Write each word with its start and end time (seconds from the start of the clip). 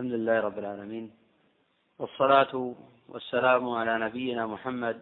الحمد 0.00 0.12
لله 0.12 0.40
رب 0.40 0.58
العالمين 0.58 1.10
والصلاة 1.98 2.74
والسلام 3.08 3.68
على 3.68 3.98
نبينا 3.98 4.46
محمد 4.46 5.00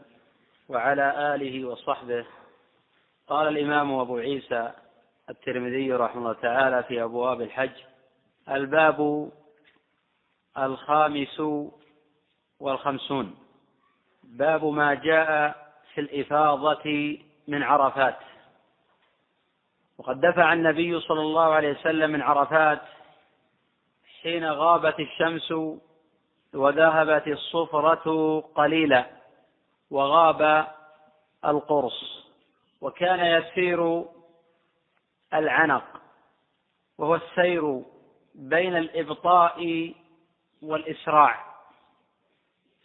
وعلى 0.69 1.35
آله 1.35 1.65
وصحبه. 1.65 2.27
قال 3.29 3.49
الإمام 3.49 3.93
أبو 3.93 4.17
عيسى 4.17 4.73
الترمذي 5.31 5.93
رحمه 5.93 6.19
الله 6.19 6.33
تعالى 6.33 6.83
في 6.83 7.03
أبواب 7.03 7.41
الحج 7.41 7.77
الباب 8.49 9.31
الخامس 10.59 11.43
والخمسون. 12.61 13.39
باب 14.23 14.65
ما 14.65 14.95
جاء 14.95 15.57
في 15.95 16.01
الإفاضة 16.01 17.19
من 17.49 17.63
عرفات. 17.63 18.19
وقد 19.99 20.21
دفع 20.21 20.53
النبي 20.53 21.01
صلى 21.01 21.21
الله 21.21 21.55
عليه 21.55 21.73
وسلم 21.73 22.11
من 22.11 22.23
عرفات 22.23 22.98
حين 24.23 24.45
غابت 24.51 25.01
الشمس 25.01 25.53
وذهبت 26.55 27.27
الصفرة 27.27 28.41
قليلا 28.41 29.07
وغاب 29.91 30.67
القرص 31.45 32.29
وكان 32.81 33.43
يسير 33.43 34.05
العنق 35.35 35.85
وهو 36.99 37.15
السير 37.15 37.83
بين 38.35 38.77
الإبطاء 38.77 39.93
والإسراع 40.63 41.45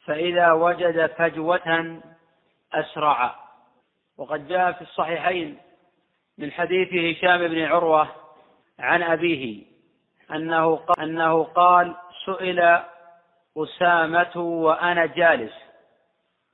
فإذا 0.05 0.51
وجد 0.51 1.05
فجوة 1.05 2.01
أسرع. 2.73 3.35
وقد 4.17 4.47
جاء 4.47 4.71
في 4.71 4.81
الصحيحين 4.81 5.57
من 6.37 6.51
حديث 6.51 7.17
هشام 7.17 7.47
بن 7.47 7.61
عروة 7.61 8.07
عن 8.79 9.03
أبيه 9.03 9.72
أنه 10.31 10.75
قال, 10.75 10.99
أنه 10.99 11.43
قال 11.43 11.95
سئل 12.25 12.79
أسامة 13.57 14.37
وأنا 14.37 15.05
جالس. 15.05 15.53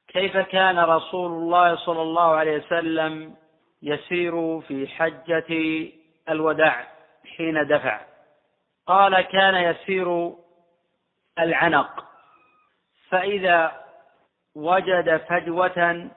كيف 0.08 0.38
كان 0.38 0.80
رسول 0.80 1.32
الله 1.32 1.76
صلى 1.76 2.02
الله 2.02 2.36
عليه 2.36 2.58
وسلم 2.58 3.36
يسير 3.82 4.62
في 4.62 4.88
حجة 4.88 5.90
الوداع 6.30 6.88
حين 7.38 7.68
دفع؟ 7.68 8.02
قال 8.88 9.22
كان 9.22 9.56
يسير 9.56 10.34
العنق. 11.40 12.06
فإذا 13.10 13.72
وجد 14.56 15.18
فجوة 15.18 16.10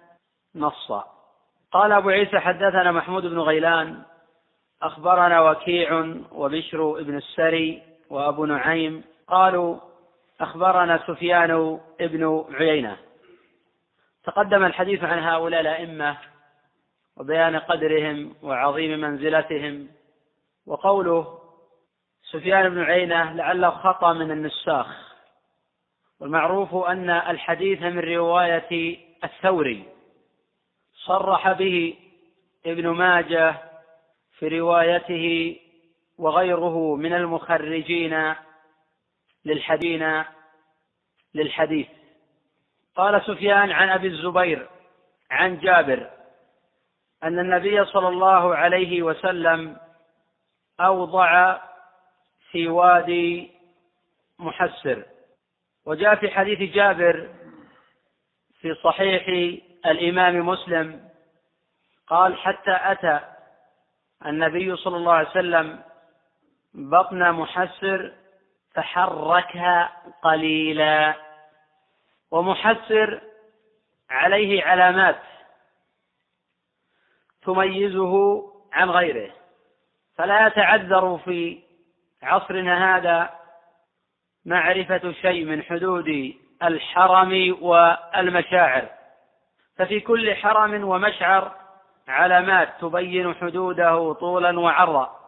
نص. 0.54 0.92
قال 1.72 1.92
أبو 1.92 2.08
عيسى 2.08 2.38
حدثنا 2.38 2.92
محمود 2.92 3.26
بن 3.26 3.38
غيلان 3.38 4.02
أخبرنا 4.82 5.40
وكيع 5.40 6.14
وبشر 6.32 7.02
بن 7.02 7.16
السري 7.16 7.82
وأبو 8.10 8.44
نعيم 8.44 9.04
قالوا 9.26 9.78
أخبرنا 10.40 11.02
سفيان 11.06 11.80
بن 12.00 12.44
عيينة. 12.54 12.96
تقدم 14.24 14.64
الحديث 14.64 15.04
عن 15.04 15.18
هؤلاء 15.18 15.60
الأئمة 15.60 16.16
وبيان 17.16 17.56
قدرهم 17.56 18.34
وعظيم 18.42 19.00
منزلتهم 19.00 19.88
وقوله 20.66 21.38
سفيان 22.30 22.68
بن 22.68 22.82
عيينة 22.82 23.32
لعله 23.32 23.70
خطأ 23.70 24.12
من 24.12 24.30
النساخ. 24.30 25.12
والمعروف 26.20 26.74
أن 26.74 27.10
الحديث 27.10 27.82
من 27.82 27.98
رواية 27.98 28.98
الثوري 29.24 29.84
صرح 31.04 31.52
به 31.52 31.94
ابن 32.66 32.88
ماجه 32.88 33.71
في 34.42 34.48
روايته 34.60 35.56
وغيره 36.18 36.96
من 36.96 37.12
المخرجين 37.12 38.34
للحدين 39.44 40.24
للحديث. 41.34 41.88
قال 42.96 43.22
سفيان 43.26 43.70
عن 43.70 43.88
أبي 43.88 44.06
الزبير 44.06 44.68
عن 45.30 45.58
جابر 45.58 46.10
أن 47.22 47.38
النبي 47.38 47.84
صلى 47.84 48.08
الله 48.08 48.56
عليه 48.56 49.02
وسلم 49.02 49.76
أوضع 50.80 51.58
في 52.50 52.68
وادي 52.68 53.50
محسر. 54.38 55.02
وجاء 55.86 56.14
في 56.14 56.30
حديث 56.30 56.74
جابر 56.74 57.28
في 58.60 58.74
صحيح 58.74 59.28
الإمام 59.86 60.48
مسلم 60.48 61.08
قال 62.06 62.36
حتى 62.38 62.78
أتى 62.80 63.20
النبي 64.26 64.76
صلى 64.76 64.96
الله 64.96 65.12
عليه 65.12 65.28
وسلم 65.28 65.82
بطن 66.74 67.32
محسر 67.32 68.12
فحركها 68.74 70.02
قليلا. 70.22 71.14
ومحسر 72.30 73.20
عليه 74.10 74.64
علامات 74.64 75.18
تميزه 77.42 78.42
عن 78.72 78.90
غيره. 78.90 79.30
فلا 80.16 80.46
يتعذر 80.46 81.18
في 81.24 81.62
عصرنا 82.22 82.96
هذا 82.96 83.30
معرفة 84.44 85.12
شيء 85.12 85.44
من 85.44 85.62
حدود 85.62 86.34
الحرم 86.62 87.56
والمشاعر. 87.60 88.88
ففي 89.76 90.00
كل 90.00 90.34
حرم 90.34 90.84
ومشعر 90.84 91.61
علامات 92.08 92.68
تبين 92.80 93.34
حدوده 93.34 94.12
طولا 94.12 94.60
وعرضا. 94.60 95.18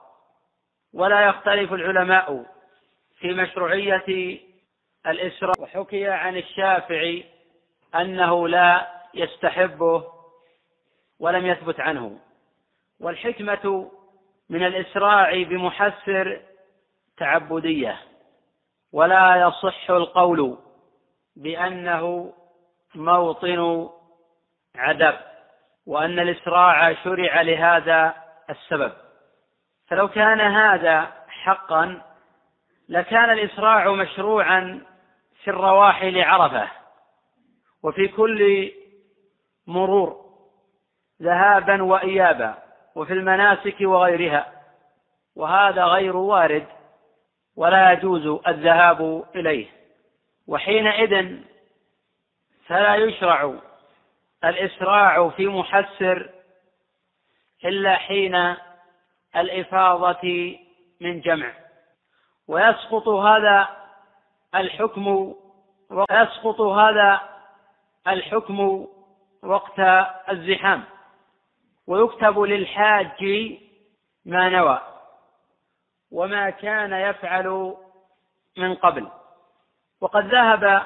ولا 0.94 1.20
يختلف 1.20 1.72
العلماء 1.72 2.44
في 3.18 3.34
مشروعية 3.34 4.40
الإسراء. 5.06 5.60
وحكي 5.60 6.08
عن 6.08 6.36
الشافعي 6.36 7.24
أنه 7.94 8.48
لا 8.48 8.86
يستحبه 9.14 10.04
ولم 11.20 11.46
يثبت 11.46 11.80
عنه. 11.80 12.18
والحكمة 13.00 13.90
من 14.50 14.66
الإسراع 14.66 15.42
بمحسر 15.42 16.40
تعبدية. 17.16 18.00
ولا 18.92 19.36
يصح 19.36 19.90
القول 19.90 20.58
بأنه 21.36 22.32
موطن 22.94 23.88
عذاب 24.76 25.33
وأن 25.86 26.18
الإسراع 26.18 26.94
شرع 26.94 27.40
لهذا 27.40 28.14
السبب. 28.50 28.92
فلو 29.88 30.08
كان 30.08 30.40
هذا 30.40 31.12
حقا 31.28 32.02
لكان 32.88 33.30
الإسراع 33.30 33.92
مشروعا 33.92 34.80
في 35.42 35.50
الرواحل 35.50 36.20
عرفة 36.20 36.68
وفي 37.82 38.08
كل 38.08 38.72
مرور 39.66 40.24
ذهابا 41.22 41.82
وإيابا 41.82 42.54
وفي 42.94 43.12
المناسك 43.12 43.76
وغيرها. 43.80 44.52
وهذا 45.36 45.84
غير 45.84 46.16
وارد 46.16 46.66
ولا 47.56 47.92
يجوز 47.92 48.40
الذهاب 48.48 49.24
إليه. 49.34 49.66
وحينئذ 50.48 51.38
فلا 52.66 52.94
يشرع 52.94 53.54
الإسراع 54.44 55.28
في 55.28 55.46
محسر 55.46 56.30
إلا 57.64 57.96
حين 57.96 58.56
الإفاضة 59.36 60.56
من 61.00 61.20
جمع. 61.20 61.52
ويسقط 62.48 63.08
هذا 63.08 63.68
الحكم 64.54 65.34
ويسقط 65.90 66.60
هذا 66.60 67.20
الحكم 68.08 68.86
وقت 69.42 69.78
الزحام. 70.30 70.84
ويكتب 71.86 72.38
للحاج 72.38 73.24
ما 74.24 74.48
نوى 74.48 74.80
وما 76.12 76.50
كان 76.50 76.92
يفعل 76.92 77.76
من 78.56 78.74
قبل. 78.74 79.08
وقد 80.00 80.26
ذهب 80.26 80.82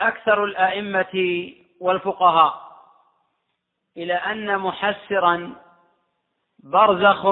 أكثر 0.00 0.44
الأئمة 0.44 1.52
والفقهاء. 1.82 2.62
إلى 3.96 4.14
أن 4.14 4.58
محسرا 4.58 5.54
برزخ 6.64 7.26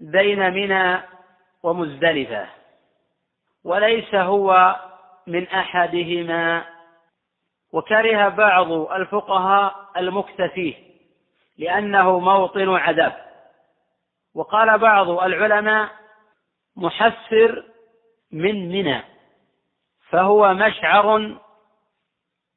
بين 0.00 0.52
منى 0.52 1.02
ومزدلفة 1.62 2.48
وليس 3.64 4.14
هو 4.14 4.76
من 5.26 5.48
أحدهما. 5.48 6.64
وكره 7.72 8.28
بعض 8.28 8.72
الفقهاء 8.72 9.90
المكتفيه 9.96 10.74
لأنه 11.58 12.18
موطن 12.18 12.68
عذاب. 12.68 13.26
وقال 14.34 14.78
بعض 14.78 15.08
العلماء 15.08 15.90
محسر 16.76 17.64
من 18.32 18.68
منى 18.68 19.02
فهو 20.08 20.54
مشعر 20.54 21.36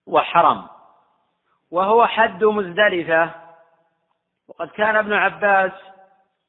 وحرم. 0.09 0.67
وهو 1.71 2.07
حد 2.07 2.43
مزدلفة. 2.43 3.29
وقد 4.47 4.67
كان 4.67 4.95
ابن 4.95 5.13
عباس 5.13 5.71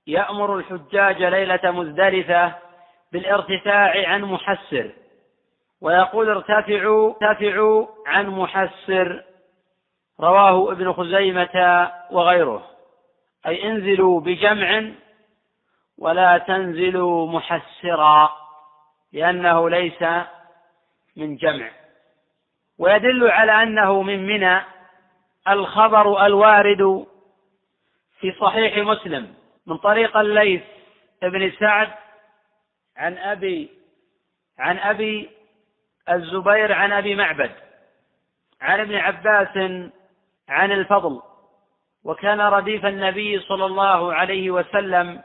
يأمر 0.07 0.57
الحجاج 0.57 1.23
ليلة 1.23 1.71
مزدلفة 1.71 2.55
بالارتفاع 3.13 4.09
عن 4.09 4.23
محسر. 4.23 4.91
ويقول 5.81 6.31
ارتفعوا 6.31 7.15
ارتفعوا 7.23 7.87
عن 8.07 8.27
محسر. 8.27 9.25
رواه 10.21 10.73
ابن 10.73 10.93
خزيمة 10.93 11.91
وغيره. 12.11 12.67
أي 13.47 13.69
انزلوا 13.69 14.21
بجمع 14.21 14.91
ولا 15.99 16.39
تنزلوا 16.39 17.27
محسرا 17.27 18.31
لأنه 19.13 19.71
ليس 19.71 20.03
من 21.17 21.37
جمع. 21.37 21.80
ويدل 22.81 23.31
على 23.31 23.63
أنه 23.63 24.03
من 24.03 24.27
منى 24.27 24.61
الخبر 25.49 26.27
الوارد 26.27 27.07
في 28.21 28.33
صحيح 28.41 28.77
مسلم 28.77 29.35
من 29.67 29.77
طريق 29.77 30.17
الليث 30.17 30.63
بن 31.23 31.53
سعد 31.61 31.89
عن 32.97 33.19
أبي 33.19 33.71
عن 34.59 34.79
أبي 34.79 35.31
الزبير 36.11 36.73
عن 36.73 36.93
أبي 36.93 37.15
معبد 37.15 37.51
عن 38.61 38.81
ابن 38.81 38.95
عباس 38.95 39.57
عن 40.49 40.73
الفضل 40.73 41.23
وكان 42.05 42.41
رديف 42.41 42.87
النبي 42.87 43.41
صلى 43.41 43.67
الله 43.67 44.15
عليه 44.15 44.51
وسلم 44.51 45.23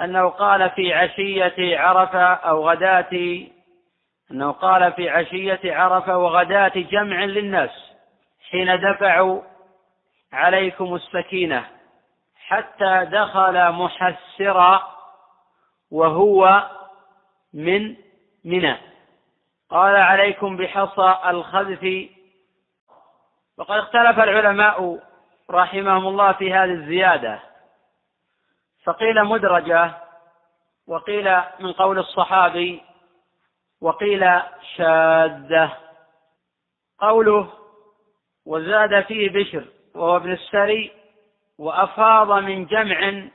أنه 0.00 0.28
قال 0.28 0.70
في 0.70 0.94
عشية 0.94 1.78
عرفة 1.78 2.24
أو 2.24 2.70
غداة 2.70 3.46
أنه 4.30 4.52
قال 4.52 4.92
في 4.92 5.08
عشية 5.10 5.60
عرفة 5.64 6.18
وغداة 6.18 6.72
جمع 6.76 7.24
للناس 7.24 7.70
حين 8.50 8.80
دفعوا 8.80 9.42
عليكم 10.32 10.94
السكينة 10.94 11.64
حتى 12.36 13.06
دخل 13.12 13.72
محسرا 13.72 14.98
وهو 15.90 16.70
من 17.54 17.96
منى. 18.44 18.76
قال 19.70 19.96
عليكم 19.96 20.56
بحصى 20.56 21.18
الخذف 21.26 22.08
وقد 23.58 23.78
اختلف 23.78 24.18
العلماء 24.18 24.98
رحمهم 25.50 26.06
الله 26.06 26.32
في 26.32 26.54
هذه 26.54 26.72
الزيادة. 26.72 27.40
فقيل 28.84 29.24
مدرجة 29.24 29.90
وقيل 30.86 31.40
من 31.60 31.72
قول 31.72 31.98
الصحابي 31.98 32.82
وقيل 33.80 34.40
شاذة. 34.76 35.72
قوله 36.98 37.52
وزاد 38.46 39.04
فيه 39.04 39.30
بشر 39.30 39.64
وهو 39.94 40.16
ابن 40.16 40.32
السري 40.32 40.90
وأفاض 41.58 42.32
من 42.32 42.66
جمع 42.66 43.28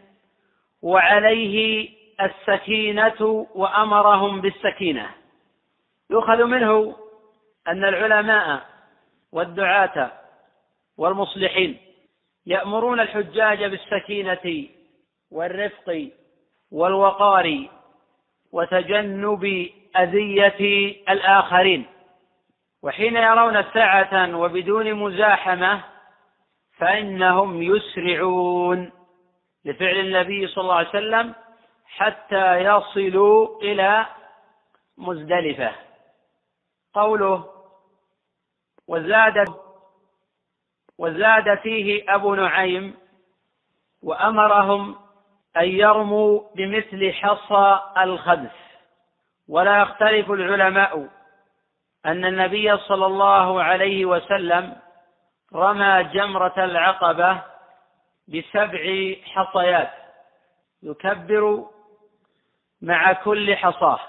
وعليه 0.82 1.90
السكينة 2.22 3.48
وأمرهم 3.56 4.42
بالسكينة. 4.42 5.10
يؤخذ 6.10 6.44
منه 6.44 6.96
أن 7.68 7.86
العلماء 7.86 8.66
والدعاة 9.32 10.12
والمصلحين 10.98 11.78
يأمرون 12.46 13.00
الحجاج 13.00 13.64
بالسكينة 13.64 14.68
والرفق 15.32 16.10
والوقار 16.72 17.68
وتجنب 18.52 19.70
أذية 19.96 20.96
الآخرين. 21.10 21.86
وحين 22.84 23.16
يرون 23.18 23.64
سعة 23.74 24.38
وبدون 24.38 24.94
مزاحمة 24.94 25.84
فإنهم 26.78 27.62
يسرعون 27.64 28.92
لفعل 29.66 29.98
النبي 30.00 30.48
صلى 30.48 30.62
الله 30.62 30.76
عليه 30.76 30.90
وسلم 30.90 31.36
حتى 31.86 32.58
يصلوا 32.58 33.62
إلى 33.62 34.06
مزدلفة. 34.98 35.72
قوله 36.94 37.46
وزاد 38.88 39.54
وزاد 40.98 41.58
فيه 41.60 42.16
أبو 42.16 42.36
نعيم 42.36 42.96
وأمرهم 44.04 44.96
أن 45.58 45.66
يرموا 45.66 46.42
بمثل 46.56 47.14
حصى 47.14 47.80
الخبث. 47.98 48.56
ولا 49.50 49.82
يختلف 49.82 50.32
العلماء 50.32 51.10
أن 52.06 52.26
النبي 52.26 52.78
صلى 52.78 53.06
الله 53.06 53.64
عليه 53.64 54.06
وسلم 54.06 54.76
رمى 55.54 56.04
جمرة 56.04 56.54
العقبة 56.58 57.42
بسبع 58.28 59.14
حصيات 59.26 59.92
يكبر 60.84 61.66
مع 62.82 63.14
كل 63.14 63.56
حصاة 63.56 64.00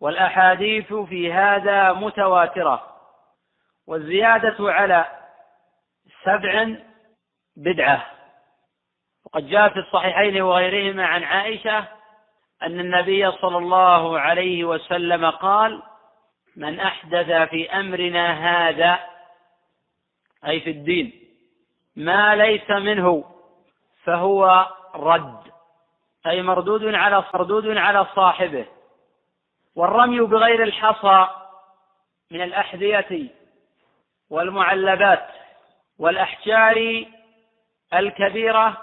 والأحاديث 0.00 0.92
في 0.94 1.32
هذا 1.32 1.92
متواترة 1.92 2.94
والزيادة 3.86 4.56
على 4.60 5.04
سبع 6.24 6.76
بدعة. 7.56 8.06
وقد 9.24 9.48
جاء 9.48 9.68
في 9.68 9.78
الصحيحين 9.78 10.42
وغيرهما 10.42 11.06
عن 11.06 11.24
عائشة 11.24 11.84
أن 12.62 12.80
النبي 12.80 13.32
صلى 13.32 13.58
الله 13.58 14.20
عليه 14.20 14.64
وسلم 14.64 15.30
قال 15.30 15.82
من 16.56 16.80
أحدث 16.80 17.48
في 17.48 17.70
أمرنا 17.70 18.32
هذا 18.32 18.98
أي 20.46 20.60
في 20.60 20.70
الدين 20.70 21.12
ما 21.96 22.36
ليس 22.36 22.70
منه 22.70 23.24
فهو 24.04 24.68
رد 24.94 25.40
أي 26.26 26.42
مردود 26.42 26.94
على 26.94 27.24
مردود 27.34 27.76
على 27.76 28.06
صاحبه 28.16 28.66
والرمي 29.76 30.20
بغير 30.20 30.62
الحصى 30.62 31.28
من 32.30 32.40
الأحذية 32.42 33.28
والمعلبات 34.30 35.28
والأحجار 35.98 37.04
الكبيرة 37.94 38.82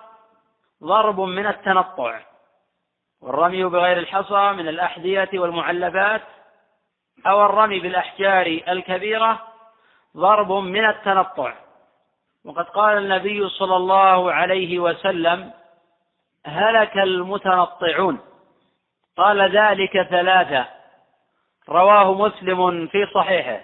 ضرب 0.83 1.19
من 1.19 1.47
التنطع. 1.47 2.19
والرمي 3.21 3.63
بغير 3.63 3.97
الحصى 3.97 4.51
من 4.51 4.68
الأحذية 4.68 5.29
والمعلبات 5.33 6.21
أو 7.27 7.45
الرمي 7.45 7.79
بالأحجار 7.79 8.62
الكبيرة 8.68 9.39
ضرب 10.18 10.51
من 10.51 10.85
التنطع. 10.85 11.53
وقد 12.45 12.65
قال 12.65 12.97
النبي 12.97 13.50
صلى 13.50 13.75
الله 13.75 14.31
عليه 14.31 14.79
وسلم 14.79 15.51
هلك 16.45 16.97
المتنطعون. 16.97 18.19
قال 19.18 19.57
ذلك 19.57 20.01
ثلاثة. 20.09 20.68
رواه 21.69 22.13
مسلم 22.13 22.87
في 22.87 23.06
صحيحه. 23.13 23.61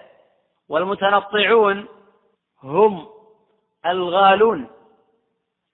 والمتنطعون 0.68 1.88
هم 2.62 3.08
الغالون 3.86 4.70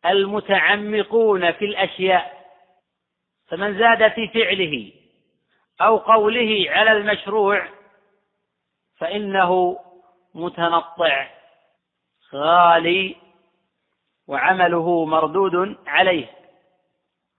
المتعمقون 0.06 1.52
في 1.52 1.64
الأشياء. 1.64 2.43
فمن 3.54 3.78
زاد 3.78 4.12
في 4.12 4.28
فعله 4.28 4.92
أو 5.80 5.96
قوله 5.96 6.66
على 6.68 6.92
المشروع 6.92 7.66
فإنه 8.98 9.80
متنطع 10.34 11.28
غالي 12.34 13.16
وعمله 14.28 15.04
مردود 15.04 15.76
عليه. 15.86 16.26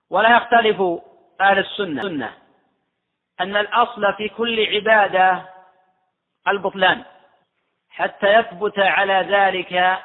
ولا 0.10 0.38
يختلف 0.38 0.82
أهل 1.42 1.60
السنة 1.60 2.34
أن 3.40 3.56
الأصل 3.56 4.14
في 4.14 4.30
كل 4.30 4.66
عبادة 4.66 5.50
البطلان 6.48 7.04
حتى 7.90 8.34
يثبت 8.34 8.80
على 8.80 9.14
ذلك 9.14 10.00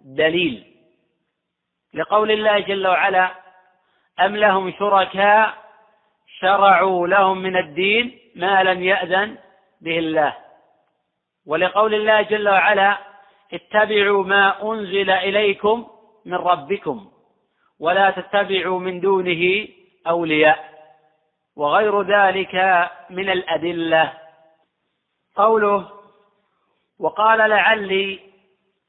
دليل. 0.00 0.74
لقول 1.94 2.30
الله 2.30 2.58
جل 2.58 2.86
وعلا 2.86 3.41
أم 4.20 4.36
لهم 4.36 4.72
شركاء 4.78 5.54
شرعوا 6.40 7.06
لهم 7.08 7.38
من 7.38 7.56
الدين 7.56 8.18
ما 8.36 8.62
لم 8.62 8.82
يأذن 8.82 9.38
به 9.80 9.98
الله؟ 9.98 10.36
ولقول 11.46 11.94
الله 11.94 12.22
جل 12.22 12.48
وعلا 12.48 12.98
اتبعوا 13.52 14.24
ما 14.24 14.72
أنزل 14.72 15.10
إليكم 15.10 15.86
من 16.26 16.34
ربكم 16.34 17.10
ولا 17.80 18.10
تتبعوا 18.10 18.80
من 18.80 19.00
دونه 19.00 19.68
أولياء. 20.06 20.72
وغير 21.56 22.02
ذلك 22.02 22.54
من 23.10 23.30
الأدلة. 23.30 24.12
قوله 25.36 25.88
وقال 27.00 27.38
لعلي 27.38 28.20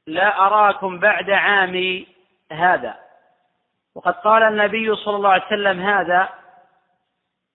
لا 0.06 0.46
أراكم 0.46 0.98
بعد 0.98 1.30
عامي 1.30 2.06
هذا. 2.52 3.03
وقد 3.94 4.14
قال 4.14 4.42
النبي 4.42 4.96
صلى 4.96 5.16
الله 5.16 5.30
عليه 5.30 5.46
وسلم 5.46 5.80
هذا 5.80 6.28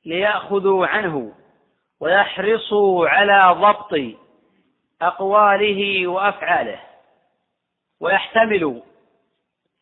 ليأخذوا 0.06 0.88
عنه 0.88 1.34
ويحرصوا 2.00 3.10
على 3.10 3.56
ضبط 3.62 4.18
أقواله 5.02 6.08
وأفعاله 6.08 6.80
ويحتمل 8.00 8.82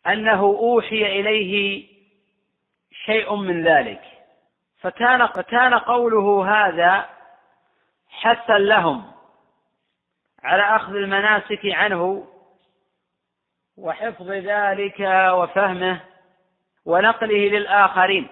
أنه 0.07 0.39
أوحي 0.39 1.19
إليه 1.19 1.85
شيء 3.05 3.35
من 3.35 3.67
ذلك. 3.67 4.01
فكان 4.79 5.27
فكان 5.27 5.73
قوله 5.73 6.51
هذا 6.51 7.09
حثا 8.09 8.57
لهم 8.57 9.11
على 10.43 10.75
أخذ 10.75 10.95
المناسك 10.95 11.65
عنه 11.65 12.27
وحفظ 13.77 14.31
ذلك 14.31 14.99
وفهمه 15.33 16.01
ونقله 16.88 17.50
للآخرين. 17.50 18.27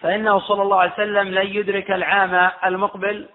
فإنه 0.00 0.40
صلى 0.40 0.62
الله 0.62 0.80
عليه 0.80 0.92
وسلم 0.92 1.28
لن 1.28 1.46
يدرك 1.46 1.90
العام 1.90 2.50
المقبل 2.64 3.28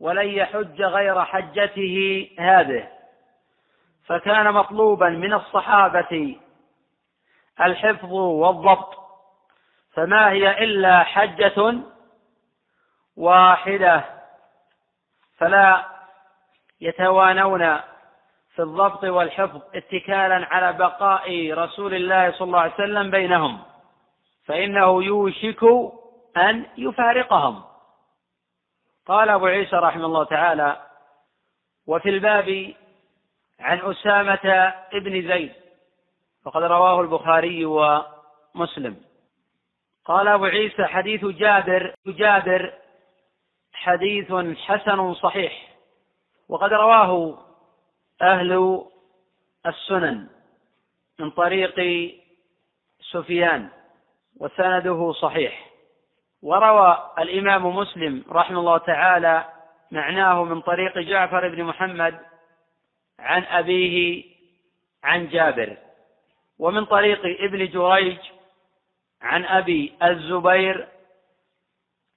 ولن 0.00 0.28
يحج 0.28 0.82
غير 0.82 1.24
حجته 1.24 2.28
هذه. 2.38 2.88
فكان 4.06 4.52
مطلوبا 4.52 5.08
من 5.08 5.32
الصحابة 5.32 6.36
الحفظ 7.60 8.12
والضبط 8.12 8.94
فما 9.92 10.30
هي 10.30 10.64
إلا 10.64 11.02
حجة 11.02 11.80
واحدة 13.16 14.04
فلا 15.36 15.86
يتوانون 16.80 17.80
في 18.60 18.64
الضبط 18.64 19.04
والحفظ 19.04 19.60
اتكالا 19.74 20.46
على 20.50 20.72
بقاء 20.72 21.52
رسول 21.52 21.94
الله 21.94 22.32
صلى 22.32 22.46
الله 22.46 22.60
عليه 22.60 22.74
وسلم 22.74 23.10
بينهم 23.10 23.58
فإنه 24.44 25.04
يوشك 25.04 25.64
أن 26.36 26.66
يفارقهم. 26.78 27.62
قال 29.06 29.28
أبو 29.28 29.46
عيسى 29.46 29.76
رحمه 29.76 30.06
الله 30.06 30.24
تعالى 30.24 30.76
وفي 31.86 32.08
الباب 32.08 32.74
عن 33.60 33.80
أسامة 33.82 34.72
ابن 34.92 35.28
زيد 35.28 35.52
وقد 36.46 36.62
رواه 36.62 37.00
البخاري 37.00 37.64
ومسلم. 37.64 38.96
قال 40.04 40.28
أبو 40.28 40.44
عيسى 40.44 40.84
حديث 40.84 41.24
جابر 41.24 41.94
جابر 42.06 42.72
حديث 43.72 44.32
حسن 44.66 45.14
صحيح 45.14 45.68
وقد 46.48 46.72
رواه 46.72 47.49
أهل 48.22 48.82
السنن 49.66 50.28
من 51.18 51.30
طريق 51.30 51.80
سفيان 53.12 53.68
وسنده 54.40 55.12
صحيح. 55.12 55.70
وروى 56.42 57.10
الإمام 57.18 57.76
مسلم 57.76 58.24
رحمه 58.30 58.60
الله 58.60 58.78
تعالى 58.78 59.44
معناه 59.90 60.44
من 60.44 60.60
طريق 60.60 60.98
جعفر 60.98 61.48
بن 61.48 61.64
محمد 61.64 62.20
عن 63.18 63.44
أبيه 63.44 64.24
عن 65.04 65.28
جابر. 65.28 65.76
ومن 66.58 66.84
طريق 66.84 67.20
ابن 67.24 67.66
جريج 67.70 68.18
عن 69.22 69.44
أبي 69.44 69.92
الزبير 70.02 70.88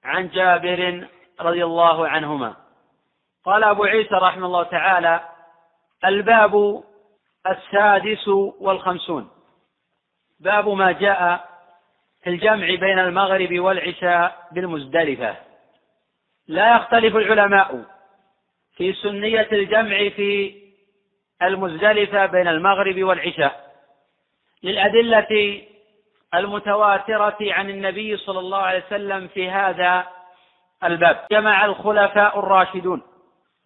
عن 0.04 0.28
جابر 0.28 1.08
رضي 1.40 1.64
الله 1.64 2.08
عنهما. 2.08 2.56
قال 3.44 3.64
أبو 3.64 3.84
عيسى 3.84 4.14
رحمه 4.14 4.46
الله 4.46 4.62
تعالى 4.62 5.33
الباب 6.04 6.82
السادس 7.46 8.28
والخمسون. 8.60 9.30
باب 10.40 10.68
ما 10.68 10.92
جاء 10.92 11.48
في 12.22 12.30
الجمع 12.30 12.66
بين 12.66 12.98
المغرب 12.98 13.58
والعشاء 13.58 14.48
بالمزدلفة. 14.52 15.36
لا 16.48 16.76
يختلف 16.76 17.16
العلماء 17.16 17.84
في 18.76 18.92
سنية 18.92 19.48
الجمع 19.52 20.08
في 20.08 20.54
المزدلفة 21.42 22.26
بين 22.26 22.48
المغرب 22.48 23.02
والعشاء. 23.02 23.74
للأدلة 24.62 25.62
المتواترة 26.34 27.36
عن 27.40 27.70
النبي 27.70 28.16
صلى 28.16 28.38
الله 28.38 28.58
عليه 28.58 28.84
وسلم 28.86 29.28
في 29.28 29.50
هذا 29.50 30.06
الباب. 30.84 31.26
جمع 31.30 31.64
الخلفاء 31.64 32.38
الراشدون 32.38 33.02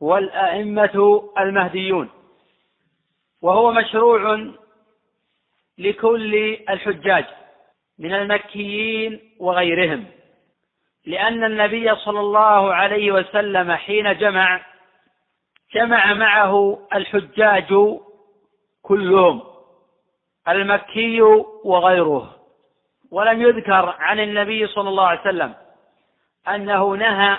والأئمة 0.01 1.31
المهديون. 1.39 2.11
وهو 3.43 3.73
مشروع 3.73 4.53
لكل 5.79 6.35
الحجاج 6.71 7.25
من 7.99 8.15
المكيين 8.15 9.21
وغيرهم 9.41 10.05
لأن 11.07 11.45
النبي 11.45 11.95
صلى 11.95 12.21
الله 12.21 12.75
عليه 12.75 13.13
وسلم 13.13 13.73
حين 13.73 14.19
جمع 14.19 14.61
جمع 15.75 16.15
معه 16.15 16.79
الحجاج 16.95 17.75
كلهم 18.83 19.43
المكي 20.49 21.23
وغيره. 21.65 22.35
ولم 23.11 23.43
يذكر 23.43 23.95
عن 23.99 24.21
النبي 24.21 24.67
صلى 24.67 24.89
الله 24.89 25.07
عليه 25.07 25.21
وسلم 25.21 25.55
أنه 26.49 26.97
نهى 26.97 27.39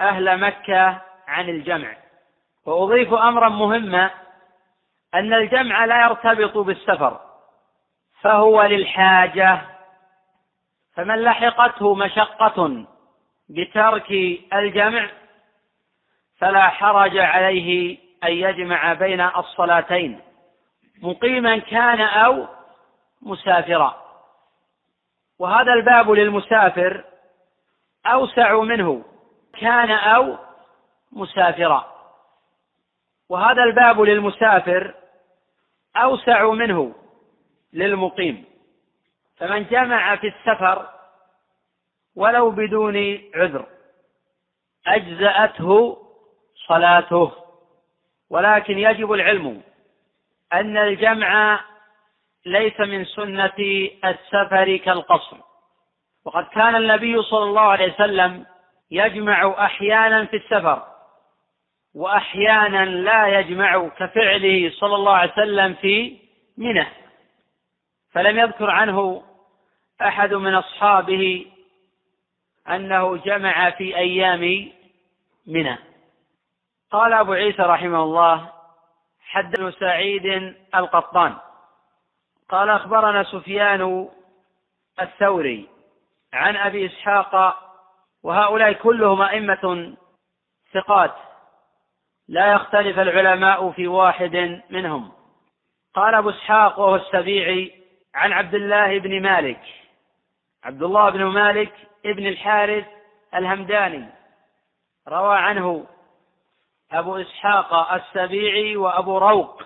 أهل 0.00 0.40
مكة 0.40 1.02
عن 1.28 1.48
الجمع. 1.48 1.96
وأضيف 2.66 3.14
أمرا 3.14 3.48
مهما 3.48 4.10
أن 5.14 5.34
الجمع 5.34 5.84
لا 5.84 6.02
يرتبط 6.02 6.58
بالسفر 6.58 7.20
فهو 8.20 8.62
للحاجة. 8.62 9.60
فمن 10.94 11.22
لحقته 11.22 11.94
مشقة 11.94 12.86
بترك 13.48 14.10
الجمع 14.52 15.08
فلا 16.38 16.68
حرج 16.68 17.18
عليه 17.18 17.98
أن 18.24 18.32
يجمع 18.32 18.92
بين 18.92 19.20
الصلاتين 19.20 20.20
مقيما 21.02 21.58
كان 21.58 22.00
أو 22.00 22.46
مسافرا. 23.22 24.02
وهذا 25.38 25.72
الباب 25.72 26.10
للمسافر 26.10 27.04
أوسع 28.06 28.60
منه 28.60 29.04
كان 29.60 29.90
أو 29.90 30.36
مسافرا. 31.12 31.97
وهذا 33.28 33.62
الباب 33.62 34.00
للمسافر 34.00 34.94
أوسع 35.96 36.50
منه 36.50 36.94
للمقيم. 37.72 38.44
فمن 39.36 39.64
جمع 39.64 40.16
في 40.16 40.26
السفر 40.26 40.88
ولو 42.16 42.50
بدون 42.50 42.96
عذر 43.34 43.66
أجزأته 44.86 45.98
صلاته. 46.66 47.32
ولكن 48.30 48.78
يجب 48.78 49.12
العلم 49.12 49.62
أن 50.52 50.76
الجمع 50.76 51.60
ليس 52.46 52.80
من 52.80 53.04
سنة 53.04 53.88
السفر 54.04 54.76
كالقصر. 54.76 55.36
وقد 56.24 56.44
كان 56.44 56.76
النبي 56.76 57.22
صلى 57.22 57.44
الله 57.44 57.60
عليه 57.60 57.94
وسلم 57.94 58.46
يجمع 58.90 59.64
أحيانا 59.64 60.24
في 60.24 60.36
السفر 60.36 60.97
وأحيانا 61.98 62.84
لا 62.84 63.38
يجمع 63.40 63.88
كفعله 63.88 64.70
صلى 64.70 64.94
الله 64.94 65.12
عليه 65.12 65.32
وسلم 65.32 65.74
في 65.74 66.18
منى. 66.58 66.86
فلم 68.10 68.38
يذكر 68.38 68.70
عنه 68.70 69.22
أحد 70.02 70.34
من 70.34 70.54
أصحابه 70.54 71.46
أنه 72.68 73.16
جمع 73.16 73.70
في 73.70 73.96
أيام 73.96 74.72
منى. 75.46 75.78
قال 76.90 77.12
أبو 77.12 77.32
عيسى 77.32 77.62
رحمه 77.62 78.02
الله 78.02 78.52
حدثنا 79.20 79.70
سعيد 79.70 80.54
القطان 80.74 81.36
قال 82.48 82.70
أخبرنا 82.70 83.24
سفيان 83.24 84.08
الثوري 85.00 85.68
عن 86.32 86.56
أبي 86.56 86.86
إسحاق 86.86 87.58
وهؤلاء 88.22 88.72
كلهم 88.72 89.22
أئمة 89.22 89.96
ثقات. 90.72 91.27
لا 92.28 92.52
يختلف 92.52 92.98
العلماء 92.98 93.70
في 93.70 93.88
واحد 93.88 94.62
منهم. 94.70 95.12
قال 95.94 96.14
أبو 96.14 96.30
إسحاق 96.30 96.78
وهو 96.78 96.96
السبيعي 96.96 97.72
عن 98.14 98.32
عبد 98.32 98.54
الله 98.54 98.98
بن 98.98 99.22
مالك. 99.22 99.60
عبد 100.64 100.82
الله 100.82 101.10
بن 101.10 101.24
مالك 101.24 101.72
ابن 102.06 102.26
الحارث 102.26 102.86
الهمداني. 103.34 104.08
روى 105.08 105.36
عنه 105.36 105.86
أبو 106.92 107.16
إسحاق 107.16 107.92
السبيعي 107.92 108.76
وأبو 108.76 109.18
روق 109.18 109.62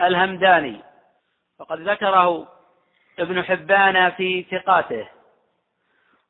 الهمداني. 0.00 0.80
وقد 1.60 1.80
ذكره 1.80 2.48
ابن 3.18 3.44
حبان 3.44 4.10
في 4.10 4.42
ثقاته. 4.42 5.08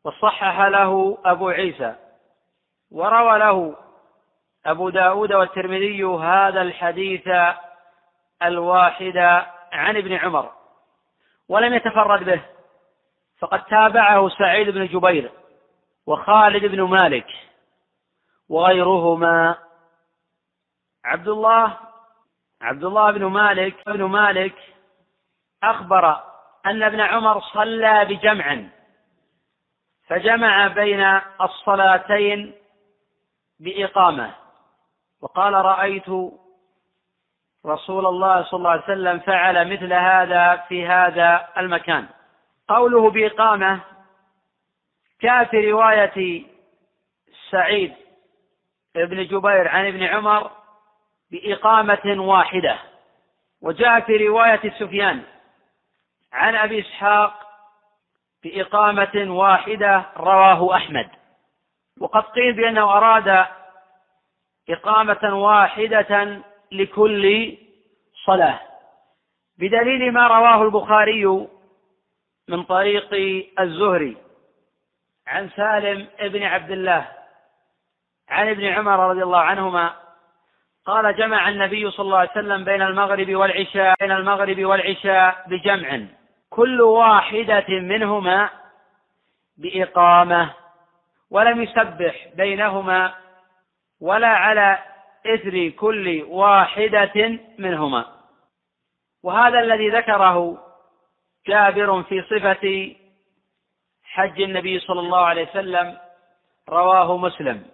وصحح 0.05 0.61
له 0.61 1.19
أبو 1.25 1.49
عيسى. 1.49 1.95
وروى 2.91 3.39
له 3.39 3.77
أبو 4.67 4.89
داود 4.89 5.33
والترمذي 5.33 6.05
هذا 6.05 6.63
الحديث 6.63 7.29
الواحد 8.43 9.17
عن 9.73 9.97
ابن 9.97 10.13
عمر 10.13 10.53
ولم 11.49 11.75
يتفرد 11.75 12.25
به 12.25 12.43
فقد 13.39 13.65
تابعه 13.65 14.29
سعيد 14.29 14.69
بن 14.69 14.87
جبير 14.87 15.31
وخالد 16.07 16.65
بن 16.65 16.83
مالك 16.83 17.27
وغيرهما. 18.49 19.59
عبد 21.05 21.29
الله 21.29 21.79
عبد 22.61 22.85
الله 22.85 23.11
بن 23.11 23.25
مالك 23.25 23.89
بن 23.89 24.05
مالك 24.05 24.55
أخبر 25.63 26.23
أن 26.67 26.83
ابن 26.83 27.01
عمر 27.01 27.41
صلى 27.41 28.05
بجمع 28.05 28.63
فجمع 30.07 30.67
بين 30.67 31.21
الصلاتين 31.41 32.55
بإقامة. 33.61 34.42
وقال 35.23 35.55
رأيت 35.55 36.09
رسول 37.67 38.07
الله 38.07 38.45
صلى 38.45 38.59
الله 38.59 38.71
عليه 38.71 38.83
وسلم 38.83 39.19
فعل 39.19 39.73
مثل 39.73 39.93
هذا 39.93 40.57
في 40.69 40.87
هذا 40.87 41.49
المكان. 41.59 42.09
قوله 42.69 43.11
بإقامة 43.11 43.81
جاء 45.23 45.45
في 45.45 45.71
رواية 45.71 46.47
سعيد 47.51 47.95
بن 48.95 49.27
جبير 49.27 49.69
عن 49.69 49.87
ابن 49.87 50.03
عمر 50.03 50.51
بإقامة 51.31 52.23
واحدة 52.23 52.79
وجاء 53.63 54.01
في 54.01 54.29
رواية 54.29 54.71
سفيان 54.79 55.23
عن 56.33 56.55
أبي 56.55 56.81
إسحاق 56.81 57.43
بإقامة 58.43 59.27
واحدة 59.29 60.05
رواه 60.17 60.77
أحمد. 60.77 61.09
وقد 62.01 62.23
قيل 62.23 62.53
بأنه 62.53 62.83
أراد 62.83 63.47
إقامة 64.69 65.43
واحدة 65.43 66.41
لكل 66.73 67.57
صلاة. 68.25 68.61
بدليل 69.59 70.13
ما 70.13 70.27
رواه 70.27 70.63
البخاري 70.63 71.49
من 72.49 72.63
طريق 72.63 73.15
الزهري 73.61 74.17
عن 75.27 75.51
سالم 75.57 76.07
ابن 76.19 76.43
عبد 76.43 76.71
الله 76.71 77.09
عن 78.29 78.49
ابن 78.49 78.65
عمر 78.65 79.11
رضي 79.11 79.23
الله 79.23 79.39
عنهما 79.41 79.95
قال 80.87 81.17
جمع 81.17 81.49
النبي 81.49 81.91
صلى 81.91 82.05
الله 82.05 82.19
عليه 82.19 82.31
وسلم 82.31 82.65
بين 82.65 82.83
المغرب 82.83 83.35
والعشاء 83.35 83.95
بين 84.01 84.13
المغرب 84.13 84.65
والعشاء 84.65 85.45
بجمع. 85.47 86.01
كل 86.51 86.81
واحدة 86.81 87.67
منهما 87.69 88.51
بإقامة 89.57 90.51
ولم 91.31 91.63
يسبح 91.63 92.29
بينهما 92.37 93.15
ولا 94.03 94.29
على 94.29 94.79
إثر 95.27 95.69
كل 95.69 96.23
واحدة 96.29 97.39
منهما. 97.59 98.07
وهذا 99.23 99.61
الذي 99.61 99.91
ذكره 99.91 100.59
جابر 101.47 102.03
في 102.03 102.23
صفة 102.23 102.95
حج 104.05 104.41
النبي 104.41 104.79
صلى 104.79 105.01
الله 105.01 105.19
عليه 105.19 105.49
وسلم 105.51 105.99
رواه 106.69 107.17
مسلم. 107.17 107.65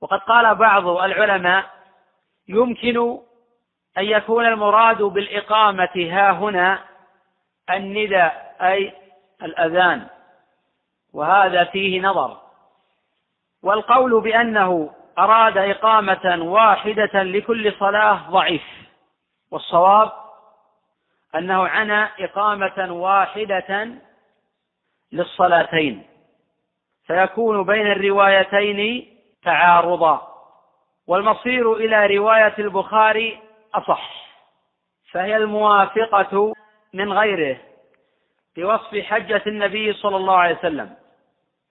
وقد 0.00 0.18
قال 0.18 0.54
بعض 0.54 0.86
العلماء 0.86 1.70
يمكن 2.48 3.18
أن 3.98 4.04
يكون 4.04 4.46
المراد 4.46 5.02
بالإقامة 5.02 5.90
ها 5.96 6.30
هنا 6.30 6.84
النداء 7.70 8.56
أي 8.60 8.92
الأذان. 9.42 10.06
وهذا 11.12 11.64
فيه 11.64 12.00
نظر. 12.00 12.40
والقول 13.62 14.20
بأنه 14.20 14.94
أراد 15.18 15.58
إقامة 15.58 16.38
واحدة 16.42 17.22
لكل 17.22 17.72
صلاة 17.72 18.30
ضعيف. 18.30 18.62
والصواب 19.50 20.12
أنه 21.34 21.68
عنى 21.68 22.08
إقامة 22.24 22.92
واحدة 22.92 23.88
للصلاتين. 25.12 26.06
فيكون 27.06 27.64
بين 27.64 27.86
الروايتين 27.86 29.08
تعارضا. 29.44 30.28
والمصير 31.06 31.72
إلى 31.72 32.16
رواية 32.16 32.54
البخاري 32.58 33.40
أصح. 33.74 34.10
فهي 35.10 35.36
الموافقة 35.36 36.54
من 36.92 37.12
غيره 37.12 37.56
بوصف 38.56 38.96
حجة 38.96 39.42
النبي 39.46 39.92
صلى 39.92 40.16
الله 40.16 40.36
عليه 40.36 40.58
وسلم. 40.58 40.94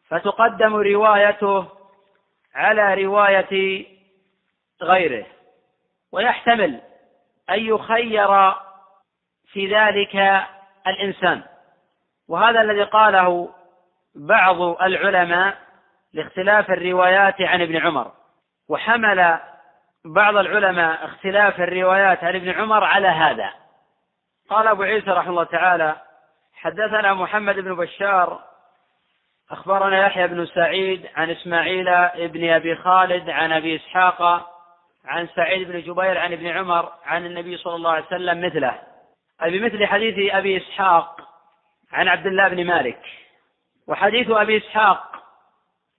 فتقدم 0.08 0.76
روايته 0.76 1.66
على 2.56 3.04
رواية 3.04 3.86
غيره. 4.82 5.26
ويحتمل 6.12 6.82
أن 7.50 7.60
يخير 7.60 8.54
في 9.52 9.76
ذلك 9.76 10.44
الإنسان. 10.88 11.44
وهذا 12.28 12.62
الذي 12.62 12.84
قاله 12.84 13.50
بعض 14.16 14.62
العلماء 14.62 15.58
لاختلاف 16.14 16.72
الروايات 16.72 17.42
عن 17.42 17.62
ابن 17.62 17.78
عمر. 17.78 18.12
وحمل 18.70 19.40
بعض 20.06 20.36
العلماء 20.38 21.06
اختلاف 21.06 21.60
الروايات 21.60 22.24
عن 22.24 22.36
ابن 22.36 22.50
عمر 22.50 22.84
على 22.84 23.08
هذا. 23.08 23.54
قال 24.50 24.68
أبو 24.68 24.84
عيسى 24.84 25.10
رحمه 25.10 25.30
الله 25.30 25.44
تعالى 25.44 25.96
حدثنا 26.54 27.14
محمد 27.14 27.56
بن 27.56 27.76
بشار 27.76 28.51
أخبرنا 29.52 30.06
يحيى 30.06 30.28
بن 30.28 30.46
سعيد 30.46 31.08
عن 31.16 31.30
إسماعيل 31.30 31.86
بن 32.28 32.50
أبي 32.50 32.76
خالد 32.76 33.30
عن 33.30 33.52
أبي 33.52 33.76
إسحاق 33.76 34.50
عن 35.06 35.28
سعيد 35.36 35.72
بن 35.72 35.82
جبير 35.82 36.18
عن 36.18 36.34
ابن 36.34 36.48
عمر 36.48 36.92
عن 37.06 37.26
النبي 37.26 37.58
صلى 37.58 37.76
الله 37.76 37.92
عليه 37.92 38.06
وسلم 38.06 38.46
مثله. 38.46 38.80
أي 39.44 39.60
بمثل 39.60 39.86
حديث 39.86 40.34
أبي 40.34 40.58
إسحاق 40.58 41.22
عن 41.92 42.08
عبد 42.08 42.26
الله 42.26 42.48
بن 42.48 42.66
مالك. 42.66 43.00
وحديث 43.88 44.30
أبي 44.30 44.58
إسحاق 44.58 45.24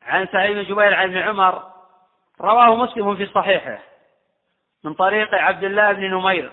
عن 0.07 0.27
سعيد 0.27 0.57
بن 0.57 0.63
جبير 0.63 0.95
عن 0.95 1.05
ابن 1.05 1.19
عمر 1.19 1.63
رواه 2.41 2.77
مسلم 2.77 3.17
في 3.17 3.27
صحيحه 3.27 3.79
من 4.85 4.95
طريق 4.95 5.35
عبد 5.35 5.65
الله 5.65 5.93
بن 5.93 6.11
نمير. 6.11 6.53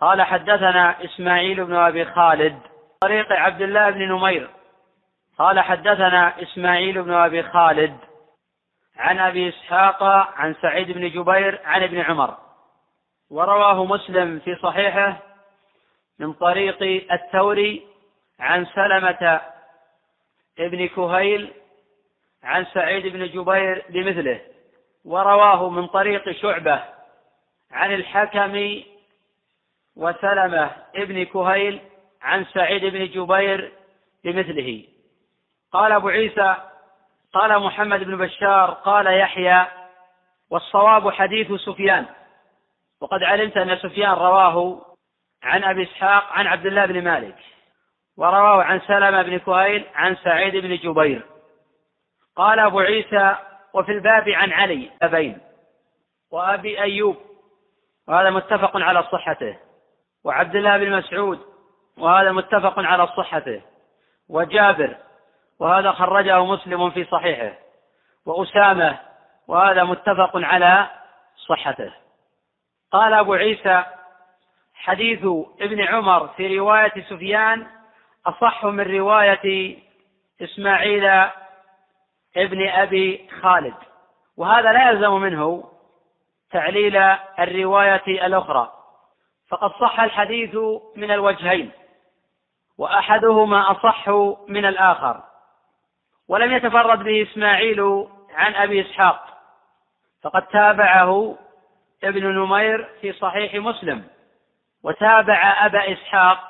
قال 0.00 0.22
حدثنا 0.22 1.04
إسماعيل 1.04 1.64
بن 1.64 1.74
أبي 1.74 2.04
خالد. 2.04 2.58
طريق 3.00 3.32
عبد 3.32 3.62
الله 3.62 3.90
بن 3.90 4.08
نمير. 4.08 4.50
قال 5.38 5.60
حدثنا 5.60 6.42
إسماعيل 6.42 7.02
بن 7.02 7.12
أبي 7.12 7.42
خالد 7.42 7.96
عن 8.96 9.18
أبي 9.18 9.48
إسحاق 9.48 10.02
عن 10.36 10.54
سعيد 10.62 10.90
بن 10.90 11.08
جبير 11.08 11.60
عن 11.64 11.82
ابن 11.82 12.00
عمر. 12.00 12.36
ورواه 13.30 13.84
مسلم 13.84 14.38
في 14.38 14.56
صحيحه 14.56 15.22
من 16.18 16.32
طريق 16.32 16.82
الثوري 17.12 17.86
عن 18.40 18.66
سلمة 18.66 19.40
ابن 20.58 20.88
كهيل 20.88 21.52
عن 22.42 22.64
سعيد 22.64 23.06
بن 23.06 23.26
جبير 23.26 23.84
بمثله. 23.88 24.40
ورواه 25.04 25.70
من 25.70 25.86
طريق 25.86 26.30
شعبة 26.30 26.82
عن 27.70 27.94
الحكم 27.94 28.82
وسلمة 29.96 30.70
ابن 30.96 31.24
كهيل 31.24 31.80
عن 32.22 32.44
سعيد 32.44 32.84
بن 32.84 33.06
جبير 33.06 33.72
بمثله. 34.24 34.91
قال 35.72 35.92
أبو 35.92 36.08
عيسى 36.08 36.56
قال 37.32 37.62
محمد 37.62 38.04
بن 38.04 38.16
بشار 38.16 38.70
قال 38.70 39.06
يحيى 39.06 39.66
والصواب 40.50 41.10
حديث 41.10 41.52
سفيان. 41.52 42.06
وقد 43.00 43.22
علمت 43.22 43.56
أن 43.56 43.76
سفيان 43.76 44.12
رواه 44.12 44.86
عن 45.42 45.64
أبي 45.64 45.82
إسحاق 45.82 46.32
عن 46.32 46.46
عبد 46.46 46.66
الله 46.66 46.86
بن 46.86 47.04
مالك 47.04 47.36
ورواه 48.16 48.62
عن 48.62 48.80
سلمة 48.80 49.22
بن 49.22 49.38
كهيل 49.38 49.84
عن 49.94 50.16
سعيد 50.16 50.56
بن 50.56 50.76
جبير. 50.76 51.22
قال 52.36 52.58
أبو 52.58 52.80
عيسى 52.80 53.36
وفي 53.72 53.92
الباب 53.92 54.28
عن 54.28 54.52
علي 54.52 54.90
أبين 55.02 55.38
وأبي 56.30 56.82
أيوب 56.82 57.16
وهذا 58.08 58.30
متفق 58.30 58.76
على 58.76 59.02
صحته. 59.02 59.56
وعبد 60.24 60.56
الله 60.56 60.78
بن 60.78 60.98
مسعود 60.98 61.40
وهذا 61.98 62.32
متفق 62.32 62.78
على 62.78 63.06
صحته. 63.06 63.62
وجابر 64.28 64.96
وهذا 65.62 65.92
خرجه 65.92 66.44
مسلم 66.44 66.90
في 66.90 67.04
صحيحه. 67.04 67.54
وأسامة 68.26 68.98
وهذا 69.48 69.84
متفق 69.84 70.30
على 70.34 70.90
صحته. 71.48 71.92
قال 72.92 73.14
أبو 73.14 73.34
عيسى 73.34 73.84
حديث 74.74 75.18
ابن 75.60 75.80
عمر 75.80 76.28
في 76.28 76.58
رواية 76.58 76.92
سفيان 77.10 77.66
أصح 78.26 78.64
من 78.64 78.96
رواية 78.96 79.78
إسماعيل 80.42 81.04
ابن 82.36 82.68
أبي 82.68 83.28
خالد. 83.42 83.74
وهذا 84.36 84.72
لا 84.72 84.90
يلزم 84.90 85.12
منه 85.12 85.64
تعليل 86.50 86.96
الرواية 87.38 88.26
الأخرى. 88.26 88.72
فقد 89.48 89.70
صح 89.80 90.00
الحديث 90.00 90.56
من 90.96 91.10
الوجهين 91.10 91.70
وأحدهما 92.78 93.70
أصح 93.70 94.08
من 94.48 94.64
الآخر. 94.64 95.31
ولم 96.32 96.52
يتفرد 96.52 97.04
به 97.04 97.22
إسماعيل 97.22 97.80
عن 98.34 98.54
أبي 98.54 98.80
إسحاق. 98.80 99.28
فقد 100.22 100.46
تابعه 100.46 101.38
ابن 102.04 102.26
نمير 102.26 102.88
في 103.00 103.12
صحيح 103.12 103.54
مسلم. 103.54 104.04
وتابع 104.84 105.66
أبا 105.66 105.92
إسحاق 105.92 106.48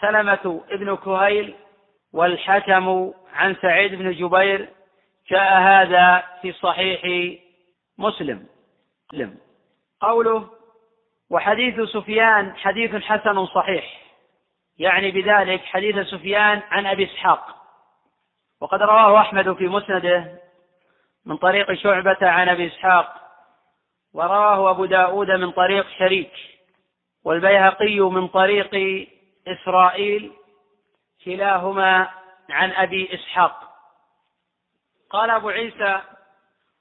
سلمة 0.00 0.64
ابن 0.70 0.96
كهيل 0.96 1.54
والحكم 2.12 3.12
عن 3.34 3.56
سعيد 3.62 3.94
بن 3.94 4.12
جبير. 4.12 4.68
جاء 5.30 5.60
هذا 5.60 6.22
في 6.42 6.52
صحيح 6.52 7.00
مسلم. 7.98 8.46
قوله 10.00 10.50
وحديث 11.30 11.80
سفيان 11.80 12.56
حديث 12.56 12.94
حسن 12.96 13.46
صحيح. 13.46 14.00
يعني 14.78 15.10
بذلك 15.10 15.64
حديث 15.64 15.98
سفيان 15.98 16.62
عن 16.70 16.86
أبي 16.86 17.04
إسحاق. 17.04 17.63
وقد 18.60 18.82
رواه 18.82 19.20
أحمد 19.20 19.52
في 19.52 19.68
مسنده 19.68 20.38
من 21.26 21.36
طريق 21.36 21.72
شعبة 21.72 22.16
عن 22.22 22.48
أبي 22.48 22.66
إسحاق 22.66 23.14
ورواه 24.14 24.70
أبو 24.70 24.84
داود 24.84 25.30
من 25.30 25.50
طريق 25.50 25.86
شريك 25.98 26.32
والبيهقي 27.24 28.00
من 28.00 28.28
طريق 28.28 29.08
إسرائيل 29.48 30.32
كلاهما 31.24 32.08
عن 32.50 32.72
أبي 32.72 33.14
إسحاق. 33.14 33.60
قال 35.10 35.30
أبو 35.30 35.48
عيسى 35.48 36.00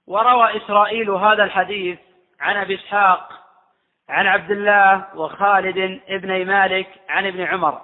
وروى 0.08 0.58
إسرائيل 0.58 1.10
هذا 1.10 1.44
الحديث 1.44 2.00
عن 2.40 2.58
أبي 2.58 2.76
إسحاق 2.76 3.30
عن 4.10 4.28
عبد 4.28 4.52
الله 4.52 5.06
وخالد 5.16 6.02
ابن 6.08 6.46
مالك 6.48 6.88
عن 7.10 7.28
ابن 7.28 7.42
عمر 7.42 7.82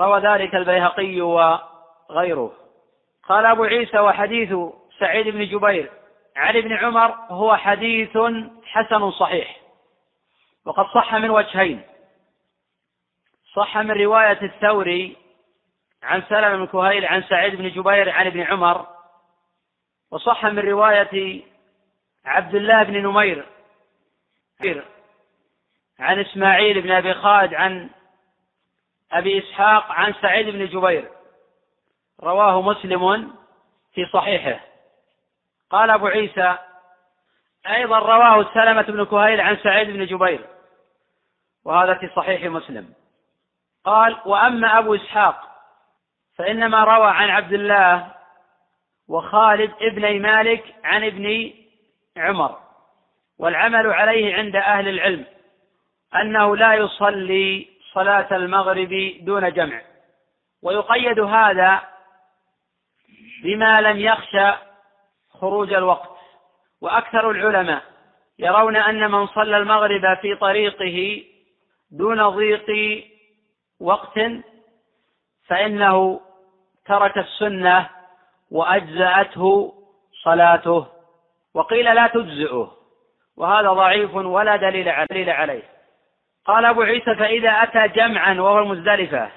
روى 0.00 0.20
ذلك 0.20 0.54
البيهقي 0.54 1.20
وغيره. 1.20 2.65
قال 3.28 3.46
أبو 3.46 3.64
عيسى 3.64 3.98
وحديث 3.98 4.54
سعيد 4.98 5.28
بن 5.28 5.44
جبير 5.44 5.90
عن 6.36 6.56
ابن 6.56 6.72
عمر 6.72 7.14
هو 7.28 7.56
حديث 7.56 8.18
حسن 8.64 9.10
صحيح. 9.10 9.56
وقد 10.64 10.86
صح 10.94 11.14
من 11.14 11.30
وجهين. 11.30 11.82
صح 13.54 13.78
من 13.78 13.90
رواية 13.90 14.42
الثوري 14.42 15.16
عن 16.02 16.22
سلم 16.28 16.56
بن 16.56 16.66
كهيل 16.66 17.04
عن 17.04 17.22
سعيد 17.22 17.54
بن 17.54 17.68
جبير 17.68 18.10
عن 18.10 18.26
ابن 18.26 18.40
عمر 18.40 18.86
وصح 20.10 20.44
من 20.44 20.58
رواية 20.58 21.42
عبد 22.24 22.54
الله 22.54 22.82
بن 22.82 23.02
نمير 23.02 23.46
عن 25.98 26.20
إسماعيل 26.20 26.82
بن 26.82 26.90
أبي 26.90 27.14
خالد 27.14 27.54
عن 27.54 27.90
أبي 29.12 29.38
إسحاق 29.38 29.92
عن 29.92 30.14
سعيد 30.22 30.48
بن 30.48 30.66
جبير. 30.66 31.15
رواه 32.22 32.62
مسلم 32.62 33.34
في 33.94 34.06
صحيحه. 34.12 34.60
قال 35.70 35.90
أبو 35.90 36.06
عيسى 36.06 36.58
أيضا 37.66 37.98
رواه 37.98 38.54
سلمة 38.54 38.82
بن 38.82 39.04
كهيل 39.04 39.40
عن 39.40 39.56
سعيد 39.56 39.90
بن 39.90 40.06
جبير 40.06 40.46
وهذا 41.64 41.94
في 41.94 42.10
صحيح 42.16 42.42
مسلم. 42.44 42.92
قال 43.84 44.16
وأما 44.24 44.78
أبو 44.78 44.94
إسحاق 44.94 45.46
فإنما 46.38 46.84
روى 46.84 47.10
عن 47.10 47.30
عبد 47.30 47.52
الله 47.52 48.12
وخالد 49.08 49.72
ابن 49.80 50.22
مالك 50.22 50.74
عن 50.84 51.04
ابن 51.04 51.52
عمر 52.16 52.58
والعمل 53.38 53.86
عليه 53.86 54.34
عند 54.34 54.56
أهل 54.56 54.88
العلم 54.88 55.24
أنه 56.14 56.56
لا 56.56 56.74
يصلي 56.74 57.68
صلاة 57.92 58.36
المغرب 58.36 59.14
دون 59.20 59.52
جمع 59.52 59.82
ويقيد 60.62 61.20
هذا 61.20 61.82
بما 63.42 63.80
لم 63.80 64.00
يخشى 64.00 64.52
خروج 65.30 65.72
الوقت. 65.72 66.16
وأكثر 66.80 67.30
العلماء 67.30 67.82
يرون 68.38 68.76
أن 68.76 69.10
من 69.10 69.26
صلى 69.26 69.56
المغرب 69.56 70.16
في 70.22 70.34
طريقه 70.34 71.24
دون 71.90 72.28
ضيق 72.28 72.66
وقت 73.80 74.20
فإنه 75.46 76.20
ترك 76.86 77.18
السنة 77.18 77.88
وأجزأته 78.50 79.74
صلاته. 80.24 80.86
وقيل 81.54 81.94
لا 81.94 82.06
تجزئه 82.06 82.72
وهذا 83.36 83.72
ضعيف 83.72 84.14
ولا 84.14 84.56
دليل 84.56 84.88
عليه. 85.30 85.62
قال 86.46 86.64
أبو 86.64 86.82
عيسى 86.82 87.14
فإذا 87.14 87.50
أتى 87.50 87.88
جمعا 87.88 88.34
وهو 88.40 88.58
المزدلفة 88.58 89.30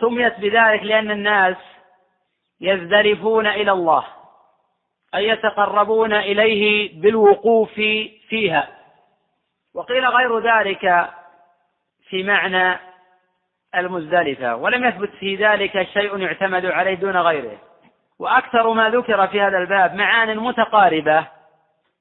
سميت 0.00 0.40
بذلك 0.40 0.82
لأن 0.82 1.10
الناس 1.10 1.56
يزدلفون 2.60 3.46
إلى 3.46 3.72
الله 3.72 4.04
أي 5.14 5.28
يتقربون 5.28 6.12
إليه 6.12 7.00
بالوقوف 7.00 7.74
فيها. 8.28 8.68
وقيل 9.74 10.06
غير 10.06 10.38
ذلك 10.38 11.10
في 12.08 12.22
معنى 12.22 12.78
المزدلفة 13.74 14.56
ولم 14.56 14.84
يثبت 14.84 15.10
في 15.10 15.36
ذلك 15.36 15.82
شيء 15.82 16.18
يعتمد 16.18 16.66
عليه 16.66 16.94
دون 16.94 17.16
غيره. 17.16 17.58
وأكثر 18.18 18.72
ما 18.72 18.90
ذكر 18.90 19.26
في 19.26 19.40
هذا 19.40 19.58
الباب 19.58 19.94
معان 19.94 20.38
متقاربة 20.38 21.26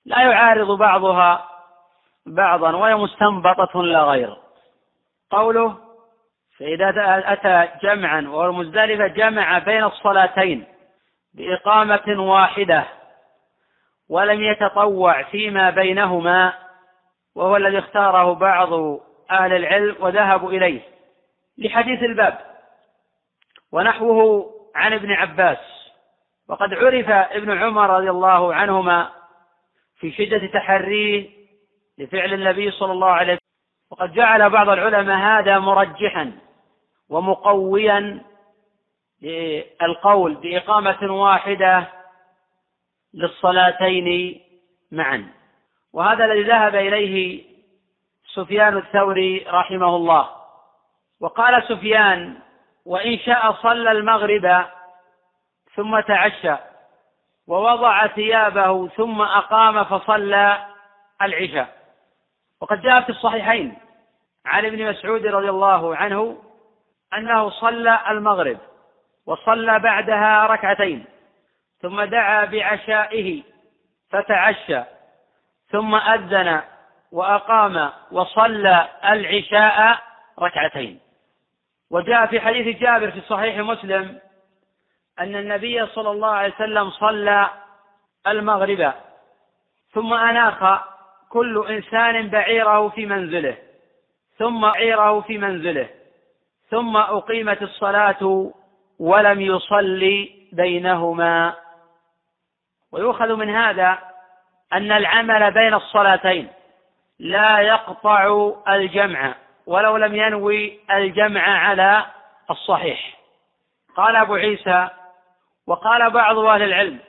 لا 0.06 0.22
يعارض 0.22 0.78
بعضها 0.78 1.50
بعضا 2.26 2.76
وهي 2.76 2.96
مستنبطة 2.96 3.84
لا 3.84 4.04
غير. 4.04 4.38
قوله 5.32 5.85
فإذا 6.60 6.94
أتى 7.26 7.70
جمعا 7.84 8.22
وهو 8.22 8.46
المزدلفة 8.46 9.08
جمع 9.08 9.60
بين 9.60 9.84
الصلاتين 9.84 10.66
بإقامة 11.34 12.22
واحدة 12.32 12.86
ولم 14.10 14.42
يتطوع 14.42 15.24
فيما 15.24 15.70
بينهما 15.70 16.54
وهو 17.36 17.58
الذي 17.58 17.80
اختاره 17.80 18.34
بعض 18.34 18.74
أهل 19.32 19.54
العلم 19.54 19.96
وذهبوا 20.00 20.52
إليه 20.52 20.82
لحديث 21.58 22.04
الباب 22.04 22.38
ونحوه 23.72 24.52
عن 24.76 24.94
ابن 24.94 25.12
عباس 25.12 25.58
وقد 26.50 26.74
عرف 26.74 27.10
ابن 27.10 27.58
عمر 27.58 27.90
رضي 27.90 28.10
الله 28.10 28.54
عنهما 28.54 29.10
في 30.00 30.12
شدة 30.12 30.48
تحريه 30.48 31.30
لفعل 31.98 32.34
النبي 32.34 32.72
صلى 32.72 32.92
الله 32.92 33.12
عليه 33.12 33.34
وسلم. 33.34 33.46
وقد 33.92 34.14
جعل 34.14 34.50
بعض 34.50 34.70
العلماء 34.70 35.18
هذا 35.18 35.60
مرجحا. 35.60 36.32
ومقويا 37.10 38.24
للقول 39.22 40.34
بإقامة 40.34 41.14
واحدة 41.14 41.88
للصلاتين 43.14 44.42
معا. 44.92 45.30
وهذا 45.94 46.26
الذي 46.26 46.44
ذهب 46.44 46.76
إليه 46.76 47.46
سفيان 48.34 48.78
الثوري 48.78 49.46
رحمه 49.48 49.96
الله. 49.96 50.30
وقال 51.22 51.64
سفيان 51.68 52.40
وإن 52.86 53.20
شاء 53.20 53.54
صلى 53.54 53.92
المغرب 53.92 54.66
ثم 55.76 56.00
تعشى 56.00 56.56
ووضع 57.48 58.08
ثيابه 58.08 58.88
ثم 58.88 59.22
أقام 59.22 59.84
فصلى 59.84 60.66
العشاء. 61.22 61.76
وقد 62.62 62.82
جاء 62.82 63.02
في 63.02 63.10
الصحيحين 63.10 63.78
عن 64.46 64.66
ابن 64.66 64.90
مسعود 64.90 65.26
رضي 65.26 65.50
الله 65.50 65.96
عنه 65.96 66.45
أنه 67.14 67.50
صلى 67.50 68.00
المغرب 68.10 68.58
وصلى 69.26 69.80
بعدها 69.80 70.46
ركعتين 70.46 71.06
ثم 71.82 72.02
دعا 72.02 72.46
بعشائه 72.46 73.44
فتعشى 74.10 74.84
ثم 75.70 75.96
أذن 75.96 76.62
وأقام 77.12 77.92
وصلى 78.12 78.88
العشاء 79.06 80.00
ركعتين. 80.40 81.00
وجاء 81.92 82.26
في 82.26 82.40
حديث 82.40 82.78
جابر 82.78 83.12
في 83.12 83.22
صحيح 83.22 83.58
مسلم 83.58 84.20
أن 85.20 85.36
النبي 85.36 85.86
صلى 85.86 86.12
الله 86.12 86.30
عليه 86.30 86.54
وسلم 86.54 86.90
صلى 86.90 87.50
المغرب 88.28 88.94
ثم 89.94 90.14
أناخ 90.14 90.84
كل 91.30 91.66
إنسان 91.70 92.28
بعيره 92.28 92.90
في 92.90 93.06
منزله 93.06 93.58
ثم 94.38 94.62
بعيره 94.62 95.22
في 95.22 95.38
منزله. 95.38 95.90
ثم 96.70 96.98
أقيمت 96.98 97.62
الصلاة 97.62 98.52
ولم 99.00 99.42
يصلي 99.42 100.32
بينهما. 100.54 101.54
ويؤخذ 102.92 103.36
من 103.36 103.50
هذا 103.50 104.00
أن 104.74 104.92
العمل 104.92 105.52
بين 105.52 105.74
الصلاتين 105.74 106.48
لا 107.20 107.60
يقطع 107.60 108.52
الجمع 108.70 109.36
ولو 109.68 109.98
لم 109.98 110.16
ينوي 110.16 110.80
الجمع 110.92 111.42
على 111.42 112.06
الصحيح. 112.50 113.18
قال 113.98 114.16
أبو 114.16 114.36
عيسى 114.36 114.90
وقال 115.68 116.10
بعض 116.10 116.38
أهل 116.38 116.64
العلم 116.64 117.00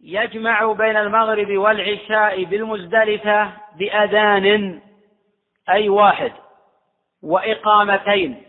يجمع 0.00 0.72
بين 0.72 0.96
المغرب 0.96 1.50
والعشاء 1.50 2.44
بالمزدلفة 2.44 3.52
بأذان 3.76 4.80
أي 5.68 5.88
واحد 5.88 6.32
وإقامتين. 7.22 8.45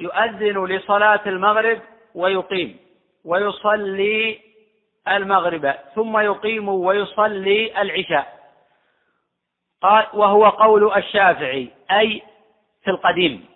يؤذن 0.00 0.64
لصلاة 0.64 1.20
المغرب 1.26 1.80
ويقيم 2.14 2.76
ويصلي 3.24 4.40
المغرب 5.08 5.74
ثم 5.94 6.18
يقيم 6.18 6.68
ويصلي 6.68 7.82
العشاء. 7.82 8.34
قال 9.82 10.06
وهو 10.14 10.48
قول 10.48 10.92
الشافعي 10.96 11.68
أي 11.90 12.22
في 12.84 12.90
القديم. 12.90 13.46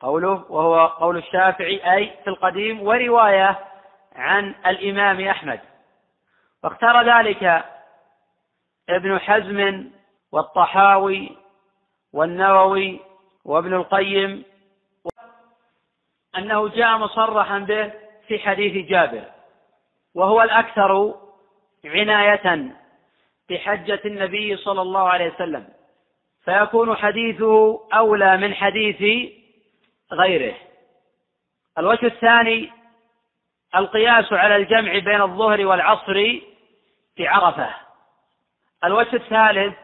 قوله 0.00 0.44
وهو 0.48 0.86
قول 0.86 1.16
الشافعي 1.16 1.92
أي 1.94 2.10
في 2.24 2.30
القديم 2.30 2.82
ورواية 2.82 3.58
عن 4.14 4.54
الإمام 4.66 5.20
أحمد. 5.20 5.60
واختار 6.64 7.18
ذلك 7.18 7.64
ابن 8.88 9.18
حزم 9.18 9.90
والطحاوي 10.32 11.36
والنووي 12.12 13.00
وابن 13.44 13.74
القيم 13.74 14.44
أنه 16.38 16.68
جاء 16.68 16.98
مصرحا 16.98 17.58
به 17.58 17.92
في 18.28 18.38
حديث 18.38 18.88
جابر 18.88 19.24
وهو 20.14 20.42
الأكثر 20.42 21.14
عناية 21.84 22.76
بحجة 23.50 24.00
النبي 24.04 24.56
صلى 24.56 24.82
الله 24.82 25.08
عليه 25.08 25.34
وسلم. 25.34 25.68
فيكون 26.44 26.96
حديثه 26.96 27.80
أولى 27.94 28.36
من 28.36 28.54
حديث 28.54 29.30
غيره. 30.12 30.54
الوجه 31.78 32.06
الثاني 32.06 32.70
القياس 33.74 34.32
على 34.32 34.56
الجمع 34.56 34.98
بين 34.98 35.22
الظهر 35.22 35.66
والعصر 35.66 36.14
في 37.16 37.26
عرفة. 37.28 37.74
الوجه 38.84 39.16
الثالث 39.16 39.74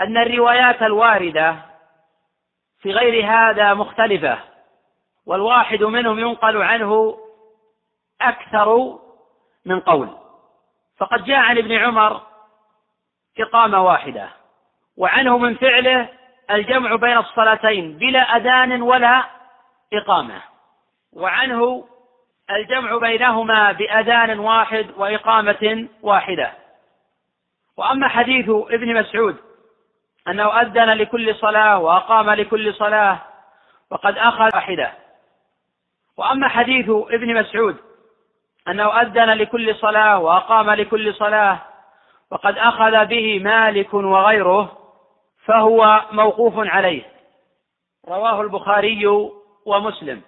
أن 0.00 0.16
الروايات 0.16 0.82
الواردة 0.82 1.56
في 2.80 2.92
غير 2.92 3.26
هذا 3.26 3.74
مختلفة. 3.74 4.51
والواحد 5.26 5.82
منهم 5.82 6.18
ينقل 6.18 6.62
عنه 6.62 7.18
أكثر 8.20 8.98
من 9.66 9.80
قول. 9.80 10.08
فقد 10.98 11.24
جاء 11.24 11.36
عن 11.36 11.58
ابن 11.58 11.72
عمر 11.72 12.20
إقامة 13.38 13.82
واحدة 13.82 14.28
وعنه 14.96 15.38
من 15.38 15.54
فعله 15.54 16.08
الجمع 16.50 16.96
بين 16.96 17.18
الصلاتين 17.18 17.98
بلا 17.98 18.20
أذان 18.20 18.82
ولا 18.82 19.24
إقامة 19.92 20.42
وعنه 21.12 21.84
الجمع 22.50 22.96
بينهما 22.96 23.72
بأذان 23.72 24.38
واحد 24.38 24.86
وإقامة 24.96 25.88
واحدة. 26.02 26.52
وأما 27.76 28.08
حديث 28.08 28.48
ابن 28.48 28.94
مسعود 29.00 29.36
أنه 30.28 30.60
أذن 30.60 30.90
لكل 30.90 31.34
صلاة 31.34 31.78
وأقام 31.78 32.30
لكل 32.30 32.74
صلاة 32.74 33.18
وقد 33.90 34.18
أخذ 34.18 34.48
واحدة 34.54 34.92
وأما 36.22 36.48
حديث 36.48 36.90
ابن 36.90 37.34
مسعود 37.40 37.76
أنه 38.68 39.00
أذن 39.00 39.30
لكل 39.30 39.74
صلاة 39.74 40.18
وأقام 40.18 40.70
لكل 40.70 41.14
صلاة 41.14 41.58
وقد 42.30 42.58
أخذ 42.58 43.06
به 43.06 43.38
مالك 43.38 43.94
وغيره 43.94 44.78
فهو 45.44 46.04
موقوف 46.12 46.54
عليه. 46.56 47.02
رواه 48.08 48.40
البخاري 48.40 49.06
ومسلم. 49.66 50.22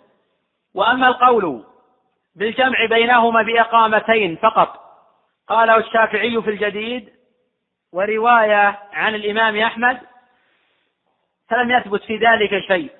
وأما 0.75 1.09
القول 1.09 1.65
بالجمع 2.37 2.87
بينهما 2.91 3.43
بإقامتين 3.43 4.37
فقط 4.37 4.81
قاله 5.49 5.77
الشافعي 5.77 6.43
في 6.43 6.51
الجديد 6.51 7.13
ورواية 7.93 8.79
عن 8.93 9.15
الإمام 9.15 9.57
أحمد 9.57 10.01
فلم 11.51 11.71
يثبت 11.71 12.03
في 12.03 12.17
ذلك 12.17 12.67
شيء. 12.67 12.91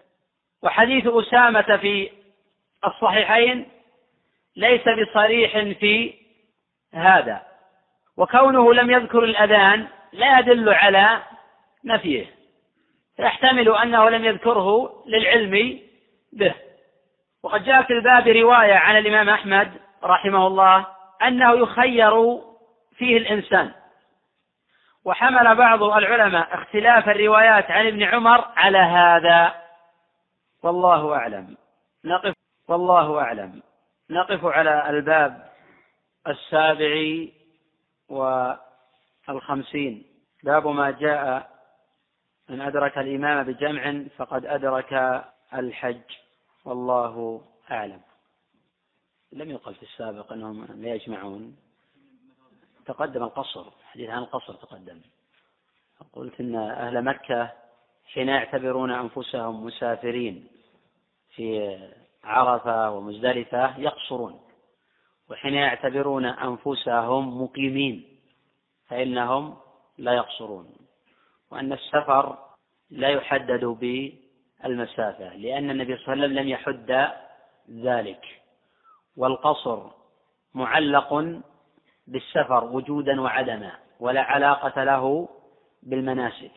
وحديث 0.63 1.07
أسامة 1.07 1.77
في 1.77 2.24
الصحيحين 2.87 3.69
ليس 4.57 4.83
بصريح 4.89 5.59
في 5.59 6.15
هذا 6.95 7.43
وكونه 8.17 8.75
لم 8.75 8.91
يذكر 8.91 9.25
الأذان 9.25 9.87
لا 10.13 10.39
يدل 10.39 10.69
على 10.69 11.23
نفيه 11.85 12.27
يحتمل 13.19 13.77
أنه 13.77 14.11
لم 14.11 14.25
يذكره 14.25 15.03
للعلم 15.07 15.81
به. 16.33 16.55
وقد 17.43 17.65
جاء 17.65 17.83
في 17.83 17.93
الباب 17.93 18.29
رواية 18.29 18.75
عن 18.75 18.99
الإمام 18.99 19.29
أحمد 19.29 19.73
رحمه 20.05 20.47
الله 20.47 20.87
أنه 21.23 21.53
يخير 21.53 22.41
فيه 22.97 23.17
الإنسان. 23.17 23.73
وحمل 25.05 25.55
بعض 25.55 25.83
العلماء 25.83 26.55
اختلاف 26.55 27.09
الروايات 27.09 27.71
عن 27.71 27.87
ابن 27.87 28.03
عمر 28.03 28.45
على 28.57 28.79
هذا 28.79 29.55
والله 30.63 31.15
أعلم. 31.15 31.57
نقف 32.05 32.34
والله 32.69 33.21
أعلم. 33.21 33.63
نقف 34.11 34.45
على 34.45 34.91
الباب 34.91 35.53
السابع 36.29 37.27
والخمسين. 39.29 40.05
باب 40.43 40.67
ما 40.67 40.91
جاء 40.91 41.51
من 42.49 42.61
أدرك 42.61 42.99
الإمام 42.99 43.43
بجمع 43.43 44.05
فقد 44.17 44.47
أدرك 44.47 45.25
الحج. 45.55 46.03
والله 46.65 47.45
أعلم. 47.71 48.01
لم 49.33 49.51
يقل 49.51 49.75
في 49.75 49.83
السابق 49.83 50.33
أنهم 50.33 50.65
لا 50.65 50.95
يجمعون. 50.95 51.57
تقدم 52.87 53.23
القصر. 53.23 53.71
حديث 53.71 54.11
عن 54.11 54.19
القصر 54.19 54.55
تقدم. 54.55 55.01
قلت 56.13 56.41
إن 56.41 56.57
أهل 56.57 57.05
مكة 57.05 57.53
حين 58.07 58.29
يعتبرون 58.29 58.91
أنفسهم 58.91 59.65
مسافرين 59.65 60.49
في 61.35 61.79
عرفة 62.25 62.91
ومزدلفة 62.91 63.79
يقصرون 63.79 64.41
وحين 65.31 65.55
يعتبرون 65.55 66.25
أنفسهم 66.25 67.43
مقيمين 67.43 68.21
فإنهم 68.89 69.57
لا 69.99 70.13
يقصرون 70.13 70.73
وأن 71.51 71.73
السفر 71.73 72.39
لا 72.91 73.09
يحدد 73.09 73.65
بالمسافة 73.65 75.37
لأن 75.37 75.71
النبي 75.71 75.97
صلى 75.97 76.13
الله 76.13 76.25
عليه 76.25 76.25
وسلم 76.25 76.39
لم 76.39 76.49
يحد 76.49 77.11
ذلك 77.71 78.43
والقصر 79.17 79.91
معلق 80.55 81.41
بالسفر 82.07 82.65
وجودا 82.65 83.21
وعدما 83.21 83.73
ولا 84.01 84.23
علاقة 84.23 84.85
له 84.85 85.29
بالمناسك 85.83 86.53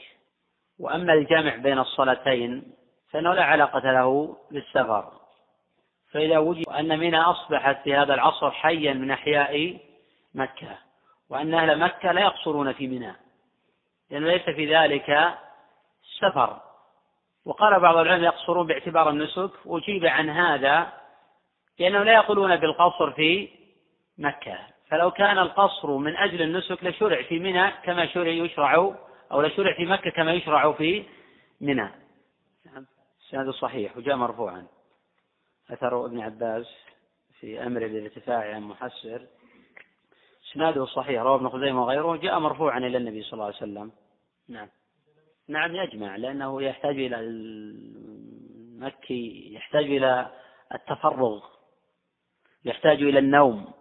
وأما 0.80 1.14
الجمع 1.14 1.56
بين 1.56 1.80
الصلاتين 1.80 2.74
فإنه 3.12 3.34
لا 3.34 3.44
علاقة 3.44 3.92
له 3.92 4.38
بالسفر. 4.52 5.12
فإذا 6.12 6.38
وجد 6.38 6.68
أن 6.70 7.00
منى 7.00 7.20
أصبحت 7.20 7.84
في 7.84 7.96
هذا 7.96 8.14
العصر 8.14 8.52
حيا 8.52 8.94
من 8.94 9.12
أحياء 9.12 9.78
مكة 10.36 10.78
وأن 11.30 11.54
أهل 11.54 11.80
مكة 11.80 12.12
لا 12.12 12.22
يقصرون 12.22 12.74
في 12.74 12.88
منى 12.88 13.16
لأنه 14.10 14.28
ليس 14.28 14.42
في 14.42 14.76
ذلك 14.76 15.38
سفر. 16.20 16.62
وقال 17.46 17.80
بعض 17.80 17.98
العلماء 17.98 18.34
يقصرون 18.34 18.68
باعتبار 18.68 19.10
النسك 19.10 19.52
وأجيب 19.66 20.06
عن 20.06 20.30
هذا 20.30 20.94
لأنهم 21.80 22.04
لا 22.04 22.14
يقولون 22.14 22.56
بالقصر 22.56 23.12
في 23.12 23.50
مكة. 24.18 24.58
فلو 24.90 25.12
كان 25.12 25.38
القصر 25.38 25.98
من 25.98 26.18
أجل 26.18 26.42
النسك 26.42 26.84
لشرع 26.84 27.22
في 27.22 27.40
منى 27.40 27.72
كما 27.72 28.08
شرع 28.08 28.28
يشرع 28.28 28.74
أو 29.32 29.42
لشرع 29.42 29.74
في 29.74 29.86
مكة 29.86 30.10
كما 30.10 30.34
يشرع 30.34 30.72
في 30.72 31.04
منى. 31.62 31.90
نعم 32.66 33.52
صحيح 33.52 33.98
وجاء 33.98 34.16
مرفوعا. 34.16 34.77
أثر 35.70 36.06
ابن 36.06 36.20
عباس 36.20 36.66
في 37.40 37.66
أمر 37.66 37.80
بالارتفاع 37.80 38.56
عن 38.56 38.62
محسر. 38.62 39.22
إسناده 40.52 40.86
صحيح 40.86 41.22
رواه 41.22 41.36
ابن 41.36 41.50
خزيمة 41.50 41.84
وغيره 41.84 42.16
جاء 42.16 42.40
مرفوعا 42.40 42.78
إلى 42.78 42.98
النبي 42.98 43.24
صلى 43.24 43.34
الله 43.34 43.46
عليه 43.46 43.56
وسلم. 43.56 43.92
نعم. 44.50 44.68
نعم 45.48 45.76
يجمع 45.76 46.16
لأنه 46.16 46.62
يحتاج 46.62 47.00
إلى 47.00 47.20
المكي 48.80 49.54
يحتاج 49.54 49.84
إلى 49.84 50.32
التفرغ 50.74 51.44
يحتاج 52.66 53.02
إلى 53.02 53.20
النوم 53.20 53.74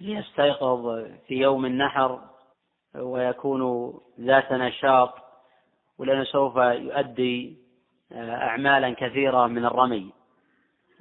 ليستيقظ 0.00 1.04
في 1.26 1.34
يوم 1.34 1.66
النحر 1.66 2.20
ويكون 2.94 3.92
ذات 4.20 4.52
نشاط 4.52 5.14
ولأنه 5.98 6.24
سوف 6.24 6.56
يؤدي 6.56 7.56
أعمالا 8.12 8.94
كثيرة 8.94 9.46
من 9.46 9.64
الرمي. 9.64 10.12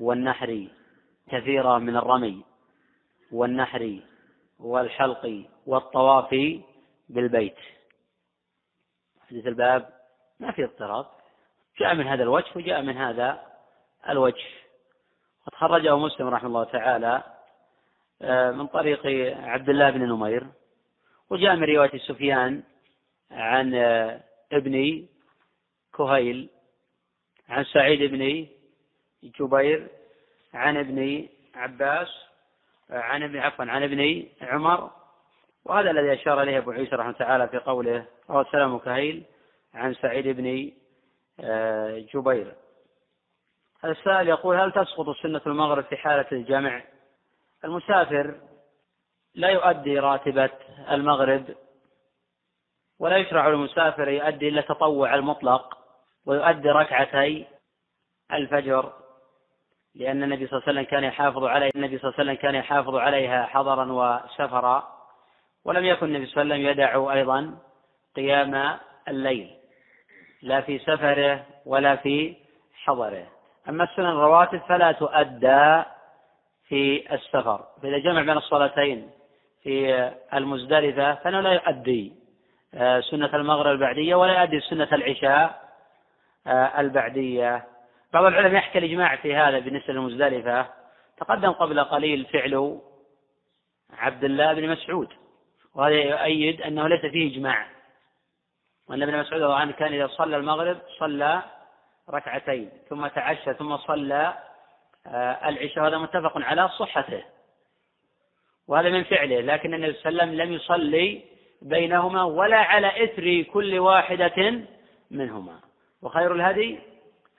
والنحر 0.02 0.68
كثيرة 1.32 1.78
من 1.78 1.98
الرمي 1.98 2.44
والنحر 3.32 4.00
والحلق 4.60 5.44
والطواف 5.66 6.36
بالبيت. 7.10 7.58
حديث 9.30 9.48
الباب 9.48 9.90
ما 10.40 10.52
في 10.52 10.64
اضطراب. 10.64 11.06
جاء 11.80 11.96
من 11.96 12.08
هذا 12.08 12.24
الوجه 12.24 12.52
وجاء 12.56 12.82
من 12.82 12.98
هذا 12.98 13.44
الوجه. 14.10 14.46
قد 15.46 15.54
خرجه 15.54 15.98
مسلم 15.98 16.28
رحمه 16.28 16.48
الله 16.48 16.64
تعالى 16.64 17.24
آه، 18.22 18.52
من 18.52 18.68
طريق 18.68 19.06
عبد 19.38 19.70
الله 19.70 19.90
بن 19.90 20.10
نمير 20.10 20.48
وجاء 21.30 21.56
من 21.56 21.64
رواية 21.64 22.00
سفيان 22.00 22.64
عن 23.32 23.74
آه، 23.76 24.24
ابن 24.52 25.06
كهيل 25.98 26.50
عن 27.50 27.64
سعيد 27.64 28.12
بن 28.12 28.48
جبير 29.24 29.88
عن 30.54 30.78
ابن 30.78 31.28
عباس 31.56 32.08
عن 32.90 33.24
ابن 33.24 33.38
عفوا 33.38 33.66
عن 33.66 33.84
ابن 33.84 34.26
عمر. 34.42 34.92
وهذا 35.66 35.92
الذي 35.92 36.14
أشار 36.14 36.42
إليه 36.42 36.58
أبو 36.58 36.72
عيسى 36.72 36.96
رحمه 36.96 37.12
تعالى 37.12 37.48
في 37.48 37.58
قوله 37.58 38.06
رواه 38.30 38.46
سلام 38.52 38.78
كهيل 38.78 39.24
عن 39.74 39.94
سعيد 39.94 40.28
بن 40.28 40.72
آه، 41.40 42.06
جبير. 42.14 42.54
هذا 43.84 43.92
السائل 43.92 44.28
يقول 44.28 44.56
هل 44.56 44.72
تسقط 44.72 45.16
سنة 45.24 45.42
المغرب 45.48 45.84
في 45.84 45.98
حالة 45.98 46.26
الجمع؟ 46.32 46.84
المسافر 47.64 48.36
لا 49.36 49.50
يؤدي 49.50 50.00
راتبة 50.00 50.50
المغرب 50.92 51.56
ولا 53.00 53.18
يشرع 53.18 53.48
للمسافر 53.48 54.10
يؤدي 54.10 54.48
إلا 54.50 54.60
التطوع 54.60 55.16
المطلق 55.16 55.78
ويؤدي 56.26 56.70
ركعتي 56.70 57.46
الفجر. 58.34 59.01
لأن 59.96 60.24
النبي 60.24 60.48
صلى 60.48 60.58
الله 60.58 60.64
عليه 60.68 60.80
وسلم 60.80 60.92
كان 60.92 61.04
يحافظ 61.04 61.44
عليه 61.44 61.72
النبي 61.76 61.98
صلى 61.98 62.10
الله 62.10 62.20
عليه 62.20 62.32
وسلم 62.32 62.42
كان 62.42 62.56
يحافظ 62.56 62.96
عليها 62.96 63.46
حضرا 63.46 63.92
وسفرا 63.92 64.88
ولم 65.66 65.86
يكن 65.86 66.06
النبي 66.06 66.26
صلى 66.26 66.42
الله 66.42 66.56
عليه 66.56 66.64
وسلم 66.64 66.72
يدع 66.72 67.14
أيضا 67.14 67.58
قيام 68.16 68.78
الليل 69.08 69.50
لا 70.42 70.62
في 70.62 70.80
سفره 70.80 71.46
ولا 71.66 71.96
في 71.96 72.36
حضره. 72.84 73.28
أما 73.70 73.84
السنن 73.84 74.06
الرواتب 74.06 74.62
فلا 74.70 74.92
تؤدى 74.92 75.84
في 76.68 77.14
السفر. 77.14 77.66
فإذا 77.82 77.98
جمع 77.98 78.22
بين 78.22 78.38
الصلاتين 78.38 79.12
في 79.64 80.12
المزدلفة 80.34 81.16
فإنه 81.16 81.40
لا 81.40 81.52
يؤدي 81.54 82.14
آه، 82.74 83.00
سنة 83.00 83.36
المغرب 83.36 83.72
البعدية 83.72 84.16
ولا 84.16 84.42
يؤدي 84.42 84.60
سنة 84.60 84.88
العشاء 84.94 85.62
آه، 86.48 86.80
البعدية. 86.80 87.66
بعض 88.14 88.26
العلماء 88.26 88.54
يحكي 88.54 88.78
الإجماع 88.78 89.16
في 89.16 89.36
هذا 89.36 89.60
بالنسبة 89.60 89.94
للمزدلفة. 89.94 90.68
تقدم 91.18 91.52
قبل 91.52 91.84
قليل 91.84 92.26
فعل 92.26 92.82
عبد 93.94 94.24
الله 94.24 94.54
بن 94.54 94.70
مسعود 94.70 95.10
وهذا 95.76 95.96
يؤيد 95.96 96.62
أنه 96.62 96.88
ليس 96.88 97.02
فيه 97.02 97.36
إجماع. 97.36 97.68
وأن 98.90 99.04
ابن 99.04 99.20
مسعود 99.20 99.42
رضي 99.42 99.54
عنه 99.54 99.72
كان 99.72 99.94
إذا 99.94 100.08
صلى 100.08 100.38
المغرب 100.38 100.78
صلى 101.00 101.42
ركعتين 102.10 102.70
ثم 102.90 103.08
تعشى 103.08 103.54
ثم 103.54 103.78
صلى 103.78 104.34
آه، 105.08 105.50
العشاء 105.50 105.88
هذا 105.88 105.98
متفق 105.98 106.38
على 106.38 106.70
صحته. 106.70 107.24
وهذا 108.68 108.90
من 108.90 109.04
فعله 109.04 109.42
لكن 109.42 109.74
النبي 109.74 109.94
صلى 109.94 110.10
الله 110.10 110.22
عليه 110.22 110.32
وسلم 110.32 110.42
لم 110.42 110.54
يصلي 110.54 111.22
بينهما 111.62 112.24
ولا 112.24 112.58
على 112.58 113.04
إثر 113.04 113.42
كل 113.42 113.80
واحدة 113.80 114.62
منهما. 115.12 115.60
وخير 116.02 116.36
الهدي 116.36 116.91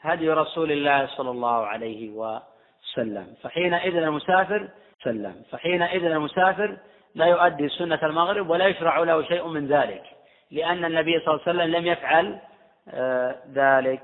هدي 0.02 0.30
رسول 0.30 0.72
الله 0.72 1.06
صلى 1.06 1.30
الله 1.30 1.66
عليه 1.66 2.10
وسلم. 2.10 3.34
فحينئذ 3.42 3.96
المسافر 3.96 4.68
سلم. 5.04 5.42
فحينئذ 5.50 6.04
المسافر 6.04 6.78
لا 7.14 7.26
يؤدي 7.26 7.68
سنة 7.68 7.98
المغرب 8.02 8.50
ولا 8.50 8.66
يشرع 8.66 8.98
له 8.98 9.22
شيء 9.22 9.48
من 9.48 9.66
ذلك 9.66 10.04
لأن 10.50 10.84
النبي 10.84 11.20
صلى 11.20 11.34
الله 11.34 11.42
عليه 11.46 11.58
وسلم 11.58 11.76
لم 11.76 11.86
يفعل 11.86 12.40
آه، 12.88 13.36
ذلك. 13.52 14.02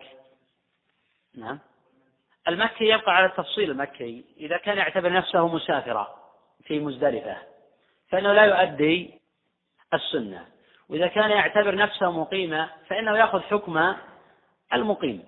نعم. 1.36 1.58
المكي 2.48 2.84
يبقى 2.84 3.16
على 3.16 3.26
التفصيل 3.26 3.70
المكي 3.70 4.24
إذا 4.36 4.56
كان 4.56 4.78
يعتبر 4.78 5.12
نفسه 5.12 5.48
مسافرا 5.48 6.08
في 6.64 6.80
مزدلفة 6.80 7.36
فإنه 8.08 8.32
لا 8.32 8.44
يؤدي 8.44 9.20
السنة. 9.94 10.46
وإذا 10.88 11.06
كان 11.06 11.30
يعتبر 11.30 11.74
نفسه 11.74 12.10
مقيما 12.10 12.68
فإنه 12.88 13.18
يأخذ 13.18 13.40
حكم 13.40 13.94
المقيم. 14.72 15.24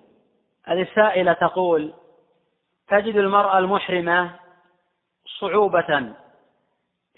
السائلة 0.69 1.33
تقول 1.33 1.93
تجد 2.87 3.15
المرأة 3.15 3.57
المحرمة 3.57 4.31
صعوبة 5.39 6.13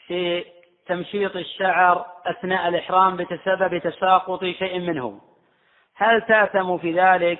في 0.07 0.45
تمشيط 0.85 1.35
الشعر 1.35 2.05
أثناء 2.25 2.67
الإحرام 2.67 3.17
بسبب 3.17 3.77
تساقط 3.77 4.43
شيء 4.43 4.79
منه 4.79 5.21
هل 5.95 6.21
تأثم 6.21 6.77
في 6.77 6.99
ذلك 6.99 7.39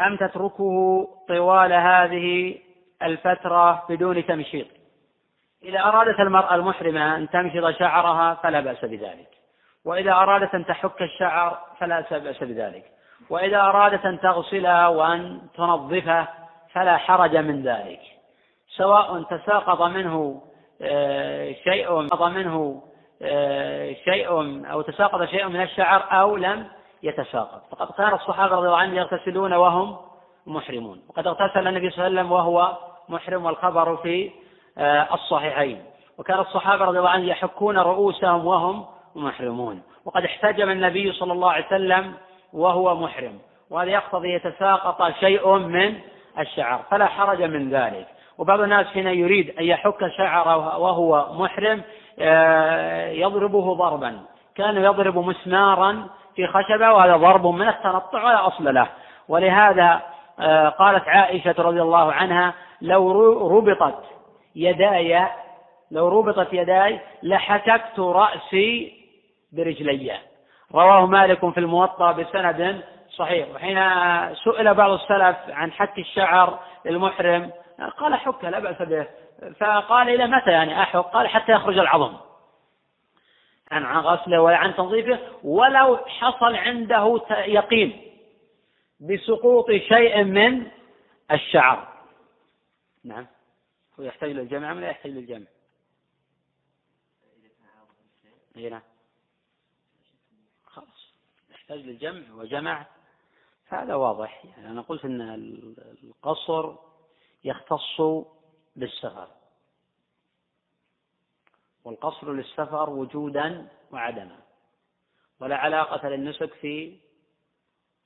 أم 0.00 0.16
تتركه 0.16 1.08
طوال 1.28 1.72
هذه 1.72 2.58
الفترة 3.02 3.84
بدون 3.88 4.26
تمشيط؟ 4.26 4.66
إذا 5.62 5.80
أرادت 5.80 6.20
المرأة 6.20 6.54
المحرمة 6.54 7.16
أن 7.16 7.30
تمشط 7.30 7.78
شعرها 7.78 8.34
فلا 8.34 8.60
بأس 8.60 8.84
بذلك 8.84 9.28
وإذا 9.84 10.12
أرادت 10.12 10.54
أن 10.54 10.66
تحك 10.66 11.02
الشعر 11.02 11.58
فلا 11.78 12.00
بأس 12.00 12.42
بذلك. 12.42 12.84
وإذا 13.30 13.60
أرادت 13.60 14.04
أن 14.04 14.20
تغسله 14.20 14.88
وأن 14.88 15.40
تنظفه 15.56 16.28
فلا 16.72 16.96
حرج 16.96 17.36
من 17.36 17.62
ذلك 17.62 18.00
سواء 18.76 19.22
تساقط 19.22 19.82
منه 19.82 20.42
آه، 20.82 21.52
شيء 21.52 22.08
منه 22.28 22.82
آه، 23.22 23.92
شيء 24.04 24.28
أو 24.70 24.82
تساقط 24.82 25.24
شيء 25.24 25.48
من 25.48 25.62
الشعر 25.62 26.20
أو 26.20 26.36
لم 26.36 26.66
يتساقط. 27.02 27.62
فقد 27.70 27.90
كان 27.90 28.14
الصحابة 28.14 28.56
رضي 28.56 28.66
الله 28.66 28.78
عنهم 28.78 28.94
يغتسلون 28.94 29.52
وهم 29.52 29.96
محرمون. 30.46 31.02
وقد 31.08 31.26
اغتسل 31.26 31.68
النبي 31.68 31.90
صلى 31.90 32.06
الله 32.06 32.20
عليه 32.20 32.20
وسلم 32.20 32.32
وهو 32.32 32.76
محرم 33.08 33.44
والخبر 33.44 33.96
في 33.96 34.30
آه، 34.78 35.14
الصحيحين. 35.14 35.84
وكان 36.18 36.38
الصحابة 36.38 36.84
رضي 36.84 36.98
الله 36.98 37.10
عنهم 37.10 37.28
يحكون 37.28 37.78
رؤوسهم 37.78 38.46
وهم 38.46 38.86
محرمون. 39.14 39.82
وقد 40.04 40.24
احتجم 40.24 40.70
النبي 40.70 41.12
صلى 41.12 41.32
الله 41.32 41.52
عليه 41.52 41.66
وسلم 41.66 42.14
وهو 42.52 42.94
محرم. 42.94 43.38
وهذا 43.70 43.90
يقتضي 43.90 44.34
يتساقط 44.34 45.12
شيء 45.20 45.56
من 45.56 45.94
الشعر. 46.38 46.82
فلا 46.90 47.06
حرج 47.06 47.42
من 47.42 47.70
ذلك. 47.70 48.06
وبعض 48.38 48.60
الناس 48.60 48.96
هنا 48.96 49.10
يريد 49.10 49.58
أن 49.58 49.64
يحك 49.64 50.08
شعره 50.16 50.78
وهو 50.78 51.26
محرم 51.32 51.82
آه، 52.20 53.08
يضربه 53.10 53.74
ضربا. 53.74 54.20
كان 54.54 54.76
يضرب 54.76 55.18
مسمارا 55.18 56.06
في 56.36 56.46
خشبة 56.46 56.92
وهذا 56.92 57.16
ضرب 57.16 57.46
من 57.46 57.68
التنطع 57.68 58.24
ولا 58.24 58.46
أصل 58.46 58.74
له. 58.74 58.88
ولهذا 59.28 60.02
آه، 60.40 60.68
قالت 60.68 61.08
عائشة 61.08 61.54
رضي 61.58 61.82
الله 61.82 62.12
عنها 62.12 62.54
لو 62.82 63.58
ربطت 63.58 64.04
يداي 64.56 65.26
لو 65.90 66.08
ربطت 66.08 66.52
يداي 66.52 67.00
لحككت 67.22 67.98
رأسي 67.98 68.92
برجلي. 69.52 70.27
رواه 70.74 71.06
مالك 71.06 71.50
في 71.50 71.60
الموطأ 71.60 72.12
بسند 72.12 72.84
صحيح. 73.10 73.48
وحين 73.48 73.78
سئل 74.34 74.74
بعض 74.74 74.90
السلف 74.90 75.36
عن 75.48 75.72
حك 75.72 75.98
الشعر 75.98 76.60
للمحرم 76.84 77.52
قال 77.98 78.14
حك 78.14 78.44
لا 78.44 78.58
بأس 78.58 78.82
به. 78.82 79.06
فقال 79.60 80.08
إلى 80.08 80.26
متى 80.26 80.50
يعني 80.50 80.82
أحك؟ 80.82 80.96
قال 80.96 81.28
حتى 81.28 81.52
يخرج 81.52 81.78
العظم. 81.78 82.16
عن 83.70 84.00
غسله 84.00 84.42
ولا 84.42 84.56
عن 84.56 84.74
تنظيفه 84.74 85.18
ولو 85.44 85.96
حصل 85.96 86.54
عنده 86.54 87.20
يقين 87.30 88.02
بسقوط 89.00 89.70
شيء 89.70 90.24
من 90.24 90.66
الشعر. 91.30 91.88
نعم. 93.04 93.26
هو 94.00 94.04
يحتاج 94.04 94.30
للجمع 94.30 94.72
أم 94.72 94.80
لا 94.80 94.90
يحتاج 94.90 95.12
للجمع؟ 95.12 95.46
اي 98.56 98.68
نعم. 98.70 98.80
خلاص 98.80 98.97
يحتاج 101.68 101.86
للجمع 101.86 102.34
وجمع. 102.34 102.86
هذا 103.66 103.94
واضح. 103.94 104.44
يعني 104.44 104.68
أنا 104.70 104.82
قلت 104.82 105.04
أن 105.04 105.20
القصر 106.02 106.74
يختص 107.44 108.00
بالسفر. 108.76 109.28
والقصر 111.84 112.32
للسفر 112.32 112.90
وجودا 112.90 113.68
وعدما. 113.90 114.38
ولا 115.40 115.56
علاقة 115.56 116.08
للنسك 116.08 116.54
في 116.54 116.98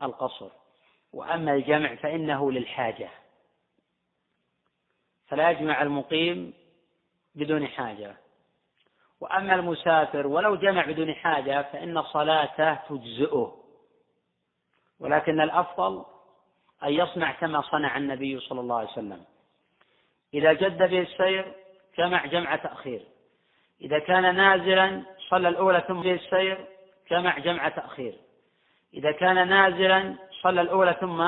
القصر. 0.03 0.51
وأما 1.13 1.55
الجمع 1.55 1.95
فإنه 1.95 2.53
للحاجة. 2.53 3.11
فلا 5.27 5.51
يجمع 5.51 5.83
المقيم 5.83 6.55
بدون 7.35 7.67
حاجة. 7.67 8.17
وأما 9.23 9.55
المسافر 9.55 10.27
ولو 10.27 10.57
جمع 10.57 10.87
بدون 10.87 11.15
حاجة 11.15 11.63
فإن 11.63 12.03
صلاته 12.03 12.75
تجزئه. 12.75 13.57
ولكن 15.01 15.41
الأفضل 15.41 16.05
أن 16.85 16.93
يصنع 16.93 17.33
كما 17.33 17.61
صنع 17.61 17.97
النبي 17.97 18.41
صلى 18.41 18.61
الله 18.61 18.79
عليه 18.79 18.89
وسلم. 18.89 19.25
إذا 20.35 20.53
جد 20.53 20.79
به 20.79 21.01
السير 21.01 21.55
جمع 21.99 22.27
جمع 22.27 22.57
تأخير. 22.57 23.03
إذا 23.81 23.99
كان 23.99 24.37
نازلا 24.37 25.03
صلى 25.29 25.49
الأولى 25.49 25.85
ثم 25.89 26.01
به 26.03 26.15
السير 26.15 26.67
جمع 27.11 27.39
جمع 27.39 27.69
تأخير. 27.69 28.15
إذا 28.95 29.13
كان 29.13 29.49
نازلا 29.49 30.15
صلى 30.43 30.61
الأولى 30.61 30.97
ثم 31.01 31.21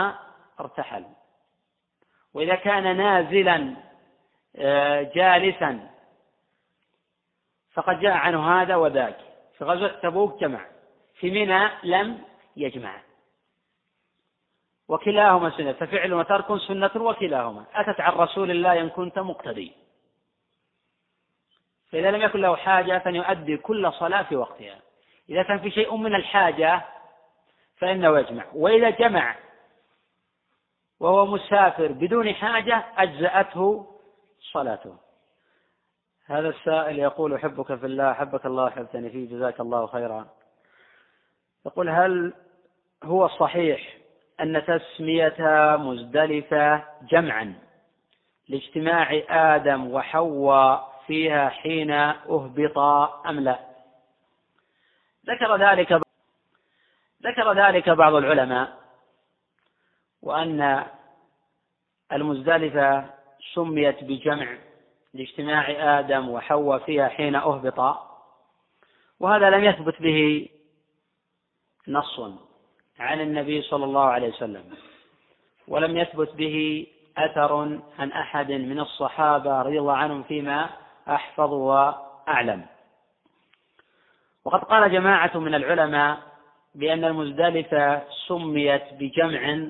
ارتحل. 0.60 1.04
وإذا 2.34 2.54
كان 2.54 2.96
نازلا 2.96 3.76
آه، 4.56 5.02
جالسا 5.02 5.93
فقد 7.74 8.00
جاء 8.00 8.12
عنه 8.12 8.62
هذا 8.62 8.76
وذاك. 8.76 9.16
في 9.58 9.64
غزوة 9.64 9.88
تبوك 9.88 10.40
جمع. 10.40 10.66
في 11.14 11.30
منى 11.30 11.68
لم 11.84 12.24
يجمع. 12.56 13.02
وكلاهما 14.88 15.50
سنة. 15.50 15.72
ففعل 15.72 16.14
وترك 16.14 16.60
سنة 16.68 16.90
وكلاهما. 16.96 17.64
أتت 17.74 18.00
عن 18.00 18.12
رسول 18.12 18.50
الله 18.50 18.80
إن 18.80 18.88
كنت 18.88 19.18
مقتدي. 19.18 19.72
فإذا 21.90 22.10
لم 22.10 22.22
يكن 22.22 22.40
له 22.40 22.56
حاجة 22.56 22.98
فليؤدي 22.98 23.56
كل 23.56 23.92
صلاة 23.92 24.22
في 24.22 24.36
وقتها. 24.36 24.80
إذا 25.28 25.42
كان 25.42 25.58
في 25.58 25.70
شيء 25.70 25.96
من 25.96 26.14
الحاجة 26.14 26.82
فإنه 27.76 28.18
يجمع. 28.18 28.44
وإذا 28.54 28.90
جمع 28.90 29.36
وهو 31.00 31.26
مسافر 31.26 31.92
بدون 31.92 32.34
حاجة 32.34 32.84
أجزأته 32.96 33.86
صلاته. 34.52 35.03
هذا 36.26 36.48
السائل 36.48 36.98
يقول 36.98 37.34
أحبك 37.34 37.74
في 37.74 37.86
الله 37.86 38.10
أحبك 38.10 38.46
الله 38.46 38.68
أحبتني 38.68 39.10
فيه 39.10 39.36
جزاك 39.36 39.60
الله 39.60 39.86
خيرا. 39.86 40.28
يقول 41.66 41.88
هل 41.88 42.32
هو 43.04 43.28
صحيح 43.28 43.96
أن 44.40 44.64
تسمية 44.66 45.36
مزدلفة 45.76 46.84
جمعا 47.02 47.54
لاجتماع 48.48 49.22
آدم 49.28 49.90
وحواء 49.90 50.94
فيها 51.06 51.48
حين 51.48 51.90
أهبطا 51.90 53.22
أم 53.30 53.40
لا؟ 53.40 53.60
ذكر 55.26 55.56
ذلك 55.56 56.00
ذكر 57.22 57.52
ذلك 57.52 57.88
بعض 57.90 58.14
العلماء 58.14 58.78
وأن 60.22 60.84
المزدلفة 62.12 63.04
سميت 63.54 64.04
بجمع 64.04 64.56
لاجتماع 65.14 65.98
آدم 65.98 66.28
وحواء 66.28 66.78
فيها 66.78 67.08
حين 67.08 67.34
أهبط 67.34 67.96
وهذا 69.20 69.50
لم 69.50 69.64
يثبت 69.64 70.02
به 70.02 70.48
نص 71.88 72.20
عن 72.98 73.20
النبي 73.20 73.62
صلى 73.62 73.84
الله 73.84 74.04
عليه 74.04 74.28
وسلم 74.28 74.64
ولم 75.68 75.96
يثبت 75.96 76.34
به 76.34 76.86
أثر 77.18 77.80
عن 77.98 78.12
أحد 78.12 78.52
من 78.52 78.80
الصحابة 78.80 79.62
رضي 79.62 79.78
الله 79.78 79.96
عنهم 79.96 80.22
فيما 80.22 80.70
أحفظ 81.08 81.52
وأعلم. 81.52 82.66
وقد 84.44 84.64
قال 84.64 84.92
جماعة 84.92 85.38
من 85.38 85.54
العلماء 85.54 86.18
بأن 86.74 87.04
المزدلفة 87.04 88.02
سميت 88.28 88.82
بجمع 88.92 89.68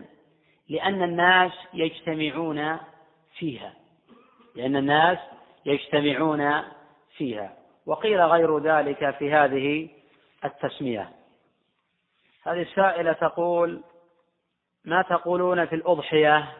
لأن 0.68 1.02
الناس 1.02 1.52
يجتمعون 1.74 2.78
فيها 3.38 3.72
لأن 4.54 4.76
الناس 4.76 5.18
يجتمعون 5.66 6.62
فيها. 7.16 7.56
وقيل 7.86 8.20
غير 8.20 8.58
ذلك 8.58 9.10
في 9.10 9.32
هذه 9.32 9.88
التسمية. 10.44 11.12
هذه 12.42 12.62
السائلة 12.62 13.12
تقول 13.12 13.82
ما 14.84 15.02
تقولون 15.02 15.66
في 15.66 15.74
الأضحية 15.74 16.52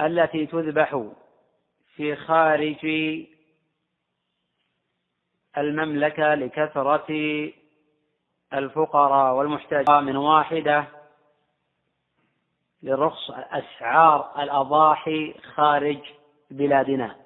التي 0.00 0.46
تذبح 0.46 1.04
في 1.94 2.16
خارج 2.16 2.86
المملكة 5.58 6.34
لكثرة 6.34 7.08
الفقراء 8.52 9.34
والمحتاجين؟ 9.34 10.04
من 10.04 10.16
واحدة 10.16 10.84
لرخص 12.82 13.30
أسعار 13.30 14.42
الأضاحي 14.42 15.34
خارج 15.54 15.98
بلادنا. 16.50 17.16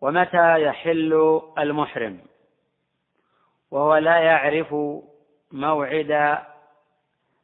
ومتى 0.00 0.62
يحل 0.62 1.40
المحرم؟ 1.58 2.20
وهو 3.70 3.96
لا 3.96 4.16
يعرف 4.18 4.74
موعد 5.52 6.38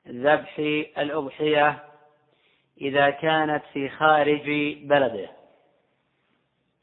ذبح 0.08 0.58
الأضحية 0.98 1.84
إذا 2.80 3.10
كانت 3.10 3.62
في 3.72 3.88
خارج 3.88 4.74
بلده. 4.82 5.30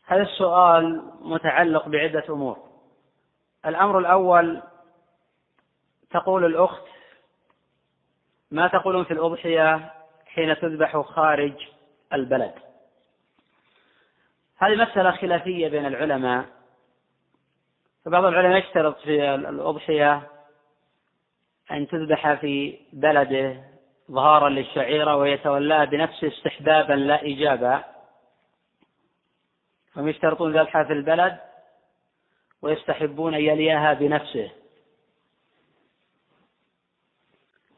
هذا 0.05 0.21
السؤال 0.21 1.11
متعلق 1.21 1.87
بعدة 1.87 2.23
أمور. 2.29 2.57
الأمر 3.65 3.99
الأول 3.99 4.61
تقول 6.11 6.45
الأخت 6.45 6.83
ما 8.51 8.67
تقولون 8.67 9.03
في 9.03 9.13
الأضحية 9.13 9.93
حين 10.25 10.55
تذبح 10.55 11.01
خارج 11.01 11.53
البلد؟ 12.13 12.53
هذه 14.63 14.75
مسألة 14.75 15.11
خلافية 15.11 15.67
بين 15.67 15.85
العلماء. 15.85 16.45
فبعض 18.05 18.25
العلماء 18.25 18.57
يشترط 18.57 18.99
في 18.99 19.35
الأضحية 19.35 20.29
أن 21.71 21.87
تذبح 21.87 22.33
في 22.33 22.79
بلده 22.93 23.63
ظهارا 24.11 24.49
للشعيرة 24.49 25.15
ويتولاها 25.15 25.85
بنفسه 25.85 26.27
استحبابا 26.27 26.93
لا 26.93 27.21
إيجابا. 27.21 27.83
هم 29.95 30.07
يشترطون 30.07 30.57
ذبحها 30.57 30.83
في 30.83 30.93
البلد 30.93 31.39
ويستحبون 32.61 33.33
أن 33.33 33.41
يليها 33.41 33.93
بنفسه. 33.93 34.51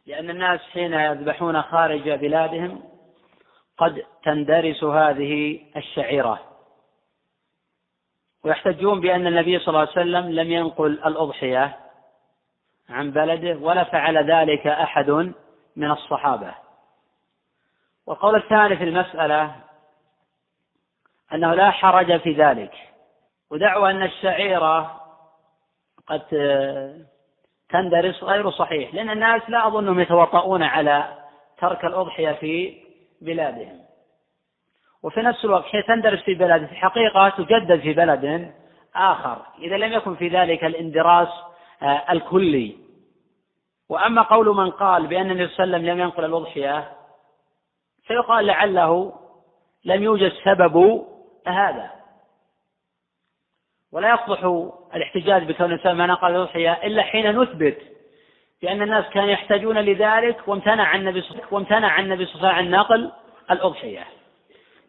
لأن 0.06 0.30
الناس 0.30 0.60
حين 0.62 0.94
يذبحون 0.94 1.62
خارج 1.62 2.10
بلادهم 2.10 2.84
قد 3.78 4.06
تندرس 4.24 4.84
هذه 4.84 5.62
الشعيرة. 5.78 6.55
ويحتجون 8.46 9.00
بأن 9.02 9.28
النبي 9.28 9.60
صلى 9.60 9.68
الله 9.68 9.80
عليه 9.80 9.92
وسلم 9.92 10.32
لم 10.32 10.52
ينقل 10.52 10.92
الأضحية 10.92 11.78
عن 12.90 13.12
بلده 13.12 13.58
ولا 13.60 13.84
فعل 13.84 14.32
ذلك 14.32 14.68
أحد 14.68 15.10
من 15.76 15.92
الصحابة. 15.92 16.56
والقول 18.06 18.36
الثاني 18.36 18.78
في 18.78 18.84
المسألة 18.84 19.56
أنه 21.34 21.54
لا 21.54 21.72
حرج 21.72 22.20
في 22.22 22.34
ذلك 22.34 22.74
ودعوى 23.52 23.92
أن 23.92 24.04
الشعيرة 24.04 25.02
قد 26.08 26.22
تندرس 27.70 28.24
غير 28.24 28.52
صحيح 28.52 28.94
لأن 28.94 29.10
الناس 29.10 29.42
لا 29.50 29.68
أظنهم 29.68 30.00
يتوطؤون 30.00 30.64
على 30.64 31.18
ترك 31.58 31.86
الأضحية 31.86 32.32
في 32.32 32.82
بلادهم. 33.22 33.85
وفي 35.06 35.22
نفس 35.22 35.46
الوقت 35.46 35.66
حين 35.66 35.84
تندرس 35.86 36.20
في 36.20 36.34
بلد 36.34 36.66
في 36.66 36.72
الحقيقة 36.72 37.30
تجدد 37.30 37.80
في 37.80 37.94
بلد 37.94 38.54
آخر. 38.96 39.42
إذا 39.60 39.78
لم 39.78 39.94
يكن 39.94 40.16
في 40.16 40.28
ذلك 40.28 40.64
الاندراس 40.64 41.28
آه، 41.82 42.04
الكلي. 42.12 42.78
وأما 43.90 44.22
قول 44.22 44.56
من 44.56 44.72
قال 44.72 45.08
بأن 45.08 45.32
النبي 45.32 45.48
صلى 45.48 45.64
الله 45.64 45.76
عليه 45.76 45.86
وسلم 45.86 45.94
لم 45.94 46.00
ينقل 46.00 46.26
الأضحية 46.26 46.92
فيقال 48.08 48.46
لعله 48.46 49.14
لم 49.86 50.04
يوجد 50.04 50.32
سبب 50.44 51.06
هذا. 51.48 51.92
ولا 53.92 54.14
يصلح 54.14 54.70
الاحتجاج 54.96 55.44
بكون 55.44 55.66
الإنسان 55.66 55.96
ما 55.96 56.06
نقل 56.06 56.32
الأضحية 56.32 56.72
إلا 56.72 57.04
حين 57.04 57.42
نثبت 57.42 57.78
بأن 58.62 58.82
الناس 58.82 59.06
كانوا 59.06 59.30
يحتاجون 59.30 59.78
لذلك 59.78 60.48
وامتنع 60.48 60.84
عن 60.84 61.00
النبي 61.00 61.22
صلى 61.22 61.32
الله 61.32 61.42
عليه 61.42 61.56
وسلم 61.56 61.86
عن 62.56 62.70
نقل 62.70 63.12
الأضحية. 63.52 64.04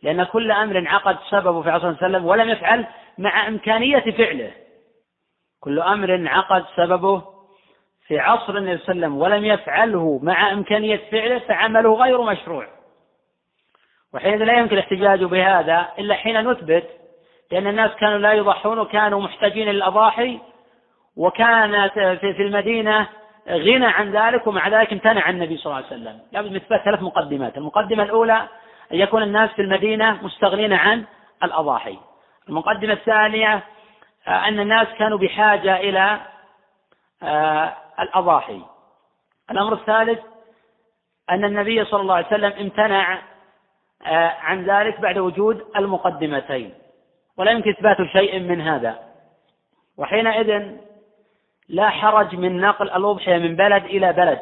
لأن 0.07 0.25
كل 0.25 0.53
أمر 0.53 0.79
انعقد 0.79 1.17
سببه 1.31 1.63
في 1.63 1.71
عصر 1.71 1.89
وسلم 1.89 2.27
ولم 2.27 2.49
يفعل 2.49 2.87
مع 3.19 3.49
إمكانية 3.49 4.11
فعله. 4.13 4.53
كل 5.61 5.81
أمر 5.81 6.15
انعقد 6.15 6.65
سببه 6.77 7.23
في 8.07 8.19
عصر 8.19 8.57
النبي 8.57 8.79
صلى 8.79 8.93
الله 8.93 9.07
عليه 9.07 9.15
وسلم 9.15 9.17
ولم 9.17 9.45
يفعله 9.45 10.21
مع 10.23 10.53
إمكانية 10.53 11.01
فعله 11.11 11.39
فعمله 11.39 11.95
غير 11.95 12.23
مشروع. 12.23 12.67
وحينئذ 14.15 14.45
لا 14.45 14.59
يمكن 14.59 14.73
الاحتجاج 14.73 15.25
بهذا 15.25 15.89
إلا 15.99 16.15
حين 16.15 16.51
نثبت 16.51 16.91
لأن 17.53 17.67
الناس 17.67 17.91
كانوا 17.91 18.19
لا 18.19 18.33
يضحون 18.33 18.79
وكانوا 18.79 19.21
محتاجين 19.21 19.69
للأضاحي 19.69 20.39
وكانت 21.17 21.93
في 22.21 22.43
المدينة 22.43 23.09
غنى 23.49 23.87
عن 23.87 24.17
ذلك 24.17 24.47
ومع 24.47 24.69
ذلك 24.69 24.93
امتنع 24.93 25.31
النبي 25.31 25.57
صلى 25.57 25.67
الله 25.67 25.77
عليه 25.77 25.87
وسلم. 25.87 26.21
لابد 26.33 26.51
من 26.51 26.57
إثبات 26.57 26.85
ثلاث 26.85 27.03
مقدمات. 27.03 27.57
المقدمة 27.59 28.03
الأولى 28.03 28.49
أن 28.93 28.99
يكون 28.99 29.23
الناس 29.23 29.51
في 29.51 29.63
المدينة 29.63 30.23
مستغنين 30.23 30.73
عن 30.73 31.05
الأضاحي. 31.45 31.99
المقدمة 32.49 32.93
الثانية 32.93 33.65
أن 34.29 34.61
الناس 34.61 34.87
كانوا 34.99 35.19
بحاجة 35.19 35.77
إلى 35.77 36.21
آه، 37.23 37.77
الأضاحي. 38.01 38.61
الأمر 39.51 39.73
الثالث 39.73 40.19
أن 41.31 41.45
النبي 41.45 41.85
صلى 41.85 42.01
الله 42.01 42.15
عليه 42.15 42.27
وسلم 42.27 42.53
امتنع 42.53 43.19
آه، 44.07 44.29
عن 44.41 44.65
ذلك 44.65 45.01
بعد 45.01 45.19
وجود 45.19 45.65
المقدمتين. 45.77 46.75
ولا 47.37 47.51
يمكن 47.51 47.71
إثبات 47.71 47.97
شيء 48.13 48.41
من 48.41 48.61
هذا. 48.61 48.99
وحينئذ 49.97 50.77
لا 51.69 51.91
حرج 51.91 52.35
من 52.35 52.61
نقل 52.61 52.91
الأضحية 52.91 53.39
من 53.39 53.57
بلد 53.57 53.85
إلى 53.85 54.13
بلد. 54.13 54.41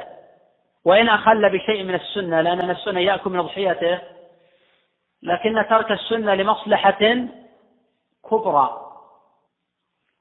وإن 0.84 1.08
أخل 1.08 1.50
بشيء 1.50 1.82
من 1.82 1.94
السنة 1.94 2.40
لأن 2.40 2.70
السنة 2.70 3.00
يأكل 3.00 3.30
من 3.30 3.38
أضحيته 3.38 4.00
لكن 5.24 5.66
ترك 5.70 5.92
السنة 5.92 6.34
لمصلحة 6.34 7.26
كبرى. 8.30 8.80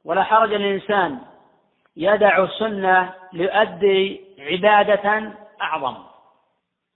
ولا 0.05 0.23
حرج 0.23 0.53
للإنسان 0.53 1.19
يدع 1.95 2.47
سنة 2.59 3.13
ليؤدي 3.33 4.21
عبادة 4.39 5.33
أعظم. 5.61 5.95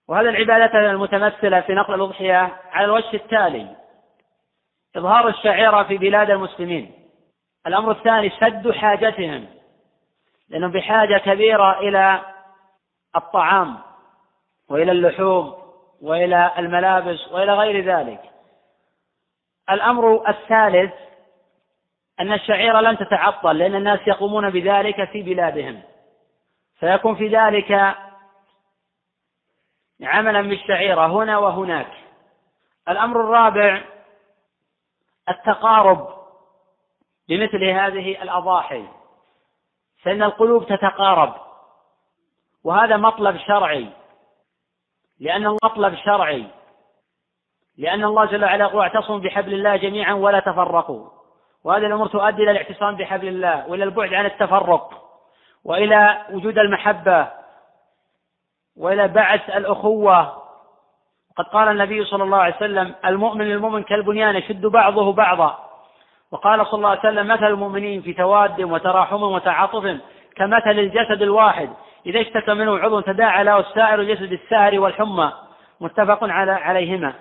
وهذه 0.08 0.30
العبادة 0.30 0.92
المتمثلة 0.92 1.62
في 1.62 1.74
نقل 1.74 1.94
الأضحية 1.94 2.58
على 2.72 2.86
الوجه 2.86 3.14
التالي. 3.14 3.76
إظهار 4.96 5.28
الشعيرة 5.28 5.84
في 5.84 5.98
بلاد 5.98 6.30
المسلمين. 6.30 6.92
الأمر 7.68 7.92
الثاني 7.92 8.30
سد 8.30 8.72
حاجتهم 8.72 9.48
لأنهم 10.50 10.72
بحاجة 10.72 11.18
كبيرة 11.18 11.80
إلى 11.80 12.22
الطعام 13.16 13.78
وإلى 14.70 14.92
اللحوم 14.92 15.67
وإلى 16.02 16.52
الملابس 16.58 17.28
وإلى 17.32 17.54
غير 17.54 17.86
ذلك. 17.86 18.22
الأمر 19.70 20.30
الثالث 20.30 20.94
أن 22.20 22.34
الشعيرة 22.34 22.82
لن 22.82 22.98
تتعطل 22.98 23.58
لأن 23.58 23.76
الناس 23.76 24.00
يقومون 24.08 24.50
بذلك 24.50 25.10
في 25.10 25.22
بلادهم. 25.22 25.82
فيكون 26.80 27.16
في 27.16 27.28
ذلك 27.28 27.96
عملا 30.04 30.42
بالشعيرة 30.42 31.06
هنا 31.06 31.38
وهناك. 31.38 31.94
الأمر 32.90 33.22
الرابع 33.22 33.82
التقارب 35.30 36.18
بمثل 37.30 37.64
هذه 37.64 38.22
الأضاحي. 38.22 38.88
فإن 40.04 40.24
القلوب 40.24 40.66
تتقارب 40.68 41.34
وهذا 42.64 42.98
مطلب 42.98 43.38
شرعي. 43.38 43.90
لأن 45.20 45.48
مطلب 45.48 45.96
شرعي. 45.96 46.46
لأن 47.78 48.04
الله 48.04 48.26
جل 48.26 48.44
وعلا 48.44 48.66
يقول 48.66 48.82
اعتصموا 48.82 49.20
بحبل 49.20 49.54
الله 49.54 49.76
جميعا 49.76 50.14
ولا 50.14 50.40
تفرقوا. 50.40 51.10
وهذه 51.64 51.86
الأمور 51.86 52.08
تؤدي 52.08 52.44
إلى 52.44 52.52
الاعتصام 52.52 52.96
بحبل 52.96 53.28
الله 53.28 53.68
وإلى 53.68 53.84
البعد 53.84 54.14
عن 54.14 54.26
التفرق 54.26 54.90
وإلى 55.66 56.22
وجود 56.32 56.58
المحبة 56.58 57.28
وإلى 58.78 59.08
بعث 59.08 59.50
الأخوة. 59.50 60.44
قد 61.38 61.46
قال 61.46 61.68
النبي 61.68 62.06
صلى 62.06 62.24
الله 62.24 62.38
عليه 62.38 62.56
وسلم 62.56 62.96
المؤمن 63.06 63.46
للمؤمن 63.46 63.84
كالبنيان 63.84 64.36
يشد 64.36 64.66
بعضه 64.66 65.14
بعضا. 65.14 65.60
وقال 66.32 66.68
صلى 66.68 66.78
الله 66.78 66.90
عليه 66.90 67.00
وسلم 67.00 67.28
مثل 67.28 67.46
المؤمنين 67.46 68.02
في 68.02 68.14
تواد 68.14 68.62
وتراحم 68.62 69.24
وتعاطف 69.24 69.98
كمثل 70.36 70.80
الجسد 70.80 71.22
الواحد. 71.22 71.70
إذا 72.06 72.22
اشتكى 72.22 72.54
منه 72.54 72.80
عضو 72.80 73.00
تداعى 73.00 73.44
له 73.44 73.60
السائر 73.60 74.02
الجسد 74.02 74.32
السهر 74.32 74.80
والحمى 74.80 75.34
متفق 75.82 76.24
على 76.24 76.52
عليهما. 76.52 77.14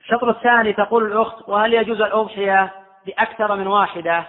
الشطر 0.00 0.30
الثاني 0.30 0.72
تقول 0.72 1.12
الأخت 1.12 1.48
وهل 1.48 1.74
يجوز 1.74 2.00
الأضحية 2.00 2.72
بأكثر 3.06 3.56
من 3.56 3.66
واحدة؟ 3.66 4.24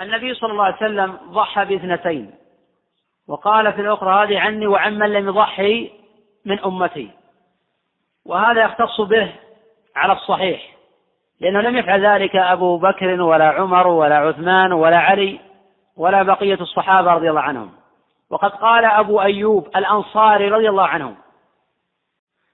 النبي 0.00 0.34
صلى 0.34 0.52
الله 0.52 0.64
عليه 0.64 0.76
وسلم 0.76 1.18
ضحى 1.30 1.64
باثنتين 1.64 2.34
وقال 3.28 3.72
في 3.72 3.80
الأخرى 3.80 4.24
هذه 4.24 4.40
عني 4.40 4.66
وعمن 4.66 5.12
لم 5.12 5.28
يضحي 5.28 5.90
من 6.44 6.60
أمتي. 6.60 7.10
وهذا 8.26 8.62
يختص 8.64 9.00
به 9.00 9.32
على 9.96 10.12
الصحيح 10.12 10.74
لأنه 11.40 11.60
لم 11.60 11.76
يفعل 11.76 12.06
ذلك 12.06 12.36
أبو 12.36 12.78
بكر 12.78 13.20
ولا 13.20 13.48
عمر 13.48 13.86
ولا 13.86 14.16
عثمان 14.16 14.72
ولا 14.72 14.98
علي 14.98 15.40
ولا 15.96 16.22
بقية 16.22 16.60
الصحابة 16.60 17.12
رضي 17.12 17.30
الله 17.30 17.40
عنهم. 17.40 17.72
وقد 18.34 18.50
قال 18.50 18.84
أبو 18.84 19.20
أيوب 19.20 19.66
الأنصاري 19.76 20.48
رضي 20.48 20.68
الله 20.68 20.86
عنه 20.86 21.16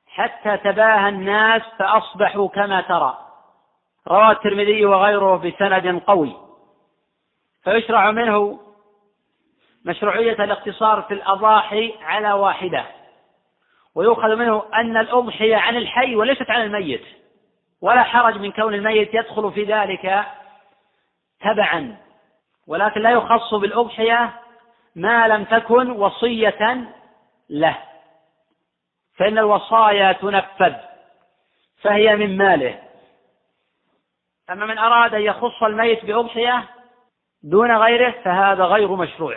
حتى 0.06 0.56
تباهى 0.56 1.08
الناس 1.08 1.62
فأصبحوا 1.78 2.48
كما 2.48 2.80
ترى. 2.80 3.18
رواه 4.08 4.30
الترمذي 4.30 4.84
وغيره 4.86 5.36
بسند 5.36 6.02
قوي. 6.06 6.36
فيشرع 7.64 8.10
منه 8.10 8.60
مشروعية 9.84 10.44
الاقتصار 10.44 11.02
في 11.02 11.14
الأضاحي 11.14 11.94
على 12.02 12.32
واحدة 12.32 12.84
ويؤخذ 13.94 14.36
منه 14.36 14.62
أن 14.74 14.96
الأضحية 14.96 15.56
عن 15.56 15.76
الحي 15.76 16.16
وليست 16.16 16.50
عن 16.50 16.62
الميت 16.62 17.04
ولا 17.80 18.02
حرج 18.02 18.38
من 18.38 18.52
كون 18.52 18.74
الميت 18.74 19.14
يدخل 19.14 19.52
في 19.52 19.64
ذلك 19.64 20.24
تبعا 21.40 21.96
ولكن 22.66 23.00
لا 23.00 23.10
يخص 23.10 23.54
بالأضحية 23.54 24.40
ما 24.96 25.28
لم 25.28 25.44
تكن 25.44 25.90
وصية 25.90 26.84
له. 27.50 27.78
فإن 29.16 29.38
الوصايا 29.38 30.12
تنفذ 30.12 30.74
فهي 31.82 32.16
من 32.16 32.36
ماله. 32.36 32.78
أما 34.50 34.66
من 34.66 34.78
أراد 34.78 35.14
أن 35.14 35.22
يخص 35.22 35.62
الميت 35.62 36.04
بأضحية 36.04 36.64
دون 37.42 37.76
غيره 37.76 38.14
فهذا 38.24 38.64
غير 38.64 38.88
مشروع. 38.96 39.36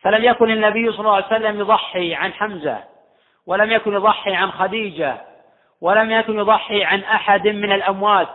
فلم 0.00 0.24
يكن 0.24 0.50
النبي 0.50 0.92
صلى 0.92 1.00
الله 1.00 1.14
عليه 1.14 1.26
وسلم 1.26 1.60
يضحي 1.60 2.14
عن 2.14 2.32
حمزة 2.32 2.84
ولم 3.46 3.70
يكن 3.70 3.92
يضحي 3.94 4.34
عن 4.34 4.50
خديجة 4.52 5.20
ولم 5.80 6.10
يكن 6.10 6.38
يضحي 6.38 6.84
عن 6.84 7.00
أحد 7.00 7.48
من 7.48 7.72
الأموات 7.72 8.28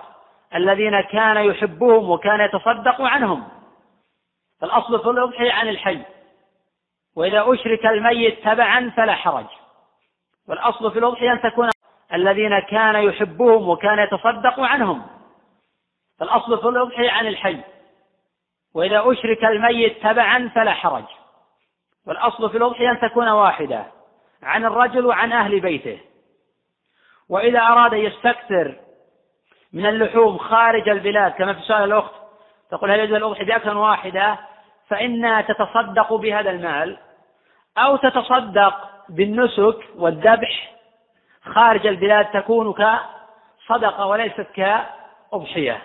الذين 0.55 1.01
كان 1.01 1.38
يحبهم 1.38 2.10
وكان 2.10 2.41
يتصدق 2.41 3.01
عنهم. 3.01 3.47
فالأصل 4.62 5.03
في 5.03 5.10
الأضحية 5.10 5.51
عن 5.51 5.68
الحي. 5.68 6.01
وإذا 7.16 7.43
أشرك 7.47 7.86
الميت 7.86 8.43
تبعا 8.43 8.91
فلا 8.97 9.16
حرج. 9.16 9.45
والأصل 10.47 10.91
في 10.91 10.99
الأضحية 10.99 11.32
أن 11.32 11.41
تكون 11.41 11.70
الذين 12.14 12.60
كان 12.60 12.95
يحبهم 12.95 13.70
وكان 13.70 13.99
يتصدق 13.99 14.60
عنهم. 14.60 15.07
فالأصل 16.20 16.62
في 16.62 16.68
الأضحية 16.68 17.12
عن 17.12 17.28
الحي. 17.28 17.57
وإذا 18.74 19.03
أشرك 19.05 19.45
الميت 19.45 20.03
تبعا 20.03 20.51
فلا 20.55 20.74
حرج. 20.74 21.05
والأصل 22.07 22.49
في 22.49 22.57
الأضحية 22.57 22.91
أن 22.91 22.99
تكون 22.99 23.30
واحدة. 23.30 23.86
عن 24.43 24.66
الرجل 24.66 25.05
وعن 25.05 25.32
أهل 25.32 25.60
بيته. 25.60 25.99
وإذا 27.30 27.60
أراد 27.60 27.93
يستكثر 27.93 28.76
من 29.74 29.86
اللحوم 29.86 30.38
خارج 30.38 30.89
البلاد 30.89 31.32
كما 31.32 31.53
في 31.53 31.62
سؤال 31.62 31.84
الأخت 31.84 32.14
تقول 32.72 32.91
هل 32.91 32.99
يجوز 32.99 33.16
الأضحية 33.16 33.70
من 33.70 33.78
واحدة؟ 33.78 34.49
فإنها 34.90 35.42
تتصدق 35.42 36.14
بهذا 36.14 36.50
المال 36.50 36.98
أو 37.78 37.96
تتصدق 37.96 38.90
بالنسك 39.10 39.78
والذبح 39.96 40.72
خارج 41.54 41.88
البلاد 41.88 42.26
تكون 42.26 42.74
كصدقة 42.74 44.06
وليست 44.06 44.48
كأضحية. 44.56 45.82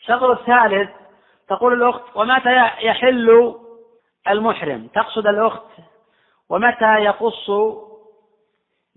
الشطر 0.00 0.32
الثالث 0.32 0.90
تقول 1.48 1.72
الأخت 1.72 2.02
ومتى 2.14 2.70
يحل 2.80 3.54
المحرم؟ 4.28 4.88
تقصد 4.94 5.26
الأخت 5.26 5.66
ومتى 6.48 6.94
يقص 6.98 7.50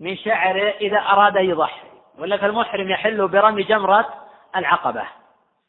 من 0.00 0.16
شعره 0.16 0.70
إذا 0.80 0.98
أراد 0.98 1.36
يضحي 1.36 1.86
ولا 2.18 2.36
فالمحرم 2.36 2.90
يحل 2.90 3.28
برمي 3.28 3.62
جمرة 3.62 4.08
العقبة. 4.56 5.04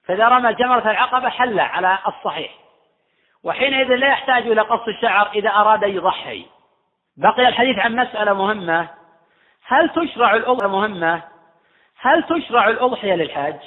فإذا 0.05 0.27
رمى 0.27 0.53
جمرة 0.53 0.91
العقبة 0.91 1.29
حل 1.29 1.59
على 1.59 1.97
الصحيح. 2.07 2.66
وحينئذ 3.43 3.95
لا 3.95 4.07
يحتاج 4.07 4.47
إلى 4.47 4.61
قص 4.61 4.87
الشعر 4.87 5.31
إذا 5.35 5.49
أراد 5.49 5.83
أن 5.83 5.89
يضحي. 5.89 6.45
بقي 7.17 7.47
الحديث 7.47 7.79
عن 7.79 7.95
مسألة 7.95 8.33
مهمة. 8.33 8.89
هل 9.65 9.89
تشرع 9.89 10.35
الأضحية 10.35 10.67
مهمة؟ 10.67 11.23
هل 11.99 12.23
تشرع 12.23 12.67
الأضحية 12.67 13.13
للحاج؟ 13.13 13.59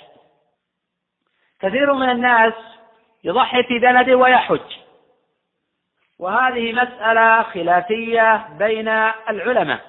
كثير 1.60 1.92
من 1.92 2.10
الناس 2.10 2.52
يضحي 3.24 3.62
في 3.62 3.78
بلده 3.78 4.14
ويحج. 4.14 4.76
وهذه 6.18 6.72
مسألة 6.72 7.42
خلافية 7.42 8.48
بين 8.58 8.88
العلماء. 9.28 9.80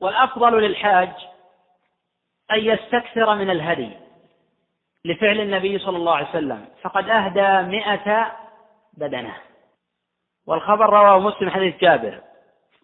والأفضل 0.00 0.60
للحاج 0.62 1.12
أن 2.52 2.58
يستكثر 2.58 3.34
من 3.34 3.50
الهدي 3.50 3.90
لفعل 5.04 5.40
النبي 5.40 5.78
صلى 5.78 5.96
الله 5.96 6.16
عليه 6.16 6.28
وسلم. 6.28 6.68
فقد 6.82 7.08
أهدى 7.08 7.76
مئة 7.76 8.36
بدنة. 9.00 9.34
والخبر 10.46 10.90
رواه 10.90 11.18
مسلم 11.18 11.50
حديث 11.50 11.76
جابر 11.80 12.20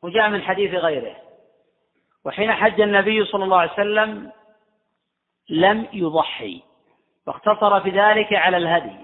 وجاء 0.03 0.29
من 0.29 0.43
حديث 0.43 0.75
غيره. 0.75 1.17
وحين 2.25 2.53
حج 2.53 2.81
النبي 2.81 3.25
صلى 3.25 3.45
الله 3.45 3.59
عليه 3.59 3.73
وسلم 3.73 4.33
لم 5.49 5.87
يضحي 5.93 6.63
واقتصر 7.27 7.81
في 7.81 7.91
ذلك 7.91 8.33
على 8.33 8.57
الهدي. 8.57 8.97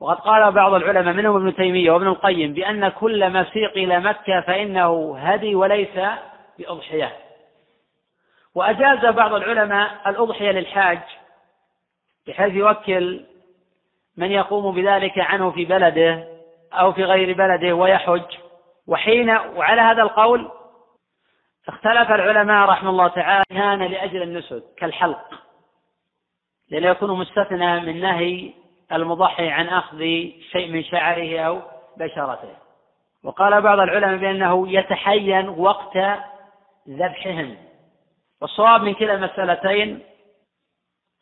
وقد 0.00 0.16
قال 0.16 0.52
بعض 0.52 0.74
العلماء 0.74 1.14
منهم 1.14 1.36
ابن 1.36 1.56
تيمية 1.56 1.90
وابن 1.90 2.06
القيم 2.06 2.52
بأن 2.52 2.88
كل 2.88 3.32
مسيق 3.32 3.70
إلى 3.70 4.00
مكة 4.00 4.40
فإنه 4.40 5.18
هدي 5.18 5.54
وليس 5.54 5.98
بأضحية. 6.58 7.16
وأجاز 8.54 9.06
بعض 9.06 9.34
العلماء 9.34 10.10
الأضحية 10.10 10.50
للحاج 10.50 11.00
بحيث 12.26 12.54
يوكل 12.54 13.24
من 14.18 14.32
يقوم 14.32 14.74
بذلك 14.74 15.18
عنه 15.18 15.50
في 15.50 15.64
بلده 15.64 16.28
أو 16.72 16.92
في 16.92 17.04
غير 17.04 17.36
بلده 17.36 17.74
ويحج. 17.74 18.36
وحين 18.86 19.30
وعلى 19.30 19.80
هذا 19.80 20.02
القول 20.02 20.50
اختلف 21.68 22.10
العلماء 22.10 22.68
رحمه 22.68 22.90
الله 22.90 23.08
تعالى 23.08 23.44
كان 23.50 23.82
لأجل 23.82 24.22
النسك 24.22 24.62
كالحلق 24.76 25.34
لأنه 26.70 26.88
يكون 26.88 27.18
مستثنى 27.18 27.80
من 27.80 28.00
نهي 28.00 28.50
المضحي 28.92 29.48
عن 29.48 29.68
أخذ 29.68 29.98
شيء 30.52 30.72
من 30.72 30.84
شعره 30.84 31.40
أو 31.40 31.60
بشرته. 31.96 32.56
وقال 33.24 33.62
بعض 33.62 33.78
العلماء 33.78 34.16
بأنه 34.16 34.72
يتحين 34.72 35.48
وقت 35.48 35.96
ذبحهم. 36.88 37.56
والصواب 38.40 38.82
من 38.82 38.94
كلا 38.94 39.14
المسألتين 39.14 40.02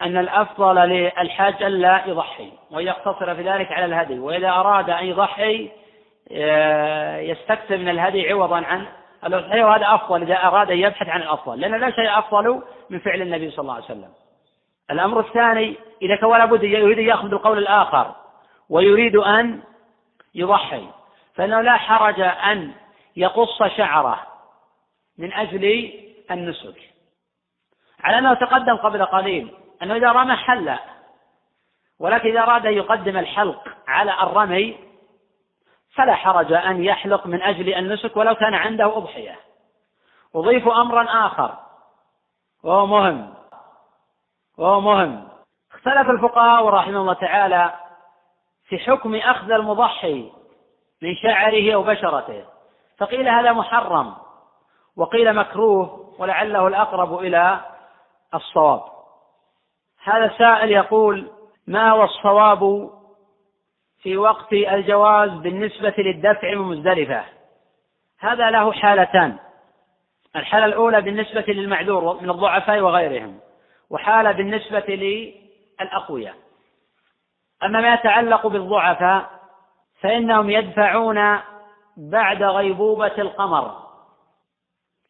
أن 0.02 0.16
الأفضل 0.16 0.74
للحاج 0.74 1.62
ألا 1.62 2.06
يضحي 2.06 2.52
ويقتصر 2.70 3.34
في 3.34 3.42
ذلك 3.42 3.72
على 3.72 3.84
الهدي 3.84 4.18
وإذا 4.18 4.48
أراد 4.48 4.90
أن 4.90 5.06
يضحي 5.06 5.70
آه، 6.32 7.18
يستكثر 7.18 7.76
من 7.76 7.88
الهدي 7.88 8.30
عوضا 8.30 8.56
عن 8.56 8.86
الأضحية 9.26 9.64
وهذا 9.64 9.94
أفضل 9.94 10.22
إذا 10.22 10.34
أراد 10.34 10.70
أن 10.70 10.78
يبحث 10.78 11.08
عن 11.08 11.22
الأفضل 11.22 11.60
لأن 11.60 11.80
لا 11.80 11.90
شيء 11.90 12.18
أفضل 12.18 12.62
من 12.90 12.98
فعل 12.98 13.22
النبي 13.22 13.50
صلى 13.50 13.62
الله 13.62 13.74
عليه 13.74 13.84
وسلم. 13.84 14.08
الأمر 14.90 15.20
الثاني 15.20 15.76
إذا 16.02 16.16
كان 16.16 16.30
لابد 16.30 16.62
يريد 16.62 16.98
يأخذ 16.98 17.28
بالقول 17.28 17.58
الآخر 17.58 18.14
ويريد 18.70 19.16
أن 19.16 19.60
يضحي 20.34 20.86
فإنه 21.34 21.60
لا 21.60 21.76
حرج 21.76 22.20
أن 22.20 22.72
يقص 23.16 23.62
شعره 23.76 24.26
من 25.18 25.32
أجل 25.32 25.92
النسك. 26.30 26.76
على 28.00 28.18
أنه 28.18 28.34
تقدم 28.34 28.76
قبل 28.76 29.04
قليل 29.04 29.52
أنه 29.82 29.94
إذا 29.94 30.12
رمى 30.12 30.36
حل 30.36 30.78
ولكن 32.00 32.28
إذا 32.28 32.40
أراد 32.40 32.66
أن 32.66 32.72
يقدم 32.72 33.16
الحلق 33.16 33.68
على 33.88 34.22
الرمي 34.22 34.78
فلا 35.94 36.14
حرج 36.14 36.52
أن 36.52 36.84
يحلق 36.84 37.26
من 37.26 37.42
أجل 37.42 37.74
النسك 37.74 38.16
ولو 38.16 38.34
كان 38.34 38.54
عنده 38.54 38.96
أضحية. 38.96 39.38
أضيف 40.34 40.68
أمرا 40.68 41.26
آخر 41.26 41.54
وهو 42.64 42.86
مهم 42.86 43.34
وهو 44.58 44.80
مهم. 44.80 45.28
اختلف 45.72 46.10
الفقهاء 46.10 46.68
رحمه 46.68 47.00
الله 47.00 47.12
تعالى 47.12 47.74
في 48.68 48.78
حكم 48.78 49.14
أخذ 49.14 49.50
المضحي 49.50 50.32
من 51.02 51.16
شعره 51.16 51.74
أو 51.74 51.82
بشرته 51.82 52.44
فقيل 52.98 53.28
هذا 53.28 53.52
محرم 53.52 54.14
وقيل 54.96 55.34
مكروه 55.34 56.14
ولعله 56.18 56.66
الأقرب 56.66 57.18
إلى 57.18 57.60
الصواب. 58.34 58.95
هذا 60.06 60.24
السائل 60.24 60.70
يقول 60.70 61.30
ما 61.66 61.90
هو 61.90 62.04
الصواب 62.04 62.90
في 64.02 64.16
وقت 64.16 64.52
الجواز 64.52 65.30
بالنسبة 65.30 65.94
للدفع 65.98 66.54
من 66.54 66.62
مزدلفة 66.62 67.24
هذا 68.18 68.50
له 68.50 68.72
حالتان. 68.72 69.38
الحالة 70.36 70.64
الأولى 70.64 71.00
بالنسبة 71.00 71.44
للمعذور 71.48 72.20
من 72.20 72.30
الضعفاء 72.30 72.80
وغيرهم 72.80 73.40
وحالة 73.90 74.32
بالنسبة 74.32 74.84
للأقوياء. 75.80 76.34
أما 77.62 77.80
ما 77.80 77.94
يتعلق 77.94 78.46
بالضعفاء 78.46 79.30
فإنهم 80.00 80.50
يدفعون 80.50 81.38
بعد 81.96 82.42
غيبوبة 82.42 83.14
القمر 83.18 83.86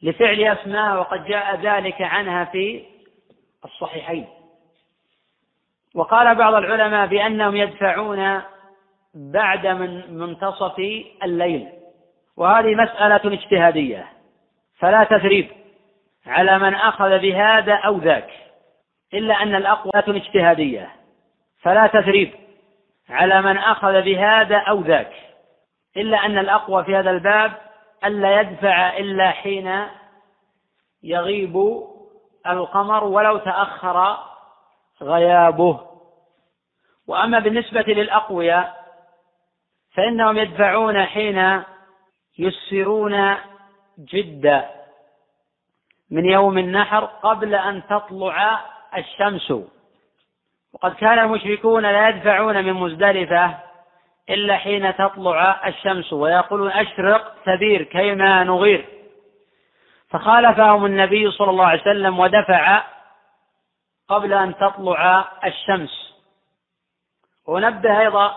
لفعل 0.02 0.40
أسماء 0.40 0.96
وقد 0.98 1.24
جاء 1.24 1.56
ذلك 1.56 2.02
عنها 2.02 2.44
في 2.44 2.84
الصحيحين. 3.64 4.35
وقال 5.96 6.34
بعض 6.34 6.54
العلماء 6.54 7.06
بأنهم 7.06 7.56
يدفعون 7.56 8.42
بعد 9.14 9.66
من 9.66 10.18
منتصف 10.18 10.78
الليل. 11.22 11.68
وهذه 12.36 12.74
مسألة 12.74 13.20
اجتهادية 13.24 14.08
فلا 14.78 15.04
تثريب 15.04 15.48
على 16.26 16.58
من 16.58 16.74
أخذ 16.74 17.18
بهذا 17.18 17.74
أو 17.74 17.98
ذاك 17.98 18.30
إلا 19.14 19.42
أن 19.42 19.54
الأقوى 19.54 20.16
اجتهادية 20.16 20.90
فلا 21.62 21.86
تثريب 21.86 22.32
على 23.10 23.42
من 23.42 23.58
أخذ 23.58 24.02
بهذا 24.02 24.56
أو 24.56 24.80
ذاك 24.80 25.12
إلا 25.96 26.26
أن 26.26 26.38
الأقوى 26.38 26.84
في 26.84 26.96
هذا 26.96 27.10
الباب 27.10 27.52
ألا 28.04 28.40
يدفع 28.40 28.96
إلا 28.96 29.30
حين 29.30 29.86
يغيب 31.02 31.82
القمر 32.46 33.04
ولو 33.04 33.36
تأخر 33.36 34.16
غيابه. 35.02 35.85
وأما 37.08 37.38
بالنسبة 37.38 37.84
للأقوياء 37.88 38.86
فإنهم 39.94 40.38
يدفعون 40.38 41.04
حين 41.04 41.62
يسفرون 42.38 43.36
جدا 43.98 44.70
من 46.10 46.24
يوم 46.24 46.58
النحر 46.58 47.04
قبل 47.04 47.54
أن 47.54 47.82
تطلع 47.86 48.60
الشمس. 48.96 49.52
وقد 50.72 50.94
كان 50.94 51.18
المشركون 51.18 51.82
لا 51.82 52.08
يدفعون 52.08 52.64
من 52.64 52.72
مزدلفة 52.72 53.58
إلا 54.30 54.56
حين 54.56 54.96
تطلع 54.96 55.68
الشمس 55.68 56.12
ويقولون 56.12 56.70
أشرق 56.70 57.34
تبير 57.44 57.82
كيما 57.82 58.44
نغير. 58.44 58.84
فخالفهم 60.08 60.86
النبي 60.86 61.30
صلى 61.30 61.50
الله 61.50 61.66
عليه 61.66 61.80
وسلم 61.80 62.18
ودفع 62.18 62.82
قبل 64.08 64.32
أن 64.32 64.56
تطلع 64.56 65.28
الشمس. 65.44 66.05
ونبه 67.46 68.00
أيضا 68.00 68.34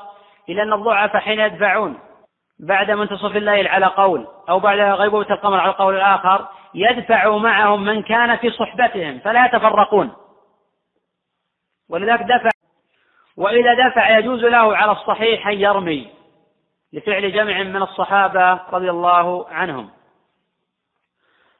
إلى 0.49 0.63
أن 0.63 0.73
الضعف 0.73 1.17
حين 1.17 1.39
يدفعون 1.39 1.99
بعد 2.59 2.91
منتصف 2.91 3.35
الليل 3.35 3.67
على 3.67 3.85
قول 3.85 4.27
أو 4.49 4.59
بعد 4.59 4.79
غيبوبة 4.79 5.33
القمر 5.33 5.59
على 5.59 5.71
القول 5.71 5.95
الآخر 5.95 6.47
يدفع 6.73 7.37
معهم 7.37 7.83
من 7.83 8.01
كان 8.01 8.37
في 8.37 8.51
صحبتهم 8.51 9.19
فلا 9.19 9.45
يتفرقون. 9.45 10.15
ولذلك 11.89 12.21
دفع 12.21 12.49
وإذا 13.37 13.89
دفع 13.89 14.17
يجوز 14.17 14.43
له 14.43 14.77
على 14.77 14.91
الصحيح 14.91 15.47
أن 15.47 15.59
يرمي 15.59 16.11
لفعل 16.93 17.31
جمع 17.31 17.63
من 17.63 17.81
الصحابة 17.81 18.59
رضي 18.71 18.89
الله 18.89 19.49
عنهم. 19.49 19.89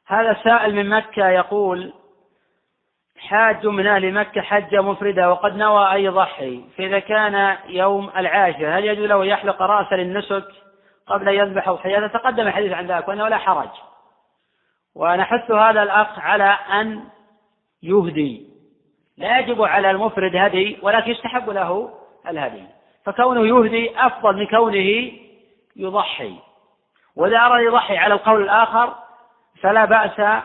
هذا 0.06 0.30
السائل 0.30 0.74
من 0.74 0.88
مكة 0.88 1.28
يقول 1.28 1.92
حاج 3.28 3.66
من 3.66 3.86
أهل 3.86 4.12
مكة 4.12 4.40
حج 4.40 4.76
مفردة 4.76 5.30
وقد 5.30 5.56
نوى 5.56 5.94
أن 5.94 6.00
يضحي 6.00 6.64
فإذا 6.78 6.98
كان 6.98 7.56
يوم 7.68 8.10
العاشر 8.16 8.78
هل 8.78 8.84
يجوز 8.84 9.06
له 9.06 9.24
يحلق 9.24 9.62
رأسه 9.62 9.96
للنسك 9.96 10.44
قبل 11.06 11.28
أن 11.28 11.34
يذبح 11.34 11.68
أضحية 11.68 12.06
تقدم 12.06 12.46
الحديث 12.46 12.72
عن 12.72 12.86
ذلك 12.86 13.08
وأنه 13.08 13.28
لا 13.28 13.38
حرج. 13.38 13.68
ونحث 14.94 15.50
هذا 15.50 15.82
الأخ 15.82 16.18
على 16.18 16.58
أن 16.72 17.04
يهدي. 17.82 18.46
لا 19.18 19.38
يجب 19.38 19.62
على 19.62 19.90
المفرد 19.90 20.36
هدي 20.36 20.78
ولكن 20.82 21.10
يستحب 21.10 21.50
له 21.50 21.90
الهدي. 22.28 22.64
فكونه 23.04 23.46
يهدي 23.46 24.00
أفضل 24.00 24.36
من 24.36 24.46
كونه 24.46 25.12
يضحي. 25.76 26.34
وإذا 27.16 27.38
أراد 27.38 27.62
يضحي 27.62 27.96
على 27.96 28.14
القول 28.14 28.42
الآخر 28.42 28.94
فلا 29.62 29.84
بأس 29.84 30.42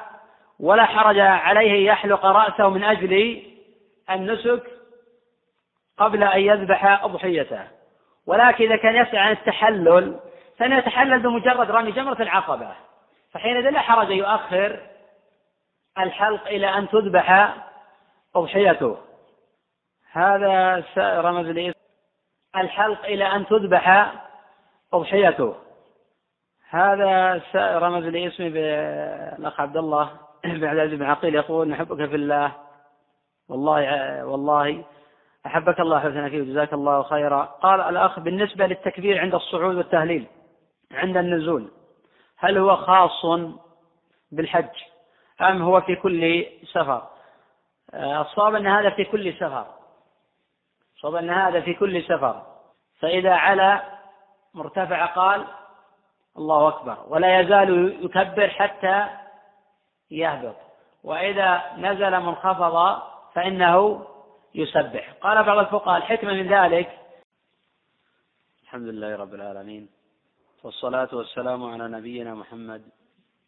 ولا 0.59 0.85
حرج 0.85 1.19
عليه 1.19 1.85
يحلق 1.87 2.25
رأسه 2.25 2.69
من 2.69 2.83
أجل 2.83 3.43
النسك 4.09 4.63
قبل 5.97 6.23
أن 6.23 6.41
يذبح 6.41 7.03
أضحيته. 7.03 7.67
ولكن 8.27 8.65
إذا 8.65 8.75
كان 8.75 8.95
يسعى 8.95 9.17
عن 9.17 9.31
التحلل 9.31 10.19
فإنه 10.57 10.77
يتحلل 10.77 11.19
بمجرد 11.19 11.71
رمي 11.71 11.91
جمرة 11.91 12.21
العقبة. 12.21 12.75
فحينئذ 13.31 13.69
لا 13.69 13.79
حرج 13.79 14.09
يؤخر 14.09 14.79
الحلق 15.97 16.47
إلى 16.47 16.67
أن 16.77 16.89
تذبح 16.89 17.55
أضحيته. 18.35 18.97
هذا 20.11 20.83
رمز 20.97 21.45
لي 21.45 21.73
الحلق 22.55 23.05
إلى 23.05 23.25
أن 23.25 23.45
تذبح 23.45 24.13
أضحيته. 24.93 25.55
هذا 26.69 27.41
رمز 27.55 28.03
لاسمي 28.03 28.49
بالأخ 28.49 29.61
عبد 29.61 29.77
الله. 29.77 30.24
العزيز 30.51 30.99
بن 30.99 31.05
عقيل. 31.05 31.35
يقول 31.35 31.67
نحبك 31.67 32.09
في 32.09 32.15
الله. 32.15 32.51
والله 33.49 34.25
والله 34.25 34.83
أحبك 35.45 35.79
الله 35.79 35.99
حسنا 35.99 36.29
فيه 36.29 36.41
وجزاك 36.41 36.73
الله 36.73 37.03
خيرا. 37.03 37.41
قال 37.41 37.81
الأخ 37.81 38.19
بالنسبة 38.19 38.67
للتكبير 38.67 39.19
عند 39.19 39.35
الصعود 39.35 39.75
والتهليل 39.75 40.27
عند 40.91 41.17
النزول 41.17 41.71
هل 42.37 42.57
هو 42.57 42.75
خاص 42.75 43.25
بالحج 44.31 44.69
أم 45.41 45.61
هو 45.61 45.81
في 45.81 45.95
كل 45.95 46.45
سفر؟ 46.73 47.07
الصواب 47.93 48.55
أن 48.55 48.67
هذا 48.67 48.89
في 48.89 49.03
كل 49.03 49.33
سفر. 49.33 49.65
الصواب 50.95 51.15
أن 51.15 51.29
هذا 51.29 51.61
في 51.61 51.73
كل 51.73 52.03
سفر. 52.03 52.41
فإذا 52.99 53.33
علا 53.33 53.81
مرتفع 54.53 55.05
قال 55.05 55.45
الله 56.37 56.67
أكبر. 56.67 56.97
ولا 57.07 57.39
يزال 57.39 57.97
يكبر 58.05 58.49
حتى 58.49 59.07
يهبط. 60.15 60.55
وإذا 61.03 61.73
نزل 61.77 62.19
منخفض 62.19 63.01
فإنه 63.33 64.07
يسبح. 64.55 65.13
قال 65.21 65.43
بعض 65.43 65.57
الفقهاء 65.57 65.97
الحكمة 65.97 66.33
من 66.33 66.47
ذلك. 66.47 66.99
الحمد 68.63 68.87
لله 68.87 69.15
رب 69.15 69.33
العالمين. 69.33 69.89
والصلاة 70.63 71.09
والسلام 71.13 71.63
على 71.63 71.87
نبينا 71.87 72.33
محمد 72.33 72.81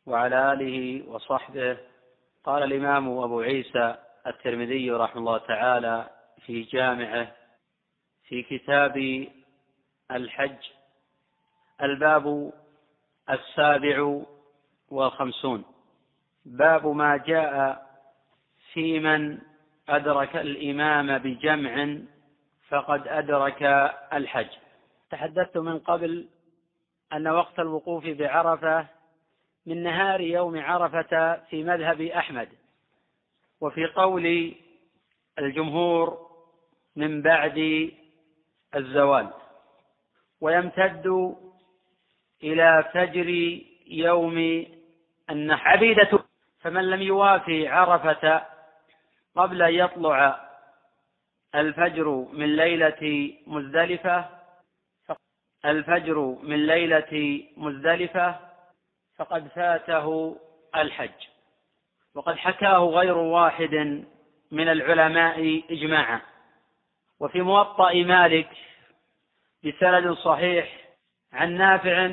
وعلى 0.05 0.53
آله 0.53 1.09
وصحبه. 1.09 1.77
قال 2.43 2.63
الإمام 2.63 3.17
أبو 3.17 3.39
عيسى 3.41 3.95
الترمذي 4.27 4.91
رحمه 4.91 5.19
الله 5.19 5.37
تعالى 5.37 6.09
في 6.45 6.61
جامعه 6.61 7.27
في 8.27 8.43
كتاب 8.43 9.27
الحج 10.11 10.57
الباب 11.81 12.53
السابع 13.29 14.21
والخمسون. 14.89 15.63
باب 16.47 16.87
ما 16.87 17.17
جاء 17.17 17.81
في 18.73 18.99
من 18.99 19.37
أدرك 19.89 20.35
الإمام 20.35 21.17
بجمع 21.17 21.97
فقد 22.67 23.07
أدرك 23.07 23.63
الحج. 24.13 24.49
تحدثت 25.09 25.57
من 25.57 25.79
قبل 25.79 26.27
أن 27.13 27.27
وقت 27.27 27.59
الوقوف 27.59 28.07
بعرفة 28.07 28.87
من 29.65 29.83
نهار 29.83 30.21
يوم 30.21 30.59
عرفة 30.59 31.35
في 31.35 31.63
مذهب 31.63 32.01
أحمد 32.01 32.49
وفي 33.61 33.85
قول 33.85 34.55
الجمهور 35.39 36.27
من 36.95 37.21
بعد 37.21 37.89
الزوال. 38.75 39.33
ويمتد 40.41 41.35
إلى 42.43 42.89
فجر 42.93 43.29
يوم 43.87 44.65
النحر. 45.29 45.69
عبيدة 45.69 46.16
فمن 46.67 46.89
لم 46.89 47.01
يوافي 47.01 47.67
عرفة 47.67 48.45
قبل 49.35 49.61
أن 49.61 49.73
يطلع 49.73 50.49
الفجر 51.55 52.09
من 52.33 52.55
ليلة 52.55 53.33
مزدلفة 53.47 54.25
الفجر 55.65 56.19
من 56.43 56.67
ليلة 56.67 57.43
مزدلفة 57.57 58.39
فقد 59.17 59.47
فاته 59.47 60.37
الحج. 60.75 61.27
وقد 62.15 62.35
حكاه 62.37 62.77
غير 62.77 63.17
واحد 63.17 64.05
من 64.51 64.67
العلماء 64.67 65.63
إجماعا. 65.69 66.21
وفي 67.19 67.41
موطأ 67.41 67.93
مالك 67.93 68.49
بسند 69.63 70.13
صحيح 70.13 70.87
عن 71.33 71.57
نافع 71.57 72.05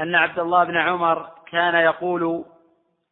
أن 0.00 0.14
عبد 0.14 0.38
الله 0.38 0.64
بن 0.64 0.76
عمر 0.76 1.30
كان 1.50 1.74
يقول 1.74 2.44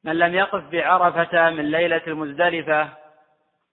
من 0.06 0.18
لم 0.18 0.34
يقف 0.34 0.64
بعرفة 0.64 1.50
من 1.50 1.70
ليلة 1.70 2.02
المزدلفة 2.06 2.88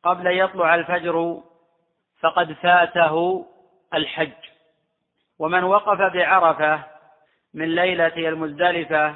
قبل 0.04 0.40
يطلع 0.40 0.76
الفجر 0.76 1.42
فقد 2.20 2.54
فاته 2.54 3.46
الحج. 3.94 4.32
ومن 5.40 5.64
وقف 5.64 5.98
بعرفة 6.14 6.84
من 7.54 7.76
ليلة 7.76 8.30
المزدلفة 8.30 9.16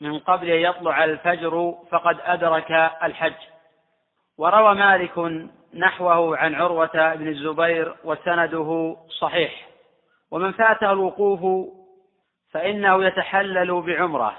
من 0.00 0.18
قبل 0.18 0.48
يطلع 0.48 1.04
الفجر 1.04 1.74
فقد 1.90 2.16
أدرك 2.20 2.70
الحج. 3.02 3.34
وروى 4.38 4.74
مالك 4.74 5.48
نحوه 5.74 6.38
عن 6.38 6.54
عروة 6.54 7.14
بن 7.14 7.28
الزبير 7.28 7.96
وسنده 8.04 8.96
صحيح. 9.20 9.68
ومن 10.30 10.52
فاته 10.52 10.92
الوقوف 10.92 11.70
فإنه 12.50 13.04
يتحلل 13.04 13.82
بعمرة 13.82 14.36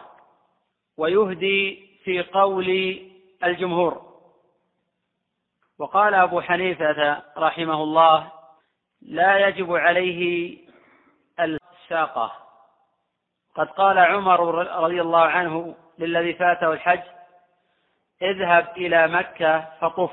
ويهدي 0.97 1.86
في 2.07 2.23
قول 2.23 2.99
الجمهور. 3.43 4.01
وقال 5.79 6.13
أبو 6.13 6.41
حنيفة 6.41 7.23
رحمه 7.37 7.83
الله 7.83 8.31
لا 9.01 9.47
يجب 9.47 9.75
عليه 9.75 10.57
الساقة. 11.39 12.31
قد 13.55 13.67
قال 13.67 13.97
عمر 13.97 14.39
رضي 14.83 15.01
الله 15.01 15.19
عنه 15.19 15.75
للذي 15.99 16.33
فاته 16.33 16.73
الحج 16.73 17.03
اذهب 18.21 18.67
إلى 18.77 19.07
مكة 19.07 19.65
فطف 19.81 20.11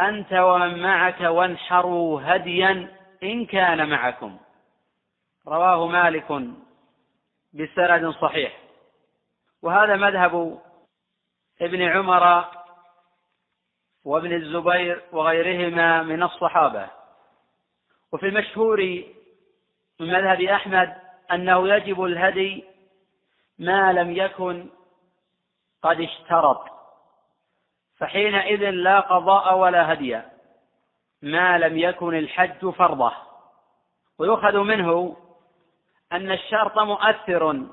أنت 0.00 0.32
ومن 0.32 0.82
معك 0.82 1.20
وانحروا 1.20 2.20
هديا 2.24 2.96
إن 3.22 3.46
كان 3.46 3.90
معكم. 3.90 4.38
رواه 5.48 5.86
مالك 5.86 6.32
بسند 7.54 8.10
صحيح. 8.10 8.58
وهذا 9.62 9.96
مذهب 9.96 10.65
ابن 11.60 11.82
عمر 11.82 12.44
وابن 14.04 14.32
الزبير 14.32 15.02
وغيرهما 15.12 16.02
من 16.02 16.22
الصحابة. 16.22 16.88
وفي 18.12 18.26
المشهور 18.26 18.80
من 20.00 20.12
مذهب 20.12 20.40
أحمد 20.40 20.96
أنه 21.32 21.68
يجب 21.68 22.04
الهدي 22.04 22.64
ما 23.58 23.92
لم 23.92 24.10
يكن 24.16 24.68
قد 25.82 26.00
اشترط 26.00 26.64
فحينئذ 27.98 28.70
لا 28.70 29.00
قضاء 29.00 29.58
ولا 29.58 29.92
هدي 29.92 30.20
ما 31.22 31.58
لم 31.58 31.78
يكن 31.78 32.14
الحج 32.14 32.70
فرضه. 32.70 33.12
ويؤخذ 34.18 34.58
منه 34.58 35.16
أن 36.12 36.32
الشرط 36.32 36.78
مؤثر 36.78 37.66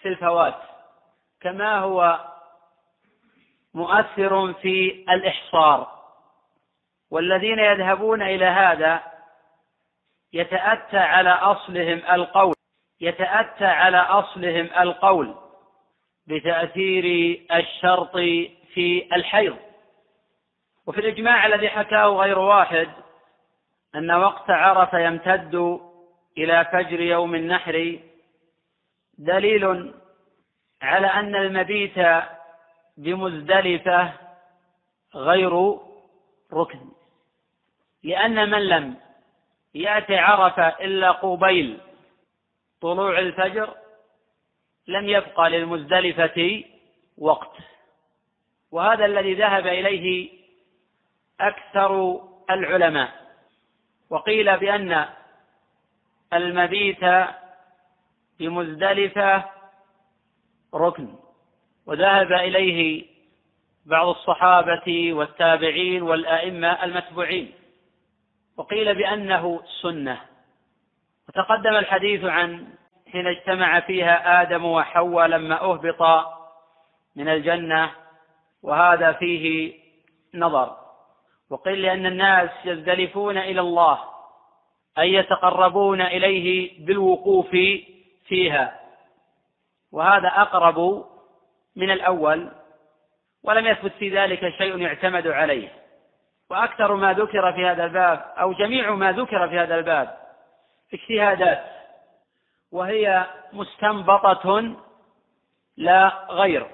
في 0.00 0.08
الفوات 0.08 0.58
كما 1.40 1.78
هو 1.78 2.30
مؤثر 3.74 4.52
في 4.52 5.04
الإحصار. 5.08 5.94
والذين 7.10 7.58
يذهبون 7.58 8.22
إلى 8.22 8.44
هذا 8.44 9.02
يتأتى 10.32 10.98
على 10.98 11.30
أصلهم 11.30 12.02
القول 12.12 12.54
يتأتى 13.00 13.64
على 13.64 13.98
أصلهم 13.98 14.70
القول 14.78 15.34
بتأثير 16.26 17.04
الشرط 17.52 18.16
في 18.74 19.08
الحيض. 19.12 19.56
وفي 20.86 21.00
الإجماع 21.00 21.46
الذي 21.46 21.68
حكاه 21.68 22.06
غير 22.06 22.38
واحد 22.38 22.88
أن 23.94 24.10
وقت 24.10 24.50
عرفة 24.50 24.98
يمتد 24.98 25.80
إلى 26.38 26.64
فجر 26.72 27.00
يوم 27.00 27.34
النحر 27.34 27.98
دليل 29.18 29.94
على 30.82 31.06
أن 31.06 31.36
المبيت 31.36 31.98
بمزدلفة 32.96 34.12
غير 35.14 35.78
ركن 36.52 36.80
لأن 38.02 38.50
من 38.50 38.68
لم 38.68 38.96
يأتي 39.74 40.16
عرفة 40.16 40.68
إلا 40.68 41.10
قبيل 41.10 41.80
طلوع 42.80 43.18
الفجر 43.18 43.74
لم 44.88 45.08
يبقى 45.08 45.50
للمزدلفة 45.50 46.64
وقت. 47.18 47.56
وهذا 48.70 49.04
الذي 49.04 49.34
ذهب 49.34 49.66
إليه 49.66 50.30
أكثر 51.40 52.20
العلماء 52.50 53.34
وقيل 54.10 54.56
بأن 54.58 55.08
المبيت 56.32 57.04
بمزدلفة 58.38 59.44
ركن. 60.74 61.14
وذهب 61.86 62.32
إليه 62.32 63.06
بعض 63.86 64.08
الصحابة 64.08 65.12
والتابعين 65.12 66.02
والأئمة 66.02 66.84
المتبوعين. 66.84 67.52
وقيل 68.56 68.94
بأنه 68.94 69.60
سنة. 69.82 70.20
وتقدم 71.28 71.76
الحديث 71.76 72.24
عن 72.24 72.66
حين 73.12 73.26
اجتمع 73.26 73.80
فيها 73.80 74.42
آدم 74.42 74.64
وحواء 74.64 75.26
لما 75.26 75.60
أهبط 75.62 76.26
من 77.16 77.28
الجنة 77.28 77.90
وهذا 78.62 79.12
فيه 79.12 79.74
نظر. 80.34 80.76
وقيل 81.50 81.82
لأن 81.82 82.06
الناس 82.06 82.50
يزدلفون 82.64 83.38
إلى 83.38 83.60
الله 83.60 83.98
أي 84.98 85.12
يتقربون 85.12 86.00
إليه 86.00 86.70
بالوقوف 86.86 87.50
فيها. 88.24 88.80
وهذا 89.92 90.28
أقرب 90.28 91.04
من 91.76 91.90
الأول 91.90 92.50
ولم 93.44 93.66
يثبت 93.66 93.92
في 93.92 94.18
ذلك 94.18 94.48
شيء 94.48 94.78
يعتمد 94.78 95.26
عليه. 95.26 95.68
وأكثر 96.50 96.94
ما 96.94 97.12
ذكر 97.12 97.52
في 97.52 97.66
هذا 97.66 97.84
الباب 97.84 98.32
أو 98.40 98.52
جميع 98.52 98.94
ما 98.94 99.12
ذكر 99.12 99.48
في 99.48 99.58
هذا 99.58 99.74
الباب 99.74 100.16
اجتهادات 100.94 101.64
وهي 102.72 103.26
مستنبطة 103.52 104.76
لا 105.76 106.26
غير. 106.30 106.66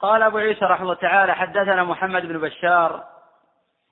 قال 0.00 0.22
أبو 0.22 0.38
عيسى 0.38 0.64
رحمه 0.64 0.82
الله 0.82 0.94
تعالى 0.94 1.34
حدثنا 1.34 1.84
محمد 1.84 2.26
بن 2.26 2.38
بشار 2.38 3.04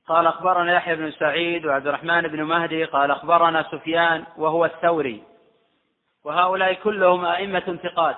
قال 0.09 0.27
أخبرنا 0.27 0.75
يحيى 0.75 0.97
بن 0.97 1.11
سعيد 1.11 1.67
وعبد 1.67 1.87
الرحمن 1.87 2.21
بن 2.21 2.43
مهدي 2.43 2.85
قال 2.85 3.11
أخبرنا 3.11 3.63
سفيان 3.63 4.25
وهو 4.37 4.65
الثوري. 4.65 5.23
وهؤلاء 6.25 6.75
كلهم 6.75 7.25
أئمة 7.25 7.79
ثقات. 7.83 8.17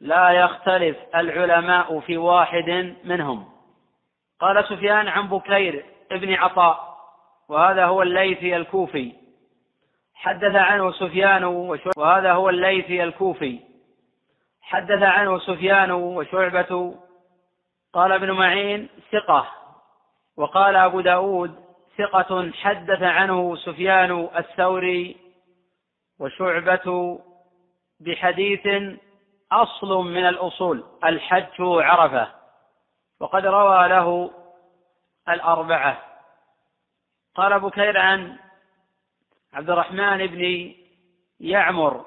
لا 0.00 0.30
يختلف 0.30 0.96
العلماء 1.14 2.00
في 2.00 2.16
واحد 2.16 2.96
منهم. 3.04 3.48
قال 4.40 4.64
سفيان 4.64 5.08
عن 5.08 5.28
بكير 5.28 5.84
ابن 6.12 6.34
عطاء 6.34 6.98
وهذا 7.48 7.84
هو 7.84 8.02
الليثي 8.02 8.56
الكوفي. 8.56 9.12
حدث 10.14 10.54
عنه 10.54 10.92
سفيان 10.92 11.44
وهذا 11.96 12.32
هو 12.32 12.48
الليثي 12.48 13.04
الكوفي. 13.04 13.60
حدث 14.62 15.02
عنه 15.02 15.38
سفيان 15.38 15.90
وشعبة 15.90 16.94
قال 17.92 18.12
ابن 18.12 18.30
معين 18.30 18.88
ثقة. 19.12 19.46
وقال 20.36 20.76
أبو 20.76 21.00
داود 21.00 21.54
ثقة 21.98 22.50
حدث 22.52 23.02
عنه 23.02 23.56
سفيان 23.56 24.28
الثوري 24.36 25.16
وشعبة 26.20 27.18
بحديث 28.00 28.66
أصل 29.52 29.88
من 29.88 30.26
الأصول 30.28 30.84
الحج 31.04 31.60
عرفة 31.60 32.28
وقد 33.20 33.46
روى 33.46 33.88
له 33.88 34.30
الأربعة. 35.28 36.02
قال 37.34 37.60
بكير 37.60 37.98
عن 37.98 38.38
عبد 39.52 39.70
الرحمن 39.70 40.26
بن 40.26 40.72
يعمر 41.40 42.04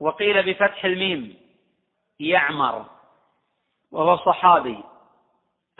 وقيل 0.00 0.52
بفتح 0.52 0.84
الميم 0.84 1.36
يعمر 2.20 2.86
وهو 3.92 4.16
صحابي 4.16 4.84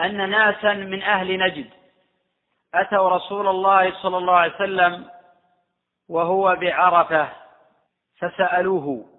أن 0.01 0.31
ناسا 0.31 0.73
من 0.73 1.03
أهل 1.03 1.39
نجد 1.39 1.71
أتوا 2.75 3.09
رسول 3.09 3.49
الله 3.49 4.03
صلى 4.03 4.19
الله 4.19 4.35
عليه 4.37 4.55
وسلم 4.55 5.11
وهو 6.09 6.57
بعرفة 6.57 7.29
فسألوه. 8.19 9.14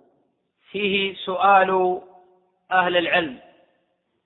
فيه 0.71 1.15
سؤال 1.15 2.01
أهل 2.71 2.97
العلم. 2.97 3.39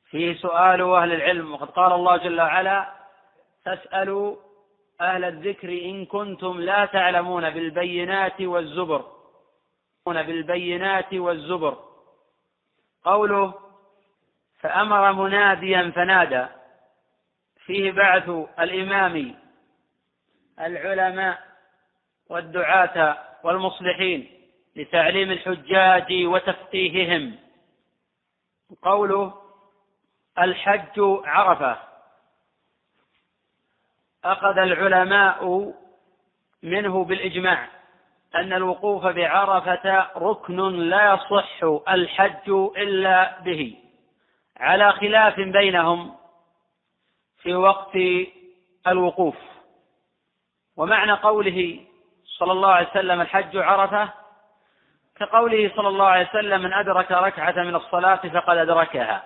فيه 0.09 0.33
سؤال 0.33 0.81
أهل 0.81 1.13
العلم. 1.13 1.53
وقد 1.53 1.69
قال 1.69 1.91
الله 1.91 2.17
جل 2.17 2.41
وعلا 2.41 2.93
فاسألوا 3.65 4.35
أهل 5.01 5.23
الذكر 5.23 5.69
إن 5.69 6.05
كنتم 6.05 6.61
لا 6.61 6.85
تعلمون 6.85 7.49
بالبينات 7.49 8.41
والزبر. 8.41 9.05
بالبينات 10.05 11.13
والزبر. 11.13 11.77
قوله 13.03 13.53
فأمر 14.59 15.13
مناديا 15.13 15.91
فنادى. 15.95 16.45
فيه 17.65 17.91
بعث 17.91 18.29
الإمام 18.59 19.35
العلماء 20.59 21.39
والدعاة 22.29 23.17
والمصلحين. 23.43 24.38
لتعليم 24.79 25.31
الحجاج 25.31 26.07
وتفقيههم 26.11 27.35
قوله 28.81 29.33
الحج 30.39 30.99
عرفة. 31.25 31.77
أخذ 34.23 34.57
العلماء 34.57 35.73
منه 36.63 37.03
بالإجماع 37.03 37.67
أن 38.35 38.53
الوقوف 38.53 39.05
بعرفة 39.05 40.11
ركن 40.15 40.89
لا 40.89 41.13
يصح 41.13 41.63
الحج 41.89 42.49
إلا 42.77 43.39
به. 43.41 43.75
على 44.57 44.91
خلاف 44.91 45.39
بينهم 45.39 46.15
في 47.41 47.55
وقت 47.55 47.97
الوقوف. 48.87 49.35
ومعنى 50.77 51.11
قوله 51.11 51.85
صلى 52.25 52.51
الله 52.51 52.71
عليه 52.71 52.89
وسلم 52.89 53.21
الحج 53.21 53.57
عرفة 53.57 54.18
كقوله 55.19 55.71
صلى 55.75 55.87
الله 55.87 56.05
عليه 56.05 56.29
وسلم 56.29 56.61
من 56.61 56.73
أدرك 56.73 57.11
ركعة 57.11 57.63
من 57.63 57.75
الصلاة 57.75 58.15
فقد 58.15 58.57
أدركها. 58.57 59.23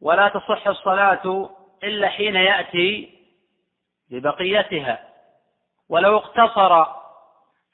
ولا 0.00 0.28
تصح 0.28 0.66
الصلاة 0.66 1.50
إلا 1.84 2.08
حين 2.08 2.36
يأتي 2.36 3.18
ببقيتها. 4.10 5.08
ولو 5.88 6.16
اقتصر 6.16 6.86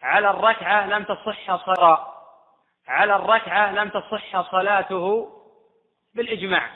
على 0.03 0.31
الركعة 0.31 0.87
لم 0.87 1.05
تصح 1.05 1.57
صلاة 1.57 2.07
على 2.89 3.17
الركعة 3.17 3.73
لم 3.73 3.89
تصح 3.89 4.51
صلاته 4.51 5.29
بالإجماع. 6.15 6.71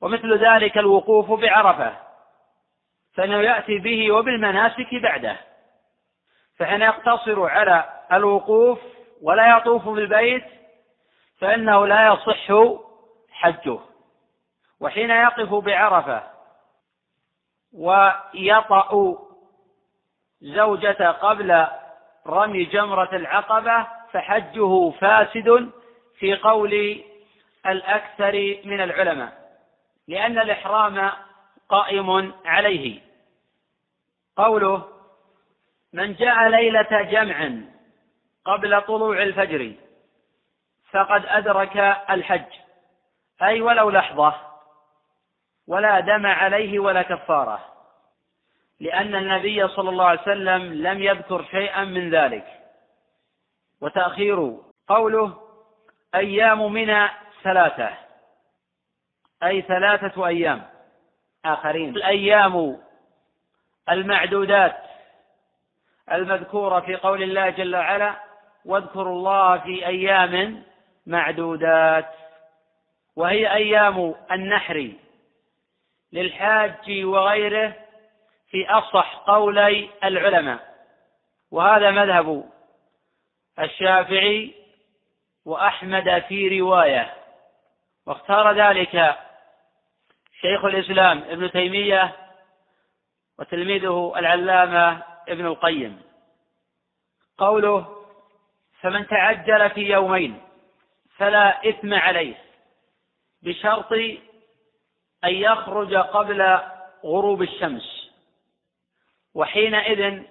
ومثل 0.00 0.38
ذلك 0.38 0.78
الوقوف 0.78 1.40
بعرفة 1.40 1.96
فإنه 3.14 3.36
يأتي 3.36 3.78
به 3.78 4.12
وبالمناسك 4.12 4.94
بعده. 4.94 5.36
فحين 6.58 6.82
يقتصر 6.82 7.46
على 7.46 7.84
الوقوف 8.12 8.78
ولا 9.22 9.56
يطوف 9.56 9.88
بالبيت 9.88 10.44
فإنه 11.38 11.86
لا 11.86 12.06
يصح 12.06 12.52
حجه. 13.30 13.78
وحين 14.80 15.10
يقف 15.10 15.54
بعرفة 15.54 16.22
ويطأ 17.72 19.18
زوجة 20.40 21.10
قبل 21.10 21.66
رمي 22.26 22.64
جمرة 22.64 23.16
العقبة 23.16 23.86
فحجه 24.12 24.90
فاسد 24.90 25.70
في 26.18 26.36
قول 26.36 27.02
الأكثر 27.66 28.60
من 28.64 28.80
العلماء 28.80 29.40
لأن 30.08 30.38
الإحرام 30.38 31.10
قائم 31.68 32.32
عليه. 32.44 33.00
قوله 34.36 34.88
من 35.92 36.14
جاء 36.14 36.48
ليلة 36.48 37.02
جمع 37.02 37.50
قبل 38.50 38.82
طلوع 38.82 39.22
الفجر. 39.22 39.72
فقد 40.90 41.26
أدرك 41.26 41.76
الحج. 42.10 42.52
أي 43.42 43.60
ولو 43.60 43.90
لحظة. 43.90 44.34
ولا 45.66 46.00
دم 46.00 46.26
عليه 46.26 46.78
ولا 46.78 47.02
كفارة. 47.02 47.64
لأن 48.80 49.14
النبي 49.14 49.68
صلى 49.68 49.90
الله 49.90 50.04
عليه 50.04 50.20
وسلم 50.20 50.62
لم 50.74 51.02
يذكر 51.02 51.44
شيئا 51.44 51.84
من 51.84 52.10
ذلك. 52.10 52.46
وتأخير 53.80 54.56
قوله 54.88 55.40
أيام 56.14 56.72
من 56.72 57.08
ثلاثة. 57.42 57.90
أي 59.42 59.62
ثلاثة 59.62 60.26
أيام. 60.26 60.62
آخرين. 61.44 61.96
الأيام 61.96 62.80
المعدودات. 63.90 64.82
المذكورة 66.12 66.80
في 66.80 66.96
قول 66.96 67.22
الله 67.22 67.50
جل 67.50 67.76
وعلا 67.76 68.29
واذكروا 68.64 69.16
الله 69.16 69.58
في 69.58 69.86
أيام 69.86 70.62
معدودات 71.06 72.14
وهي 73.16 73.54
أيام 73.54 74.14
النحر 74.32 74.92
للحاج 76.12 77.04
وغيره 77.04 77.74
في 78.50 78.68
أصح 78.68 79.14
قولي 79.26 79.90
العلماء. 80.04 80.74
وهذا 81.50 81.90
مذهب 81.90 82.50
الشافعي 83.58 84.54
وأحمد 85.44 86.22
في 86.28 86.60
رواية. 86.60 87.14
واختار 88.06 88.52
ذلك 88.52 89.16
شيخ 90.40 90.64
الإسلام 90.64 91.18
ابن 91.18 91.50
تيمية 91.50 92.16
وتلميذه 93.38 94.12
العلامة 94.16 95.02
ابن 95.28 95.46
القيم. 95.46 96.02
قوله 97.38 97.99
فمن 98.80 99.06
تعجل 99.06 99.70
في 99.70 99.80
يومين 99.80 100.40
فلا 101.16 101.68
إثم 101.68 101.94
عليه 101.94 102.34
بشرط 103.42 103.92
أن 105.24 105.34
يخرج 105.34 105.94
قبل 105.94 106.58
غروب 107.04 107.42
الشمس 107.42 108.10
وحينئذ 109.34 110.22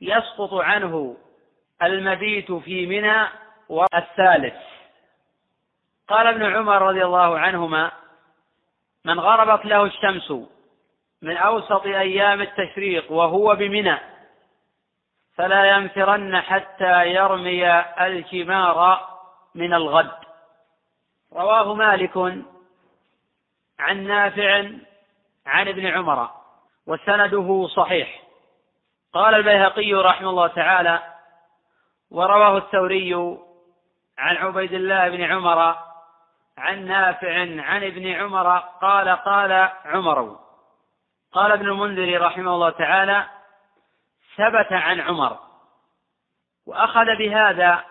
يسقط 0.00 0.54
عنه 0.54 1.16
المبيت 1.82 2.52
في 2.52 2.86
منى 2.86 3.28
والثالث. 3.68 4.54
قال 6.08 6.26
ابن 6.26 6.42
عمر 6.42 6.82
رضي 6.82 7.04
الله 7.04 7.38
عنهما 7.38 7.92
من 9.04 9.20
غربت 9.20 9.64
له 9.64 9.84
الشمس 9.84 10.30
من 11.22 11.36
أوسط 11.36 11.86
أيام 11.86 12.40
التشريق 12.40 13.12
وهو 13.12 13.54
بمنى 13.54 13.98
فلا 15.38 15.64
ينفرن 15.64 16.40
حتى 16.40 17.06
يرمي 17.06 17.80
الجمار 17.80 19.08
من 19.54 19.74
الغد. 19.74 20.18
رواه 21.32 21.74
مالك 21.74 22.16
عن 23.78 24.06
نافع 24.06 24.70
عن 25.46 25.68
ابن 25.68 25.86
عمر 25.86 26.30
وسنده 26.86 27.68
صحيح. 27.76 28.22
قال 29.12 29.34
البيهقي 29.34 29.94
رحمه 29.94 30.30
الله 30.30 30.46
تعالى 30.46 31.02
ورواه 32.10 32.56
الثوري 32.56 33.14
عن 34.18 34.36
عبيد 34.36 34.72
الله 34.72 35.08
بن 35.08 35.22
عمر 35.22 35.76
عن 36.58 36.86
نافع 36.86 37.40
عن 37.62 37.84
ابن 37.84 38.12
عمر 38.12 38.58
قال 38.58 39.08
قال 39.08 39.70
عمر. 39.84 40.36
قال 41.32 41.52
ابن 41.52 41.68
المنذر 41.68 42.20
رحمه 42.20 42.54
الله 42.54 42.70
تعالى 42.70 43.37
ثبت 44.38 44.72
عن 44.72 45.00
عمر. 45.00 45.38
وأخذ 46.66 47.16
بهذا 47.18 47.84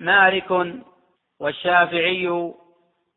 مالك 0.00 0.76
والشافعي 1.40 2.52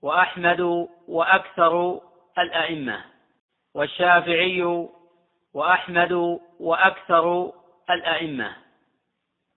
وأحمد 0.01 0.87
وأكثر 1.07 2.01
الأئمة. 2.39 3.05
والشافعي 3.75 4.87
وأحمد 5.53 6.39
وأكثر 6.59 7.51
الأئمة. 7.89 8.55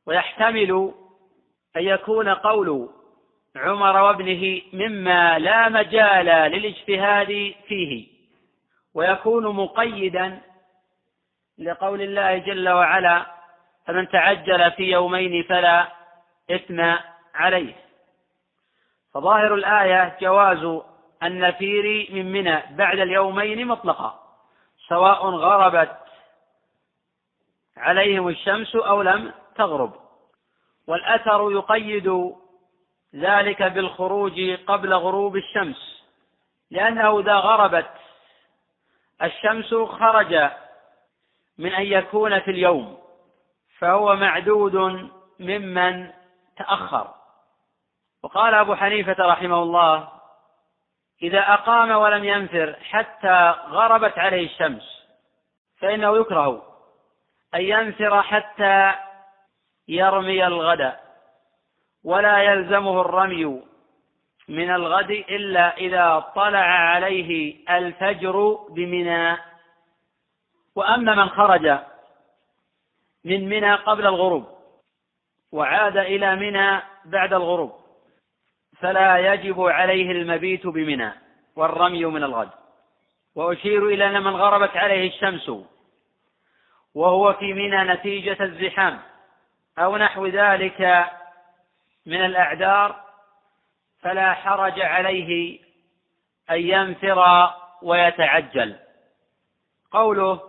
ويحتمل 0.07 0.95
أن 1.77 1.83
يكون 1.83 2.29
قول 2.29 2.91
عمر 3.57 3.97
وابنه 4.03 4.63
مما 4.73 5.39
لا 5.39 5.69
مجال 5.69 6.27
للاجتهاد 6.27 7.55
فيه. 7.69 8.09
ويكون 8.95 9.47
مقيدا 9.57 10.41
لقول 11.59 12.03
الله 12.03 12.39
جل 12.39 12.69
وعلا 12.69 13.27
فمن 13.87 14.09
تعجل 14.09 14.71
في 14.71 14.83
يومين 14.83 15.43
فلا 15.43 15.89
إثم 16.51 16.95
عليه. 17.35 17.75
فظاهر 19.15 19.55
الآية 19.55 20.17
جواز 20.21 20.83
النفير 21.23 22.09
من 22.13 22.33
منى 22.33 22.63
بعد 22.71 22.99
اليومين 22.99 23.67
مطلقا 23.67 24.21
سواء 24.89 25.27
غربت 25.27 25.97
عليهم 27.77 28.29
الشمس 28.29 28.77
أو 28.77 29.03
لم 29.03 29.33
تغرب. 29.57 30.09
والأثر 30.87 31.53
يقيد 31.53 32.35
ذلك 33.15 33.63
بالخروج 33.63 34.41
قبل 34.67 34.95
غروب 34.95 35.37
الشمس 35.37 36.03
لأنه 36.71 37.21
إذا 37.21 37.35
غربت 37.35 37.91
الشمس 39.23 39.75
خرج 39.75 40.51
من 41.59 41.73
أن 41.73 41.87
يكون 41.87 42.41
في 42.41 42.51
اليوم 42.51 42.99
فهو 43.79 44.17
معدود 44.17 44.77
ممن 45.41 46.11
تأخر. 46.57 47.15
وقال 48.23 48.55
أبو 48.55 48.75
حنيفة 48.75 49.17
رحمه 49.27 49.63
الله 49.63 50.09
إذا 51.23 51.41
أقام 51.41 51.91
ولم 51.91 52.25
ينفر 52.25 52.77
حتى 52.83 53.55
غربت 53.69 54.19
عليه 54.19 54.47
الشمس 54.47 55.07
فإنه 55.81 56.17
يكره 56.17 56.63
أن 57.55 57.61
ينفر 57.61 58.23
حتى 58.23 58.95
يرمي 59.89 60.47
الغد 60.47 60.97
ولا 62.05 62.39
يلزمه 62.43 63.01
الرمي 63.01 63.63
من 64.49 64.71
الغد 64.71 65.11
إلا 65.11 65.77
إذا 65.77 66.19
طلع 66.35 66.67
عليه 66.67 67.57
الفجر 67.71 68.59
بمنى 68.71 69.48
وأما 70.79 71.15
من 71.15 71.29
خرج 71.29 71.79
من 73.25 73.49
منى 73.49 73.75
قبل 73.75 74.07
الغروب 74.07 74.47
وعاد 75.53 75.97
إلى 75.97 76.37
منى 76.37 76.83
بعد 77.05 77.33
الغروب 77.33 77.73
فلا 78.81 79.33
يجب 79.33 79.61
عليه 79.61 80.11
المبيت 80.11 80.67
بمنى 80.67 81.13
والرمي 81.57 82.05
من 82.05 82.25
الغد. 82.25 82.51
وأشير 83.35 83.87
إلى 83.87 84.07
أن 84.07 84.23
من 84.23 84.37
غربت 84.37 84.77
عليه 84.77 85.09
الشمس 85.09 85.51
وهو 86.95 87.33
في 87.33 87.53
منى 87.53 87.85
نتيجة 87.85 88.37
الزحام 88.41 89.01
أو 89.79 89.97
نحو 89.97 90.27
ذلك 90.27 91.07
من 92.07 92.25
الأعذار 92.25 93.05
فلا 94.01 94.35
حرج 94.35 94.81
عليه 94.81 95.61
أن 96.51 96.61
ينفر 96.61 97.51
ويتعجل. 97.83 98.77
قوله 99.91 100.48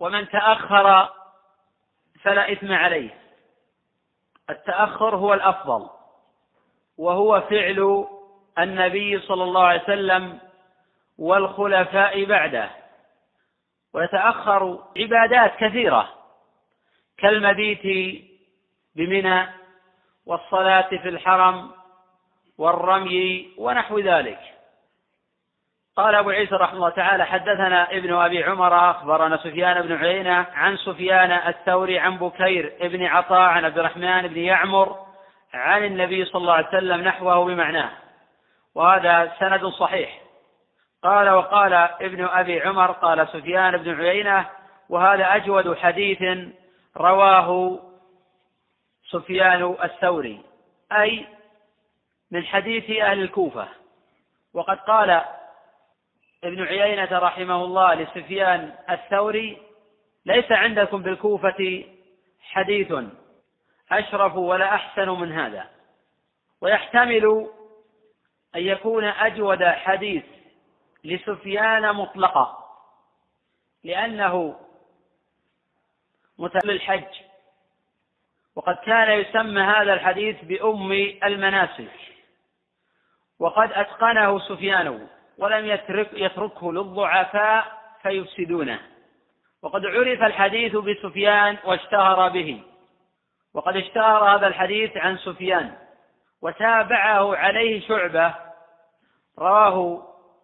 ومن 0.00 0.28
تأخر 0.28 1.08
فلا 2.22 2.52
إثم 2.52 2.72
عليه. 2.72 3.10
التأخر 4.50 5.16
هو 5.16 5.34
الأفضل 5.34 5.88
وهو 6.98 7.40
فعل 7.40 8.06
النبي 8.58 9.20
صلى 9.20 9.44
الله 9.44 9.64
عليه 9.64 9.82
وسلم 9.82 10.38
والخلفاء 11.18 12.24
بعده. 12.24 12.70
ويتأخر 13.94 14.84
عبادات 14.96 15.56
كثيرة 15.56 16.08
كالمبيت 17.18 17.82
بمنى 18.96 19.46
والصلاة 20.26 20.88
في 20.88 21.08
الحرم 21.08 21.70
والرمي 22.58 23.54
ونحو 23.58 23.98
ذلك. 23.98 24.55
قال 25.96 26.14
أبو 26.14 26.30
عيسى 26.30 26.54
رحمه 26.54 26.76
الله 26.76 26.90
تعالى 26.90 27.26
حدثنا 27.26 27.90
ابن 27.90 28.14
أبي 28.14 28.44
عمر 28.44 28.90
أخبرنا 28.90 29.36
سفيان 29.36 29.82
بن 29.82 29.96
عيينة 29.96 30.46
عن 30.54 30.76
سفيان 30.76 31.32
الثوري 31.32 31.98
عن 31.98 32.16
بكير 32.18 32.76
ابن 32.80 33.04
عطاء 33.04 33.40
عن 33.40 33.64
عبد 33.64 33.78
الرحمن 33.78 34.28
بن 34.28 34.36
يعمر 34.36 34.96
عن 35.54 35.84
النبي 35.84 36.24
صلى 36.24 36.40
الله 36.40 36.52
عليه 36.52 36.68
وسلم 36.68 37.00
نحوه 37.00 37.44
بمعناه 37.44 37.90
وهذا 38.74 39.32
سند 39.38 39.66
صحيح. 39.66 40.20
قال 41.02 41.28
وقال 41.30 41.72
ابن 41.72 42.24
أبي 42.24 42.60
عمر 42.60 42.92
قال 42.92 43.28
سفيان 43.28 43.76
بن 43.76 44.00
عيينة 44.00 44.46
وهذا 44.88 45.36
أجود 45.36 45.76
حديث 45.76 46.22
رواه 46.96 47.78
سفيان 49.10 49.76
الثوري 49.84 50.40
أي 50.92 51.26
من 52.30 52.44
حديث 52.44 52.90
أهل 53.00 53.22
الكوفة. 53.22 53.68
وقد 54.54 54.78
قال 54.78 55.22
ابن 56.46 56.62
عيينة 56.62 57.18
رحمه 57.18 57.64
الله 57.64 57.94
لسفيان 57.94 58.74
الثوري 58.90 59.58
ليس 60.26 60.52
عندكم 60.52 61.02
بالكوفة 61.02 61.84
حديث 62.40 62.92
أشرف 63.92 64.36
ولا 64.36 64.74
أحسن 64.74 65.08
من 65.08 65.32
هذا. 65.32 65.70
ويحتمل 66.60 67.50
أن 68.56 68.60
يكون 68.60 69.04
أجود 69.04 69.64
حديث 69.64 70.24
لسفيان 71.04 71.92
مطلقا 71.92 72.66
لأنه 73.84 74.60
متل 76.38 76.70
الحج 76.70 77.26
وقد 78.56 78.76
كان 78.76 79.20
يسمى 79.20 79.60
هذا 79.60 79.92
الحديث 79.92 80.44
بأم 80.44 80.92
المناسك 81.24 81.92
وقد 83.38 83.72
أتقنه 83.72 84.38
سفيان 84.38 85.08
ولم 85.38 85.66
يترك 85.66 86.08
يتركه 86.12 86.72
للضعفاء 86.72 87.66
فيفسدونه. 88.02 88.80
وقد 89.62 89.86
عرف 89.86 90.22
الحديث 90.22 90.76
بسفيان 90.76 91.56
واشتهر 91.64 92.28
به. 92.28 92.62
وقد 93.54 93.76
اشتهر 93.76 94.36
هذا 94.36 94.46
الحديث 94.46 94.96
عن 94.96 95.18
سفيان. 95.18 95.74
وتابعه 96.42 97.36
عليه 97.36 97.88
شعبة. 97.88 98.34
رواه 99.38 100.02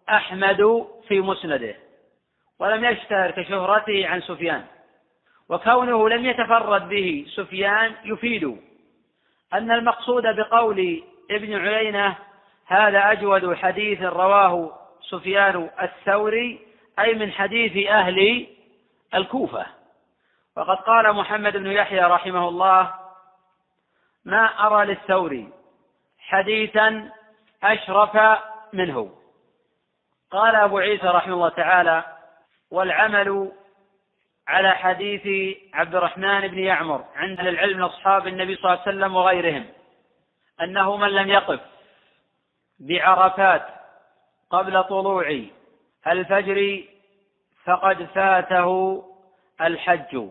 أحمد 0.09 0.87
في 1.07 1.21
مسنده. 1.21 1.75
ولم 2.59 2.85
يشتهر 2.85 3.31
كشهرته 3.31 4.07
عن 4.07 4.21
سفيان. 4.21 4.65
وكونه 5.49 6.09
لم 6.09 6.25
يتفرد 6.25 6.89
به 6.89 7.25
سفيان 7.35 7.95
يفيد. 8.05 8.57
أن 9.53 9.71
المقصود 9.71 10.23
بقول 10.23 11.03
ابن 11.31 11.67
عيينة 11.67 12.15
هذا 12.65 13.11
أجود 13.11 13.53
حديث 13.53 14.01
رواه 14.01 14.82
سفيان 15.09 15.69
الثوري 15.81 16.67
أي 16.99 17.13
من 17.13 17.31
حديث 17.31 17.87
أهل 17.87 18.47
الكوفة. 19.15 19.65
وقد 20.57 20.77
قال 20.77 21.13
محمد 21.13 21.57
بن 21.57 21.71
يحيى 21.71 21.99
رحمه 21.99 22.49
الله 22.49 22.93
ما 24.25 24.45
أرى 24.45 24.85
للثوري 24.85 25.49
حديثا 26.19 27.11
أشرف 27.63 28.39
منه. 28.73 29.15
قال 30.31 30.55
أبو 30.55 30.77
عيسى 30.77 31.07
رحمه 31.07 31.33
الله 31.33 31.49
تعالى 31.49 32.03
والعمل 32.71 33.51
على 34.47 34.71
حديث 34.71 35.57
عبد 35.73 35.95
الرحمن 35.95 36.47
بن 36.47 36.59
يعمر 36.59 37.05
عند 37.15 37.39
العلم 37.39 37.77
من 37.77 37.83
أصحاب 37.83 38.27
النبي 38.27 38.55
صلى 38.55 38.65
الله 38.65 38.81
عليه 38.81 38.97
وسلم 38.97 39.15
وغيرهم 39.15 39.65
أنه 40.61 40.97
من 40.97 41.09
لم 41.09 41.29
يقف 41.29 41.59
بعرفات 42.79 43.67
قبل 44.53 44.83
طلوع 44.83 45.39
الفجر 46.07 46.83
فقد 47.65 48.03
فاته 48.03 49.03
الحج 49.61 50.27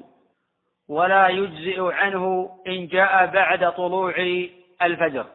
ولا 0.89 1.29
يجزئ 1.29 1.93
عنه 1.93 2.51
إن 2.67 2.87
جاء 2.87 3.27
بعد 3.27 3.73
طلوع 3.73 4.15
الفجر. 4.83 5.27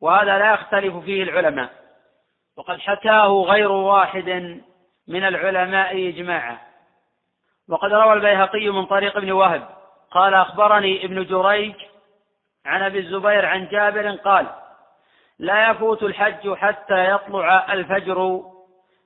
وهذا 0.00 0.38
لا 0.38 0.54
يختلف 0.54 0.96
فيه 0.96 1.22
العلماء 1.22 1.70
وقد 2.56 2.78
حكاه 2.78 3.42
غير 3.42 3.72
واحد 3.72 4.60
من 5.08 5.24
العلماء 5.24 6.08
إجماعا. 6.08 6.58
وقد 7.68 7.92
روى 7.92 8.12
البيهقي 8.12 8.68
من 8.68 8.86
طريق 8.86 9.16
ابن 9.16 9.32
وهب 9.32 9.68
قال 10.10 10.34
أخبرني 10.34 11.04
ابن 11.04 11.24
جريج 11.24 11.74
عن 12.66 12.82
أبي 12.82 12.98
الزبير 12.98 13.46
عن 13.46 13.68
جابر 13.68 14.16
قال 14.16 14.46
لا 15.38 15.70
يفوت 15.70 16.02
الحج 16.02 16.54
حتى 16.54 17.10
يطلع 17.10 17.72
الفجر 17.72 18.42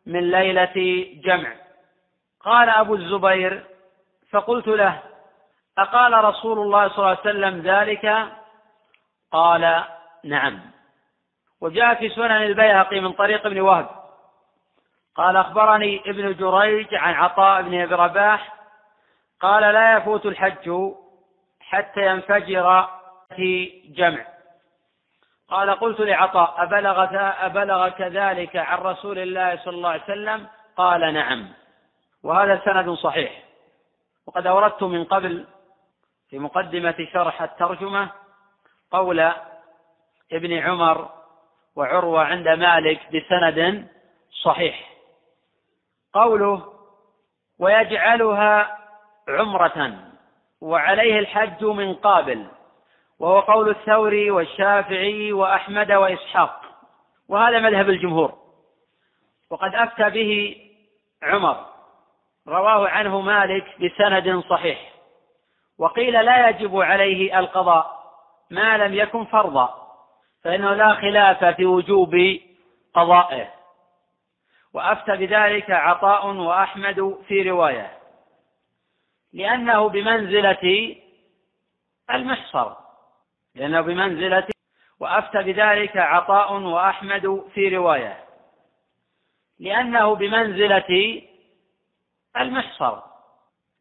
من 0.07 0.31
ليلة 0.31 1.07
جمع. 1.25 1.53
قال 2.41 2.69
أبو 2.69 2.95
الزبير 2.95 3.65
فقلت 4.31 4.69
له 4.69 5.03
أقال 5.79 6.25
رسول 6.25 6.59
الله 6.59 6.89
صلى 6.89 6.99
الله 6.99 7.09
عليه 7.09 7.21
وسلم 7.21 7.61
ذلك؟ 7.61 8.33
قال 9.33 9.85
نعم. 10.25 10.61
وجاء 11.61 11.95
في 11.95 12.09
سنن 12.09 12.43
البيهقي 12.43 13.01
من 13.01 13.13
طريق 13.13 13.47
ابن 13.47 13.61
وهب. 13.61 13.89
قال 15.15 15.37
أخبرني 15.37 16.03
ابن 16.07 16.35
جريج 16.35 16.95
عن 16.95 17.15
عطاء 17.15 17.63
بن 17.63 17.81
أبي 17.81 17.95
رباح. 17.95 18.55
قال 19.41 19.75
لا 19.75 19.97
يفوت 19.97 20.27
الحج 20.27 20.93
حتى 21.61 22.07
ينفجر 22.07 22.89
في 23.37 23.83
جمع. 23.97 24.38
قال 25.51 25.71
قلت 25.71 26.01
لعطاء 26.01 26.63
أبلغ 26.63 27.09
أبلغ 27.47 27.89
كذلك 27.89 28.57
عن 28.57 28.79
رسول 28.79 29.19
الله 29.19 29.57
صلى 29.57 29.75
الله 29.75 29.91
عليه 29.91 30.03
وسلم؟ 30.03 30.47
قال 30.77 31.15
نعم. 31.15 31.49
وهذا 32.23 32.61
سند 32.65 32.91
صحيح. 32.91 33.43
وقد 34.27 34.47
أوردت 34.47 34.83
من 34.83 35.05
قبل 35.05 35.45
في 36.31 36.39
مقدمة 36.39 37.09
شرح 37.13 37.43
الترجمة 37.43 38.11
قول 38.91 39.21
ابن 40.33 40.59
عمر 40.59 41.09
وعروة 41.77 42.25
عند 42.25 42.49
مالك 42.49 43.01
بسند 43.13 43.89
صحيح. 44.43 44.91
قوله 46.13 46.73
ويجعلها 47.59 48.79
عمرة 49.29 49.95
وعليه 50.61 51.19
الحج 51.19 51.65
من 51.65 51.95
قابل. 51.95 52.47
وهو 53.19 53.41
قول 53.41 53.71
الثوري 53.71 54.31
والشافعي 54.31 55.33
وأحمد 55.33 55.93
وإسحاق. 55.93 56.63
وهذا 57.29 57.59
مذهب 57.59 57.89
الجمهور. 57.89 58.39
وقد 59.51 59.75
أفتى 59.75 60.11
به 60.11 60.57
عمر. 61.23 61.67
رواه 62.49 62.89
عنه 62.89 63.21
مالك 63.21 63.65
بسند 63.81 64.45
صحيح. 64.51 64.93
وقيل 65.79 66.25
لا 66.25 66.49
يجب 66.49 66.81
عليه 66.81 67.39
القضاء 67.39 67.99
ما 68.51 68.77
لم 68.77 68.95
يكن 68.95 69.25
فرضا 69.25 69.89
فإنه 70.45 70.75
لا 70.75 70.95
خلاف 70.95 71.45
في 71.45 71.67
وجوب 71.67 72.15
قضائه. 72.95 73.51
وأفتى 74.75 75.17
بذلك 75.17 75.71
عطاء 75.71 76.27
وأحمد 76.27 77.19
في 77.29 77.51
رواية. 77.51 77.99
لأنه 79.33 79.89
بمنزلة 79.89 80.97
المحصر. 82.11 82.88
لأنه 83.59 83.81
بمنزلة 83.81 84.47
وأفتى 85.01 85.43
بذلك 85.43 85.97
عطاء 85.97 86.53
وأحمد 86.53 87.45
في 87.55 87.77
رواية. 87.77 88.25
لأنه 89.61 90.15
بمنزلة 90.15 91.23
المحصر. 92.37 92.99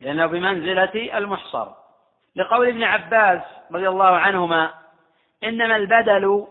لأنه 0.02 0.26
بمنزلة 0.26 1.18
المحصر. 1.18 1.68
لقول 2.36 2.68
ابن 2.68 2.84
عباس 2.84 3.42
رضي 3.72 3.90
الله 3.90 4.18
عنهما 4.18 4.74
إنما 5.44 5.76
البدل 5.76 6.48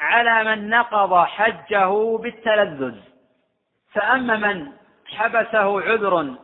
على 0.00 0.44
من 0.44 0.68
نقض 0.68 1.24
حجه 1.24 2.16
بالتلذذ. 2.16 3.00
فأما 3.92 4.36
من 4.36 4.72
حبسه 5.06 5.82
عذر 5.82 6.34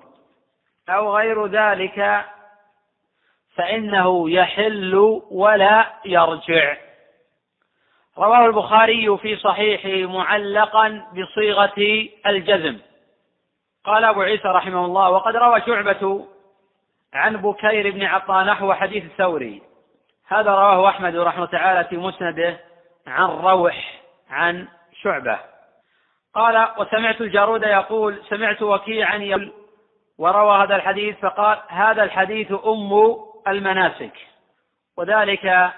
أو 0.89 1.17
غير 1.17 1.47
ذلك 1.47 2.25
فإنه 3.57 4.31
يحل 4.31 5.21
ولا 5.31 5.93
يرجع. 6.05 6.77
رواه 8.19 8.47
البخاري 8.47 9.19
في 9.19 9.37
صحيحه 9.37 10.13
معلقا 10.13 11.07
بصيغة 11.13 12.09
الجزم. 12.27 12.79
قال 13.85 14.05
أبو 14.05 14.21
عيسى 14.21 14.49
رحمه 14.49 14.85
الله 14.85 15.11
وقد 15.11 15.37
روى 15.37 15.61
شعبة 15.61 16.27
عن 17.15 17.37
بكير 17.37 17.91
بن 17.91 18.03
عطاء 18.03 18.45
نحو 18.45 18.73
حديث 18.73 19.05
الثوري. 19.05 19.63
هذا 20.29 20.51
رواه 20.51 20.89
أحمد 20.89 21.17
رحمه 21.17 21.47
تعالى 21.47 21.85
في 21.85 21.97
مسنده 21.97 22.61
عن 23.07 23.29
روح 23.29 24.01
عن 24.31 24.69
شعبة. 25.03 25.39
قال 26.35 26.69
وسمعت 26.79 27.21
الجارود 27.21 27.63
يقول 27.63 28.23
سمعت 28.29 28.63
وكيعا 28.63 29.17
يقول 29.17 29.53
وروى 30.19 30.63
هذا 30.63 30.77
الحديث 30.77 31.17
فقال 31.17 31.59
هذا 31.69 32.03
الحديث 32.03 32.53
أم 32.53 32.93
المناسك. 33.49 34.13
وذلك 34.97 35.73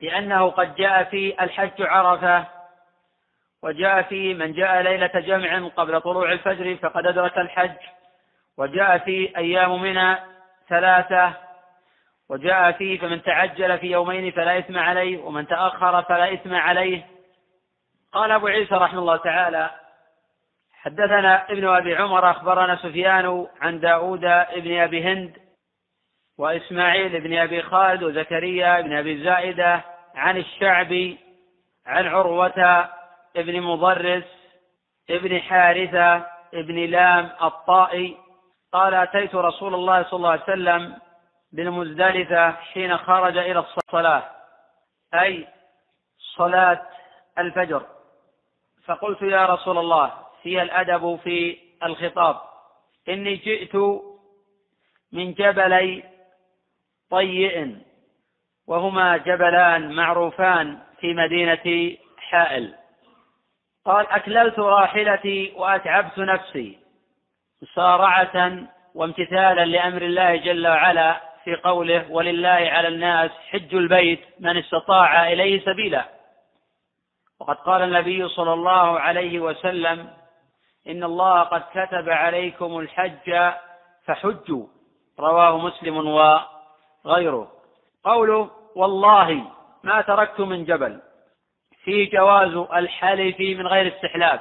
لأنه 0.00 0.50
قد 0.50 0.74
جاء 0.74 1.04
في 1.04 1.44
الحج 1.44 1.82
عرفة 1.82 2.44
وجاء 3.62 4.02
في 4.02 4.34
من 4.34 4.52
جاء 4.52 4.82
ليلة 4.82 5.20
جمع 5.20 5.68
قبل 5.68 6.00
طلوع 6.00 6.32
الفجر 6.32 6.76
فقد 6.76 7.06
أدرك 7.06 7.38
الحج 7.38 7.76
وجاء 8.58 8.98
في 8.98 9.36
أيام 9.36 9.82
منى 9.82 10.16
ثلاثة 10.68 11.32
وجاء 12.28 12.72
فيه 12.72 12.98
فمن 12.98 13.22
تعجل 13.22 13.78
في 13.78 13.86
يومين 13.86 14.30
فلا 14.30 14.58
إثم 14.58 14.78
عليه 14.78 15.18
ومن 15.18 15.46
تأخر 15.46 16.02
فلا 16.02 16.32
إثم 16.32 16.54
عليه. 16.54 17.06
قال 18.12 18.30
أبو 18.30 18.46
عيسى 18.46 18.74
رحمه 18.74 18.98
الله 18.98 19.16
تعالى 19.16 19.70
حدثنا 20.72 21.50
ابن 21.50 21.68
أبي 21.68 21.96
عمر 21.96 22.30
أخبرنا 22.30 22.76
سفيان 22.76 23.46
عن 23.60 23.80
داود 23.80 24.24
ابن 24.24 24.80
أبي 24.80 25.02
هند 25.04 25.36
وإسماعيل 26.38 27.20
بن 27.20 27.38
أبي 27.38 27.62
خالد 27.62 28.02
وزكريا 28.02 28.80
بن 28.80 28.96
أبي 28.96 29.24
زائدة 29.24 29.84
عن 30.14 30.36
الشعبي 30.36 31.18
عن 31.86 32.06
عروة 32.06 32.88
ابن 33.36 33.62
مضرس 33.62 34.24
ابن 35.10 35.40
حارثة 35.40 36.26
ابن 36.54 36.76
لام 36.84 37.30
الطائي 37.42 38.16
قال 38.72 38.94
أتيت 38.94 39.34
رسول 39.34 39.74
الله 39.74 40.02
صلى 40.02 40.16
الله 40.16 40.30
عليه 40.30 40.42
وسلم 40.42 40.96
بالمزدلفة 41.52 42.50
حين 42.50 42.96
خرج 42.96 43.36
إلى 43.36 43.58
الصلاة 43.58 44.22
أي 45.14 45.48
صلاة 46.36 46.82
الفجر. 47.38 47.86
فقلت 48.84 49.22
يا 49.22 49.46
رسول 49.46 49.78
الله 49.78 50.12
فيها 50.42 50.62
الأدب 50.62 51.18
في 51.24 51.58
الخطاب. 51.82 52.40
إني 53.08 53.36
جئت 53.36 53.76
من 55.12 55.32
جبلي 55.32 56.11
طيئ 57.12 57.66
وهما 58.66 59.16
جبلان 59.16 59.92
معروفان 59.92 60.78
في 61.00 61.14
مدينة 61.14 61.96
حائل. 62.18 62.74
قال 63.84 64.06
أكللت 64.06 64.58
راحلتي 64.58 65.52
وأتعبت 65.56 66.18
نفسي 66.18 66.78
مسارعة 67.62 68.66
وامتثالا 68.94 69.64
لأمر 69.64 70.02
الله 70.02 70.36
جل 70.36 70.66
وعلا 70.68 71.20
في 71.44 71.56
قوله 71.56 72.10
ولله 72.10 72.48
على 72.48 72.88
الناس 72.88 73.30
حج 73.50 73.74
البيت 73.74 74.20
من 74.40 74.56
استطاع 74.56 75.32
إليه 75.32 75.64
سبيلا 75.64 76.04
وقد 77.40 77.56
قال 77.56 77.82
النبي 77.82 78.28
صلى 78.28 78.52
الله 78.52 79.00
عليه 79.00 79.40
وسلم 79.40 80.10
إن 80.88 81.04
الله 81.04 81.42
قد 81.42 81.62
كتب 81.74 82.10
عليكم 82.10 82.78
الحج 82.78 83.52
فحجوا 84.04 84.66
رواه 85.18 85.58
مسلم 85.58 85.98
وغيره 87.04 87.52
قوله 88.04 88.50
والله 88.76 89.44
ما 89.82 90.00
تركت 90.00 90.40
من 90.40 90.64
جبل. 90.64 91.00
في 91.84 92.06
جواز 92.06 92.56
الحلف 92.56 93.40
من 93.40 93.66
غير 93.66 93.94
استحلاف. 93.94 94.40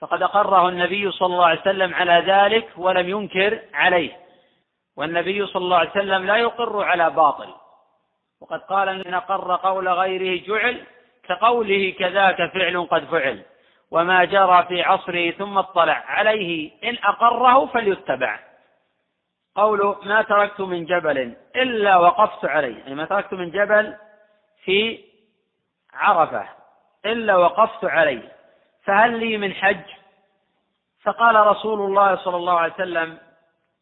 فقد 0.00 0.22
أقره 0.22 0.68
النبي 0.68 1.10
صلى 1.10 1.26
الله 1.26 1.46
عليه 1.46 1.60
وسلم 1.60 1.94
على 1.94 2.24
ذلك 2.26 2.68
ولم 2.76 3.08
ينكر 3.08 3.60
عليه. 3.74 4.16
والنبي 4.96 5.46
صلى 5.46 5.62
الله 5.62 5.76
عليه 5.76 5.90
وسلم 5.90 6.26
لا 6.26 6.36
يقر 6.36 6.84
على 6.84 7.10
باطل. 7.10 7.54
وقد 8.40 8.60
قال 8.60 8.88
إن 8.88 9.14
أقر 9.14 9.56
قول 9.56 9.88
غيره 9.88 10.46
جعل 10.46 10.84
كقوله 11.28 11.94
كذاك 11.98 12.36
فعل 12.36 12.86
قد 12.90 13.04
فعل. 13.04 13.42
وما 13.90 14.24
جرى 14.24 14.64
في 14.68 14.82
عصره 14.82 15.30
ثم 15.30 15.58
اطلع 15.58 16.04
عليه. 16.06 16.70
إن 16.84 16.98
أقره 17.04 17.66
فليتبع. 17.66 18.38
قوله 19.56 19.96
ما 20.02 20.22
تركت 20.22 20.60
من 20.60 20.84
جبل 20.84 21.36
إلا 21.56 21.96
وقفت 21.96 22.44
عليه 22.44 22.78
يعني 22.78 22.94
ما 22.94 23.04
تركت 23.04 23.34
من 23.34 23.50
جبل 23.50 23.96
في 24.64 25.04
عرفة 25.94 26.48
إلا 27.06 27.36
وقفت 27.36 27.84
عليه. 27.84 28.32
فهل 28.84 29.18
لي 29.18 29.36
من 29.36 29.54
حج؟ 29.54 29.84
فقال 31.02 31.46
رسول 31.46 31.80
الله 31.80 32.16
صلى 32.16 32.36
الله 32.36 32.60
عليه 32.60 32.72
وسلم 32.72 33.18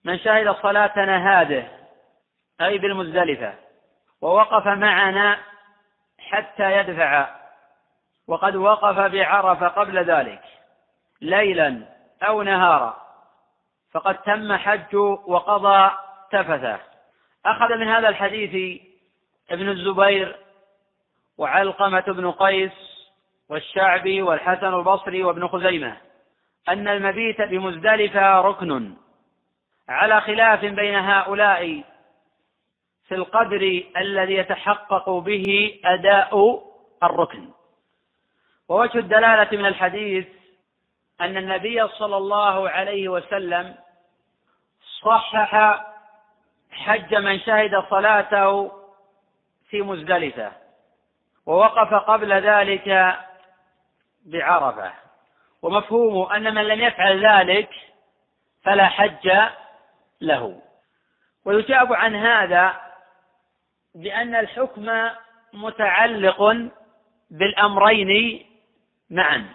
من 0.04 0.18
شهد 0.18 0.50
صلاتنا 0.50 1.40
هذه 1.40 1.68
أي 2.60 2.78
بالمزدلفة 2.78 3.54
ووقف 4.20 4.66
معنا 4.66 5.38
حتى 6.18 6.72
يدفع 6.76 7.28
وقد 8.28 8.56
وقف 8.56 8.98
بعرفة 8.98 9.68
قبل 9.68 9.98
ذلك 9.98 10.42
ليلا 11.20 11.82
أو 12.22 12.42
نهارا. 12.42 13.03
فقد 13.94 14.22
تم 14.22 14.52
حج 14.52 14.94
وقضى 15.26 15.90
تفثه. 16.32 16.80
أخذ 17.46 17.76
من 17.76 17.88
هذا 17.88 18.08
الحديث 18.08 18.80
ابن 19.50 19.68
الزبير 19.68 20.36
وعلقمة 21.38 22.00
بن 22.00 22.30
قيس 22.30 22.72
والشعبي 23.48 24.22
والحسن 24.22 24.74
البصري 24.74 25.22
وابن 25.22 25.48
خزيمة 25.48 25.96
أن 26.68 26.88
المبيت 26.88 27.40
بمزدلفة 27.40 28.40
ركن 28.40 28.94
على 29.88 30.20
خلاف 30.20 30.64
بين 30.64 30.94
هؤلاء 30.94 31.82
في 33.08 33.14
القدر 33.14 33.82
الذي 33.96 34.34
يتحقق 34.34 35.10
به 35.10 35.80
أداء 35.84 36.62
الركن. 37.02 37.48
ووجه 38.68 38.98
الدلالة 38.98 39.58
من 39.58 39.66
الحديث 39.66 40.26
أن 41.20 41.36
النبي 41.36 41.88
صلى 41.88 42.16
الله 42.16 42.70
عليه 42.70 43.08
وسلم 43.08 43.74
صحح 45.02 45.84
حج 46.70 47.14
من 47.14 47.40
شهد 47.40 47.84
صلاته 47.90 48.72
في 49.68 49.82
مزدلفة 49.82 50.52
ووقف 51.46 51.94
قبل 51.94 52.32
ذلك 52.32 53.18
بعرفة. 54.26 54.92
ومفهومه 55.62 56.36
أن 56.36 56.54
من 56.54 56.68
لم 56.68 56.80
يفعل 56.80 57.26
ذلك 57.26 57.70
فلا 58.62 58.86
حج 58.86 59.30
له. 60.20 60.60
ويجاب 61.44 61.92
عن 61.92 62.16
هذا 62.16 62.80
بأن 63.94 64.34
الحكم 64.34 65.10
متعلق 65.52 66.70
بالأمرين 67.30 68.44
معا 69.10 69.48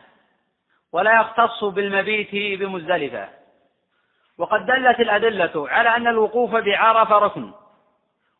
ولا 0.92 1.22
يختص 1.22 1.64
بالمبيت 1.64 2.60
بمزدلفة. 2.60 3.39
وقد 4.40 4.66
دلت 4.66 5.00
الأدلة 5.00 5.70
على 5.70 5.96
أن 5.96 6.08
الوقوف 6.08 6.56
بعرفة 6.56 7.18
ركن 7.18 7.52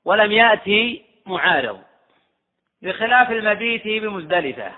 ولم 0.06 0.32
يأتي 0.32 1.06
معارض 1.26 1.80
بخلاف 2.82 3.32
المبيت 3.32 3.84
بمزدلفة. 4.04 4.72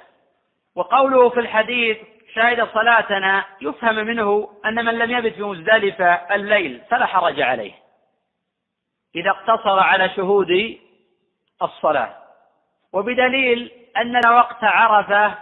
وقوله 0.75 1.29
في 1.29 1.39
الحديث 1.39 1.97
شهد 2.35 2.67
صلاتنا 2.73 3.45
يفهم 3.61 3.95
منه 3.95 4.49
أن 4.65 4.85
من 4.85 4.97
لم 4.97 5.11
يبت 5.11 5.37
بمزدلفة 5.37 6.13
الليل 6.13 6.81
فلا 6.89 7.05
حرج 7.05 7.41
عليه 7.41 7.73
إذا 9.15 9.29
اقتصر 9.29 9.79
على 9.79 10.09
شهود 10.09 10.79
الصلاة. 11.61 12.17
وبدليل 12.93 13.71
أن 13.97 14.27
وقت 14.27 14.63
عرفة 14.63 15.37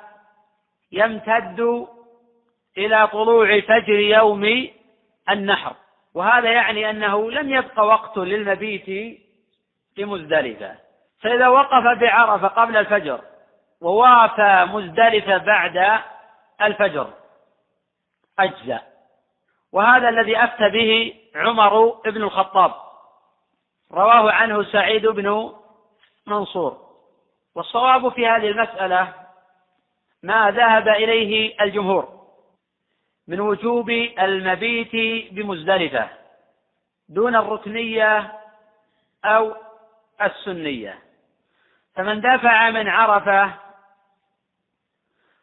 يمتد 0.92 1.88
إلى 2.78 3.08
طلوع 3.08 3.60
فجر 3.60 4.00
يوم 4.00 4.70
النحر. 5.30 5.76
وهذا 6.14 6.52
يعني 6.52 6.90
أنه 6.90 7.32
لم 7.32 7.50
يبق 7.50 7.80
وقت 7.80 8.18
للمبيت 8.18 9.20
بمزدلفة 9.98 10.76
فإذا 11.22 11.48
وقف 11.48 12.00
بعرفة 12.00 12.48
قبل 12.48 12.78
الفجر 12.78 13.22
ووافى 13.82 14.68
مزدلفة 14.72 15.38
بعد 15.38 16.02
الفجر 16.62 17.14
أجزأ. 18.40 18.82
وهذا 19.74 20.10
الذي 20.10 20.44
أفتى 20.44 20.70
به 20.70 21.14
عمر 21.36 22.02
بن 22.06 22.24
الخطاب. 22.24 22.74
رواه 23.92 24.32
عنه 24.32 24.64
سعيد 24.64 25.08
بن 25.08 25.54
منصور. 26.28 26.78
والصواب 27.56 28.10
في 28.10 28.28
هذه 28.28 28.48
المسألة 28.48 29.14
ما 30.24 30.52
ذهب 30.52 30.88
إليه 30.88 31.56
الجمهور. 31.62 32.19
من 33.30 33.40
وجوب 33.40 33.90
المبيت 34.20 34.92
بمزدلفة 35.34 36.10
دون 37.10 37.36
الركنية 37.36 38.32
أو 39.26 39.56
السنية. 40.22 41.00
فمن 41.96 42.22
دفع 42.22 42.70
من 42.70 42.88
عرفة 42.88 43.54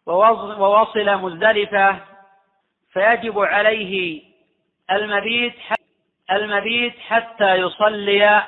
ووصل 0.07 1.17
مزدلفة 1.17 1.99
فيجب 2.93 3.39
عليه 3.39 4.23
المبيت 4.91 5.55
المبيت 6.31 6.99
حتى 6.99 7.55
يصلي 7.55 8.43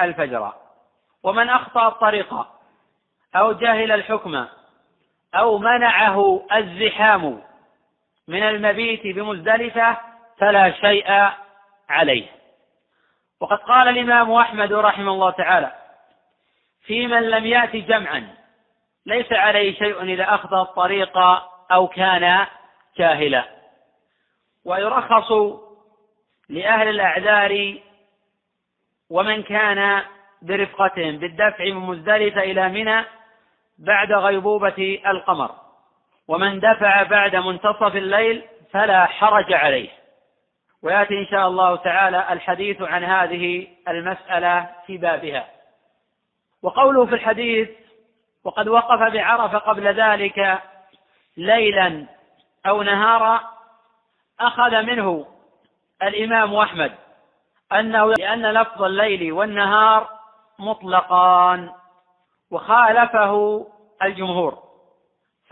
الفجر. 0.00 0.52
ومن 1.22 1.48
أخطأ 1.48 1.88
الطريق 1.88 2.46
أو 3.36 3.52
جهل 3.52 3.92
الحكم 3.92 4.46
أو 5.34 5.58
منعه 5.58 6.46
الزحام 6.52 7.51
من 8.32 8.42
المبيت 8.42 9.06
بمزدلفة 9.06 9.96
فلا 10.38 10.72
شيء 10.72 11.30
عليه. 11.88 12.26
وقد 13.40 13.58
قال 13.58 13.88
الإمام 13.88 14.32
أحمد 14.32 14.72
رحمه 14.72 15.12
الله 15.12 15.30
تعالى 15.30 15.72
في 16.84 17.06
من 17.06 17.30
لم 17.30 17.46
يأت 17.46 17.76
جمعا 17.76 18.34
ليس 19.06 19.32
عليه 19.32 19.78
شيء 19.78 20.02
إذا 20.02 20.34
أخطأ 20.34 20.62
الطريق 20.62 21.18
أو 21.72 21.88
كان 21.88 22.46
جاهلا. 22.98 23.44
ويرخص 24.64 25.32
لأهل 26.48 26.88
الأعذار 26.88 27.78
ومن 29.10 29.42
كان 29.42 30.02
برفقتهم 30.42 31.18
بالدفع 31.18 31.64
من 31.64 31.74
مزدلفة 31.76 32.40
إلى 32.40 32.68
منى 32.68 33.04
بعد 33.78 34.12
غيبوبة 34.12 35.00
القمر. 35.06 35.61
ومن 36.32 36.60
دفع 36.60 37.02
بعد 37.02 37.36
منتصف 37.36 37.96
الليل 37.96 38.44
فلا 38.70 39.06
حرج 39.06 39.52
عليه. 39.52 39.90
ويأتي 40.82 41.14
إن 41.18 41.26
شاء 41.26 41.48
الله 41.48 41.76
تعالى 41.76 42.32
الحديث 42.32 42.82
عن 42.82 43.04
هذه 43.04 43.66
المسألة 43.88 44.70
في 44.86 44.98
بابها. 44.98 45.48
وقوله 46.62 47.06
في 47.06 47.14
الحديث 47.14 47.70
وقد 48.44 48.68
وقف 48.68 49.12
بعرفة 49.12 49.58
قبل 49.58 49.86
ذلك 49.86 50.62
ليلا 51.36 52.06
أو 52.66 52.82
نهارا 52.82 53.40
أخذ 54.40 54.82
منه 54.82 55.26
الإمام 56.02 56.54
أحمد 56.54 56.92
أنه 57.72 58.12
لأن 58.12 58.46
لفظ 58.46 58.82
الليل 58.82 59.32
والنهار 59.32 60.08
مطلقان 60.58 61.70
وخالفه 62.50 63.66
الجمهور. 64.02 64.71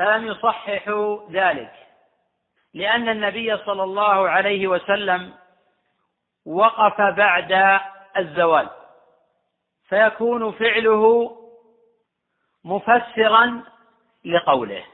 فلم 0.00 0.26
يصححوا 0.26 1.30
ذلك. 1.30 1.72
لأن 2.74 3.08
النبي 3.08 3.56
صلى 3.56 3.82
الله 3.82 4.28
عليه 4.28 4.68
وسلم 4.68 5.32
وقف 6.46 7.00
بعد 7.00 7.80
الزوال. 8.16 8.68
فيكون 9.88 10.52
فعله 10.52 11.36
مفسرا 12.64 13.62
لقوله. 14.24 14.84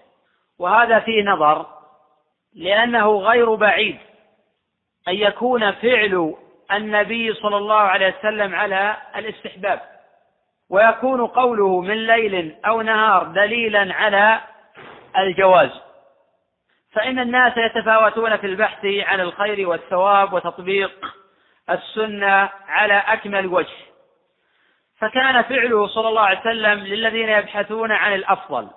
وهذا 0.59 0.99
فيه 0.99 1.23
نظر 1.23 1.67
لأنه 2.55 3.19
غير 3.19 3.55
بعيد. 3.55 3.99
أن 5.09 5.15
يكون 5.15 5.71
فعل 5.71 6.35
النبي 6.73 7.35
صلى 7.35 7.57
الله 7.57 7.81
عليه 7.81 8.15
وسلم 8.19 8.55
على 8.55 8.97
الاستحباب. 9.17 9.81
ويكون 10.71 11.27
قوله 11.27 11.81
من 11.81 12.07
ليل 12.07 12.57
أو 12.67 12.83
نهار 12.83 13.25
دليلا 13.25 13.95
على 13.95 14.56
الجواز. 15.19 15.71
فإن 16.93 17.19
الناس 17.19 17.53
يتفاوتون 17.57 18.37
في 18.37 18.47
البحث 18.47 18.85
عن 18.85 19.21
الخير 19.21 19.69
والثواب 19.69 20.33
وتطبيق 20.33 21.15
السنة 21.71 22.51
على 22.69 22.95
أكمل 22.95 23.47
وجه. 23.47 23.77
فكان 24.99 25.43
فعله 25.43 25.87
صلى 25.87 26.09
الله 26.09 26.21
عليه 26.21 26.41
وسلم 26.41 26.79
للذين 26.81 27.29
يبحثون 27.29 27.93
عن 27.93 28.15
الأفضل. 28.15 28.69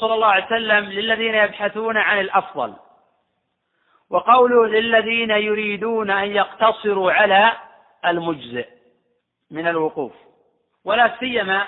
صلى 0.00 0.14
الله 0.14 0.26
عليه 0.26 0.46
وسلم 0.46 0.84
للذين 0.84 1.34
يبحثون 1.34 1.96
عن 1.96 2.20
الأفضل. 2.20 2.74
وقوله 4.10 4.66
للذين 4.66 5.30
يريدون 5.30 6.10
أن 6.10 6.36
يقتصروا 6.36 7.12
على 7.12 7.52
المجزئ 8.06 8.68
من 9.50 9.68
الوقوف. 9.68 10.12
ولا 10.84 11.16
سيما 11.20 11.66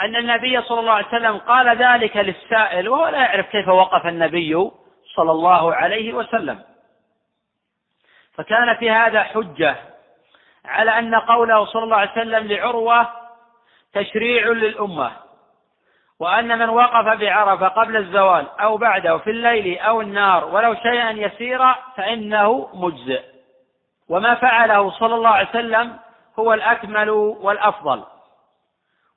أن 0.00 0.16
النبي 0.16 0.62
صلى 0.62 0.80
الله 0.80 0.92
عليه 0.92 1.06
وسلم 1.06 1.38
قال 1.38 1.76
ذلك 1.76 2.16
للسائل 2.16 2.88
وهو 2.88 3.08
لا 3.08 3.18
يعرف 3.18 3.46
كيف 3.46 3.68
وقف 3.68 4.06
النبي 4.06 4.70
صلى 5.16 5.30
الله 5.30 5.74
عليه 5.74 6.12
وسلم. 6.12 6.62
فكان 8.34 8.76
في 8.76 8.90
هذا 8.90 9.22
حجة 9.22 9.76
على 10.64 10.98
أن 10.98 11.14
قوله 11.14 11.64
صلى 11.64 11.84
الله 11.84 11.96
عليه 11.96 12.10
وسلم 12.10 12.46
لعروة 12.46 13.10
تشريع 13.92 14.46
للأمة 14.46 15.12
وأن 16.20 16.58
من 16.58 16.68
وقف 16.68 17.04
بعرفة 17.04 17.68
قبل 17.68 17.96
الزوال 17.96 18.46
أو 18.60 18.76
بعده 18.76 19.18
في 19.18 19.30
الليل 19.30 19.78
أو 19.78 20.00
النار 20.00 20.44
ولو 20.44 20.74
شيئا 20.74 21.10
يسيرا 21.10 21.78
فإنه 21.96 22.68
مجزئ. 22.74 23.22
وما 24.08 24.34
فعله 24.34 24.90
صلى 24.90 25.14
الله 25.14 25.30
عليه 25.30 25.48
وسلم 25.48 25.98
هو 26.38 26.54
الأكمل 26.54 27.10
والأفضل. 27.10 28.04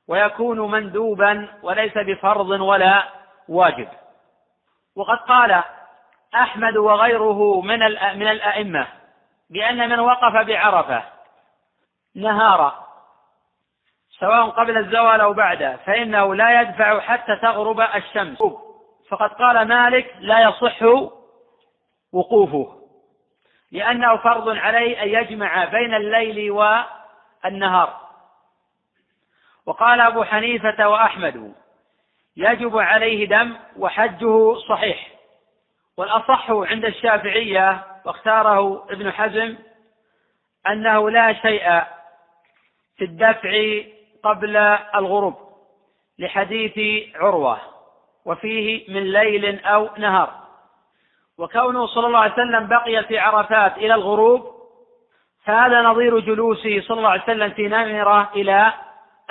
ويكون 0.07 0.72
مندوبا 0.72 1.48
وليس 1.64 1.98
بفرض 1.98 2.49
ولا 2.49 3.03
واجب. 3.49 3.88
وقد 4.95 5.18
قال 5.18 5.64
أحمد 6.36 6.77
وغيره 6.77 7.61
من 7.61 7.80
من 8.19 8.27
الأئمة 8.27 8.88
بأن 9.49 9.90
من 9.90 9.99
وقف 9.99 10.48
بعرفة 10.48 11.03
نهارا 12.15 12.86
سواء 14.19 14.49
قبل 14.49 14.77
الزوال 14.77 15.22
أو 15.22 15.34
بعده 15.34 15.76
فإنه 15.76 16.36
لا 16.36 16.61
يدفع 16.61 16.99
حتى 16.99 17.36
تغرب 17.36 17.82
الشمس. 17.82 18.38
فقد 19.10 19.30
قال 19.30 19.68
مالك 19.68 20.15
لا 20.19 20.40
يصح 20.40 20.82
وقوفه 22.14 22.82
لأنه 23.72 24.18
فرض 24.18 24.49
عليه 24.49 25.03
أن 25.03 25.07
يجمع 25.10 25.65
بين 25.65 25.94
الليل 25.94 26.52
والنهار. 26.52 28.05
وقال 29.66 30.02
أبو 30.02 30.24
حنيفة 30.24 30.90
وأحمد 30.90 31.54
يجب 32.38 32.78
عليه 32.78 33.28
دم 33.28 33.56
وحجه 33.78 34.56
صحيح 34.70 35.08
والأصح 35.98 36.52
عند 36.52 36.86
الشافعية 36.86 37.84
واختاره 38.06 38.86
ابن 38.90 39.12
حزم 39.12 39.56
أنه 40.68 41.10
لا 41.10 41.34
شيء 41.34 41.82
في 42.98 43.06
الدفع 43.06 43.82
قبل 44.24 44.58
الغروب 44.96 45.36
لحديث 46.20 47.06
عروة 47.16 47.60
وفيه 48.26 48.94
من 48.94 49.12
ليل 49.12 49.66
أو 49.66 49.90
نهار. 49.98 50.46
وكونه 51.38 51.88
صلى 51.88 52.08
الله 52.08 52.20
عليه 52.20 52.34
وسلم 52.34 52.68
بقي 52.68 53.04
في 53.04 53.20
عرفات 53.20 53.78
إلى 53.78 53.94
الغروب 53.94 54.56
فهذا 55.46 55.82
نظير 55.82 56.20
جلوسه 56.20 56.82
صلى 56.82 56.98
الله 56.98 57.10
عليه 57.10 57.24
وسلم 57.24 57.50
في 57.50 57.68
نمرة 57.68 58.32
إلى 58.36 58.74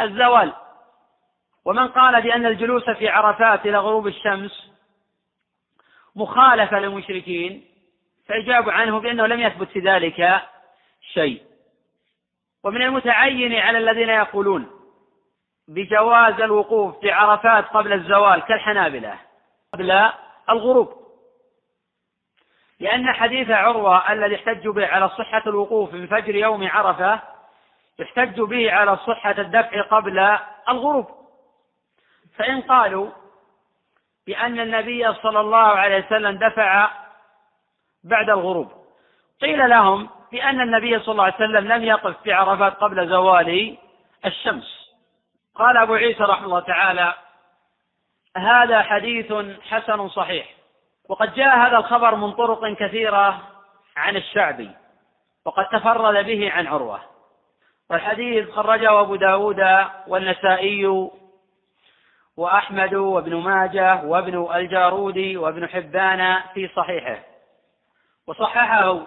الزوال. 0.00 0.52
ومن 1.64 1.88
قال 1.88 2.22
بأن 2.22 2.46
الجلوس 2.46 2.90
في 2.90 3.08
عرفات 3.08 3.66
إلى 3.66 3.78
غروب 3.78 4.06
الشمس 4.06 4.70
مخالفة 6.16 6.78
للمشركين 6.78 7.64
فيجاب 8.26 8.70
عنه 8.70 9.00
بأنه 9.00 9.26
لم 9.26 9.40
يثبت 9.40 9.68
في 9.68 9.78
ذلك 9.80 10.42
شيء. 11.12 11.42
ومن 12.64 12.82
المتعين 12.82 13.54
على 13.54 13.78
الذين 13.78 14.08
يقولون 14.08 14.70
بجواز 15.68 16.40
الوقوف 16.40 17.00
في 17.00 17.10
عرفات 17.10 17.64
قبل 17.64 17.92
الزوال 17.92 18.40
كالحنابلة 18.40 19.18
قبل 19.72 20.10
الغروب. 20.50 21.04
لأن 22.80 23.12
حديث 23.12 23.50
عروة 23.50 24.12
الذي 24.12 24.34
احتج 24.34 24.68
به 24.68 24.86
على 24.86 25.08
صحة 25.08 25.42
الوقوف 25.46 25.94
من 25.94 26.06
فجر 26.06 26.34
يوم 26.34 26.68
عرفة 26.68 27.34
يحتج 27.98 28.40
به 28.40 28.72
على 28.72 28.96
صحة 28.96 29.34
الدفع 29.38 29.82
قبل 29.82 30.38
الغروب. 30.68 31.06
فإن 32.36 32.60
قالوا 32.60 33.10
بأن 34.26 34.60
النبي 34.60 35.14
صلى 35.14 35.40
الله 35.40 35.58
عليه 35.58 36.06
وسلم 36.06 36.38
دفع 36.38 36.90
بعد 38.04 38.30
الغروب 38.30 38.72
قيل 39.40 39.70
لهم 39.70 40.08
بأن 40.32 40.60
النبي 40.60 40.98
صلى 40.98 41.12
الله 41.12 41.24
عليه 41.24 41.34
وسلم 41.34 41.72
لم 41.72 41.84
يقف 41.84 42.22
في 42.22 42.32
عرفات 42.32 42.74
قبل 42.74 43.08
زوال 43.08 43.76
الشمس. 44.26 44.90
قال 45.54 45.76
أبو 45.76 45.94
عيسى 45.94 46.22
رحمه 46.22 46.46
الله 46.46 46.60
تعالى 46.60 47.14
هذا 48.36 48.82
حديث 48.82 49.32
حسن 49.70 50.08
صحيح 50.08 50.46
وقد 51.08 51.34
جاء 51.34 51.56
هذا 51.56 51.76
الخبر 51.76 52.14
من 52.14 52.32
طرق 52.32 52.72
كثيرة 52.72 53.42
عن 53.96 54.16
الشعبي 54.16 54.70
وقد 55.44 55.68
تفرد 55.68 56.26
به 56.26 56.50
عن 56.52 56.66
عروة. 56.66 57.00
والحديث 57.90 58.51
خرجه 58.51 59.01
أبو 59.01 59.16
داود 59.16 59.61
والنسائي 60.06 61.11
وأحمد 62.36 62.94
وابن 62.94 63.36
ماجه 63.36 64.05
وابن 64.05 64.55
الجارودي 64.55 65.36
وابن 65.36 65.69
حبان 65.69 66.40
في 66.55 66.69
صحيحه. 66.69 67.19
وصححه 68.27 69.01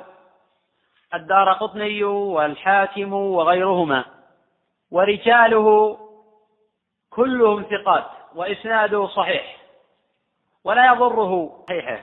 الدار 1.13 1.53
قطني 1.53 2.03
والحاكم 2.03 3.13
وغيرهما. 3.13 4.05
ورجاله 4.91 5.97
كلهم 7.09 7.63
ثقات 7.63 8.05
وإسناده 8.35 9.07
صحيح 9.07 9.57
ولا 10.63 10.85
يضره 10.85 11.63
صحيحه. 11.67 11.99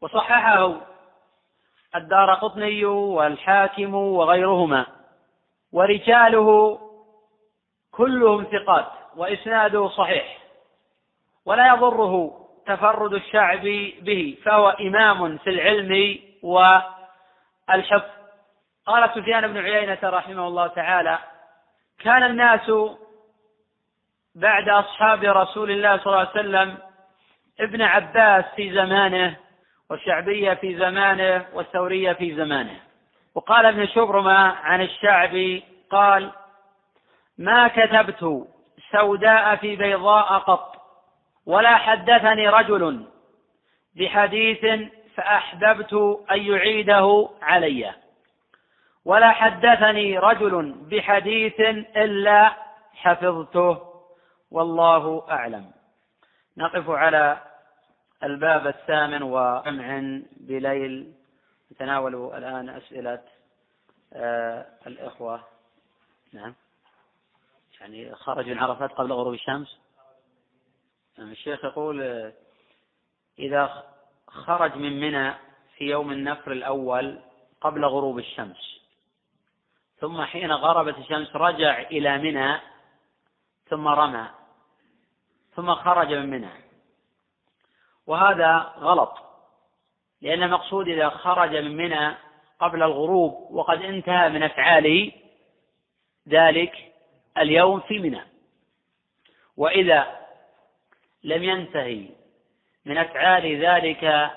وصححه 0.00 0.74
الدار 1.94 2.34
قطني 2.34 2.84
والحاكم 2.84 3.94
وغيرهما. 3.94 4.99
ورجاله 5.72 6.78
كلهم 7.92 8.44
ثقات 8.44 8.86
وإسناده 9.16 9.88
صحيح. 9.88 10.38
ولا 11.46 11.74
يضره 11.74 12.46
تفرد 12.66 13.14
الشعب 13.14 13.62
به 14.02 14.36
فهو 14.44 14.68
إمام 14.68 15.38
في 15.38 15.50
العلم 15.50 16.18
والحفظ. 16.42 18.10
قال 18.86 19.10
سفيان 19.14 19.46
بن 19.46 19.58
عيينة 19.58 19.98
رحمه 20.04 20.46
الله 20.46 20.66
تعالى 20.66 21.18
كان 21.98 22.22
الناس 22.22 22.72
بعد 24.34 24.68
أصحاب 24.68 25.24
رسول 25.24 25.70
الله 25.70 25.96
صلى 25.96 26.06
الله 26.06 26.18
عليه 26.18 26.30
وسلم 26.30 26.78
ابن 27.60 27.82
عباس 27.82 28.44
في 28.56 28.72
زمانه 28.72 29.36
والشعبية 29.90 30.54
في 30.54 30.76
زمانه 30.76 31.46
والثورية 31.52 32.12
في 32.12 32.34
زمانه. 32.34 32.80
وقال 33.34 33.66
ابن 33.66 33.86
شبرمة 33.86 34.38
عن 34.38 34.80
الشعبي 34.80 35.64
قال 35.90 36.32
ما 37.38 37.68
كتبت 37.68 38.46
سوداء 38.92 39.56
في 39.56 39.76
بيضاء 39.76 40.38
قط 40.38 40.76
ولا 41.46 41.76
حدثني 41.76 42.48
رجل 42.48 43.06
بحديث 43.96 44.90
فأحببت 45.14 45.92
أن 46.30 46.42
يعيده 46.42 47.28
علي 47.42 47.94
ولا 49.04 49.30
حدثني 49.30 50.18
رجل 50.18 50.72
بحديث 50.72 51.60
إلا 51.96 52.52
حفظته 52.94 53.78
والله 54.50 55.26
أعلم. 55.30 55.70
نقف 56.56 56.90
على 56.90 57.38
الباب 58.22 58.66
الثامن 58.66 59.22
وجمع 59.22 60.20
بليل 60.40 61.19
نتناول 61.72 62.34
الآن 62.34 62.68
أسئلة 62.68 63.22
آه 64.12 64.66
الإخوة. 64.86 65.44
نعم. 66.32 66.54
يعني 67.80 68.14
خرج 68.14 68.48
من 68.48 68.58
عرفات 68.58 68.92
قبل 68.92 69.12
غروب 69.12 69.34
الشمس. 69.34 69.78
يعني 71.18 71.32
الشيخ 71.32 71.64
يقول 71.64 72.02
آه، 72.02 72.32
إذا 73.38 73.84
خرج 74.28 74.76
من 74.76 75.00
منى 75.00 75.34
في 75.76 75.84
يوم 75.84 76.12
النفر 76.12 76.52
الأول 76.52 77.20
قبل 77.60 77.84
غروب 77.84 78.18
الشمس 78.18 78.80
ثم 80.00 80.22
حين 80.22 80.52
غربت 80.52 80.98
الشمس 80.98 81.36
رجع 81.36 81.80
إلى 81.80 82.18
منى 82.18 82.60
ثم 83.68 83.88
رمى 83.88 84.30
ثم 85.56 85.74
خرج 85.74 86.14
من 86.14 86.30
منى. 86.30 86.50
وهذا 88.06 88.74
غلط. 88.78 89.29
لأن 90.22 90.42
المقصود 90.42 90.88
إذا 90.88 91.08
خرج 91.08 91.56
من 91.56 91.76
منى 91.76 92.14
قبل 92.60 92.82
الغروب 92.82 93.48
وقد 93.50 93.82
انتهى 93.82 94.28
من 94.28 94.42
أفعال 94.42 95.12
ذلك 96.28 96.92
اليوم 97.38 97.80
في 97.80 97.98
منى. 97.98 98.20
وإذا 99.56 100.20
لم 101.24 101.42
ينتهي 101.42 102.08
من 102.84 102.98
أفعال 102.98 103.64
ذلك 103.64 104.30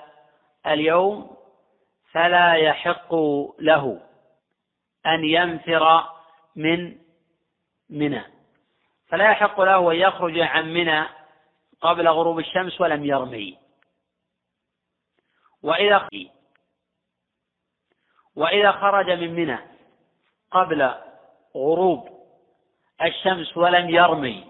اليوم 0.66 1.36
فلا 2.12 2.54
يحق 2.54 3.14
له 3.58 4.00
أن 5.06 5.24
ينفر 5.24 6.04
من 6.56 6.96
منى. 7.90 8.22
فلا 9.08 9.30
يحق 9.30 9.60
له 9.60 9.92
أن 9.92 9.96
يخرج 9.96 10.38
عن 10.38 10.74
منى 10.74 11.04
قبل 11.80 12.08
غروب 12.08 12.38
الشمس 12.38 12.80
ولم 12.80 13.04
يرمي. 13.04 13.63
وإذا 15.64 16.08
وإذا 18.36 18.72
خرج 18.72 19.10
من 19.10 19.34
منى 19.34 19.58
قبل 20.50 20.90
غروب 21.56 22.08
الشمس 23.02 23.56
ولم 23.56 23.90
يرمي. 23.90 24.44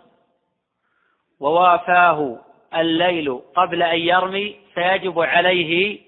ووافاه 1.41 2.41
الليل 2.75 3.41
قبل 3.57 3.83
أن 3.83 3.99
يرمي 3.99 4.61
فيجب 4.75 5.21
عليه 5.21 6.01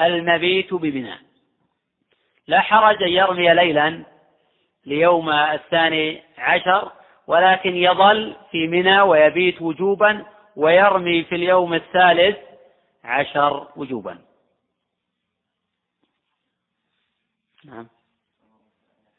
المبيت 0.00 0.74
بمنى. 0.74 1.14
لا 2.46 2.60
حرج 2.60 3.02
أن 3.02 3.08
يرمي 3.08 3.54
ليلا 3.54 4.04
ليوم 4.86 5.30
الثاني 5.30 6.22
عشر 6.38 6.92
ولكن 7.26 7.76
يظل 7.76 8.36
في 8.50 8.66
منى 8.66 9.00
ويبيت 9.00 9.62
وجوبا 9.62 10.26
ويرمي 10.56 11.24
في 11.24 11.34
اليوم 11.34 11.74
الثالث 11.74 12.45
عشر 13.06 13.68
وجوبا. 13.76 14.18
نعم. 17.64 17.86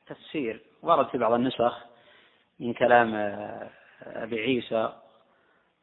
تفسير. 0.05 0.61
ورد 0.81 1.07
في 1.07 1.17
بعض 1.17 1.33
النسخ 1.33 1.85
من 2.59 2.73
كلام 2.73 3.15
آه، 3.15 3.69
أبي 4.01 4.39
عيسى. 4.39 4.93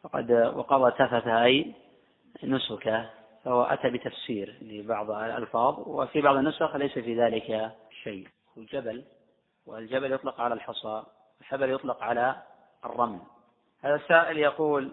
وقد 0.05 0.33
وقد 0.33 0.83
التفت 0.83 1.27
أي 1.27 1.75
نسكه 2.45 3.11
فهو 3.45 3.63
أتى 3.63 3.91
بتفسير 3.91 4.59
لبعض 4.63 5.11
الألفاظ 5.11 5.89
وفي 5.89 6.21
بعض 6.21 6.37
النسخ 6.37 6.77
ليس 6.77 6.93
في 6.93 7.21
ذلك 7.21 7.73
شيء. 8.03 8.29
الجبل 8.57 9.05
والجبل 9.67 10.13
يطلق 10.13 10.41
على 10.41 10.55
الحصى 10.55 11.03
الحبل 11.41 11.71
يطلق 11.71 12.03
على 12.03 12.43
الرمل. 12.85 13.21
هذا 13.81 13.95
السائل 13.95 14.39
يقول 14.39 14.93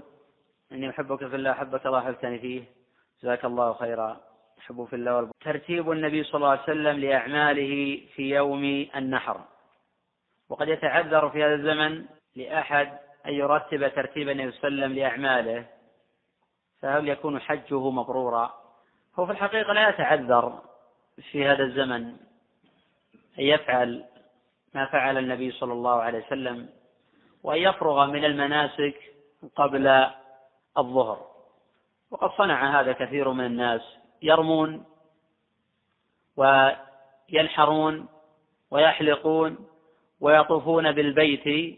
إني 0.71 0.89
أحبك 0.89 1.27
في 1.27 1.35
الله 1.35 1.51
أحبك 1.51 1.85
الله 1.85 1.99
أحبتني 1.99 2.39
فيه. 2.39 2.80
جزاك 3.23 3.45
الله 3.45 3.73
خيرا. 3.73 4.17
أحب 4.59 4.85
في 4.85 4.95
الله 4.95 5.15
والب... 5.15 5.31
ترتيب 5.41 5.91
النبي 5.91 6.23
صلى 6.23 6.35
الله 6.35 6.49
عليه 6.49 6.61
وسلم 6.61 6.99
لأعماله 6.99 8.01
في 8.15 8.29
يوم 8.29 8.63
النحر. 8.95 9.41
وقد 10.49 10.67
يتعذر 10.67 11.29
في 11.29 11.43
هذا 11.43 11.53
الزمن 11.53 12.05
لأحد 12.35 12.97
أن 13.25 13.33
يرتب 13.33 13.87
ترتيب 13.95 14.29
النبي 14.29 14.51
صلى 14.51 14.67
الله 14.67 14.83
عليه 14.83 14.85
وسلم 14.85 14.93
لأعماله 14.95 15.65
فهل 16.81 17.09
يكون 17.09 17.39
حجه 17.39 17.89
مبرورا؟ 17.89 18.61
هو 19.19 19.25
في 19.25 19.31
الحقيقة 19.31 19.73
لا 19.73 19.89
يتعذر 19.89 20.61
في 21.31 21.45
هذا 21.45 21.63
الزمن 21.63 22.03
أن 23.39 23.43
يفعل 23.43 24.05
ما 24.75 24.85
فعل 24.85 25.17
النبي 25.17 25.51
صلى 25.51 25.73
الله 25.73 26.01
عليه 26.01 26.25
وسلم 26.25 26.69
وأن 27.43 27.57
يفرغ 27.57 28.05
من 28.05 28.25
المناسك 28.25 28.95
قبل 29.55 30.07
الظهر. 30.77 31.30
وقد 32.11 32.31
صنع 32.37 32.79
هذا 32.79 32.91
كثير 32.91 33.31
من 33.31 33.45
الناس 33.45 33.81
يرمون 34.21 34.85
وينحرون 36.37 38.09
ويحلقون 38.71 39.67
ويطوفون 40.21 40.91
بالبيت 40.91 41.77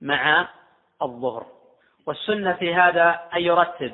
مع 0.00 0.48
الظهر. 1.02 1.46
والسنة 2.06 2.52
في 2.52 2.74
هذا 2.74 3.28
أن 3.34 3.40
يرتب 3.40 3.92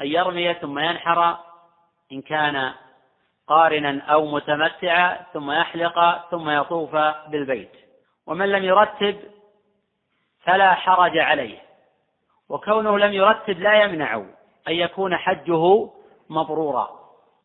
أن 0.00 0.06
يرمي 0.06 0.54
ثم 0.54 0.78
ينحر 0.78 1.38
إن 2.12 2.22
كان 2.22 2.74
قارنا 3.46 4.02
أو 4.02 4.26
متمتعا 4.26 5.26
ثم 5.32 5.50
يحلق 5.50 6.28
ثم 6.30 6.50
يطوف 6.50 6.96
بالبيت. 7.28 7.72
ومن 8.26 8.48
لم 8.48 8.64
يرتب 8.64 9.20
فلا 10.40 10.74
حرج 10.74 11.18
عليه. 11.18 11.69
وكونه 12.50 12.98
لم 12.98 13.12
يرتب 13.12 13.60
لا 13.60 13.82
يمنع 13.82 14.14
أن 14.68 14.74
يكون 14.74 15.16
حجه 15.16 15.90
مبرورا. 16.30 17.00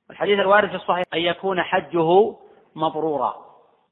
الحديث 0.10 0.40
الوارد 0.40 0.69
في 0.69 0.76
الصحيح 0.76 1.06
أن 1.14 1.19
يكون 1.19 1.61
حجه 1.61 2.36
مبرورا. 2.76 3.45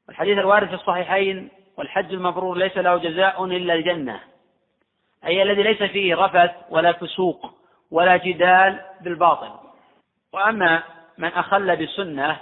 الحديث 0.10 0.38
الوارد 0.38 0.68
في 0.68 0.74
الصحيحين 0.74 1.50
والحج 1.78 2.14
المبرور 2.14 2.58
ليس 2.58 2.78
له 2.78 2.98
جزاء 2.98 3.46
إلا 3.46 3.74
الجنة. 3.74 4.20
أي 5.26 5.44
الذي 5.44 5.64
ليس 5.64 5.84
فيه 5.84 6.16
رفث 6.16 6.52
ولا 6.70 6.92
فسوق 6.92 7.54
ولا 7.92 8.18
جدال 8.18 8.82
بالباطل. 9.02 9.52
وأما 10.34 10.84
من 11.18 11.28
أخل 11.28 11.76
بسنة 11.76 12.40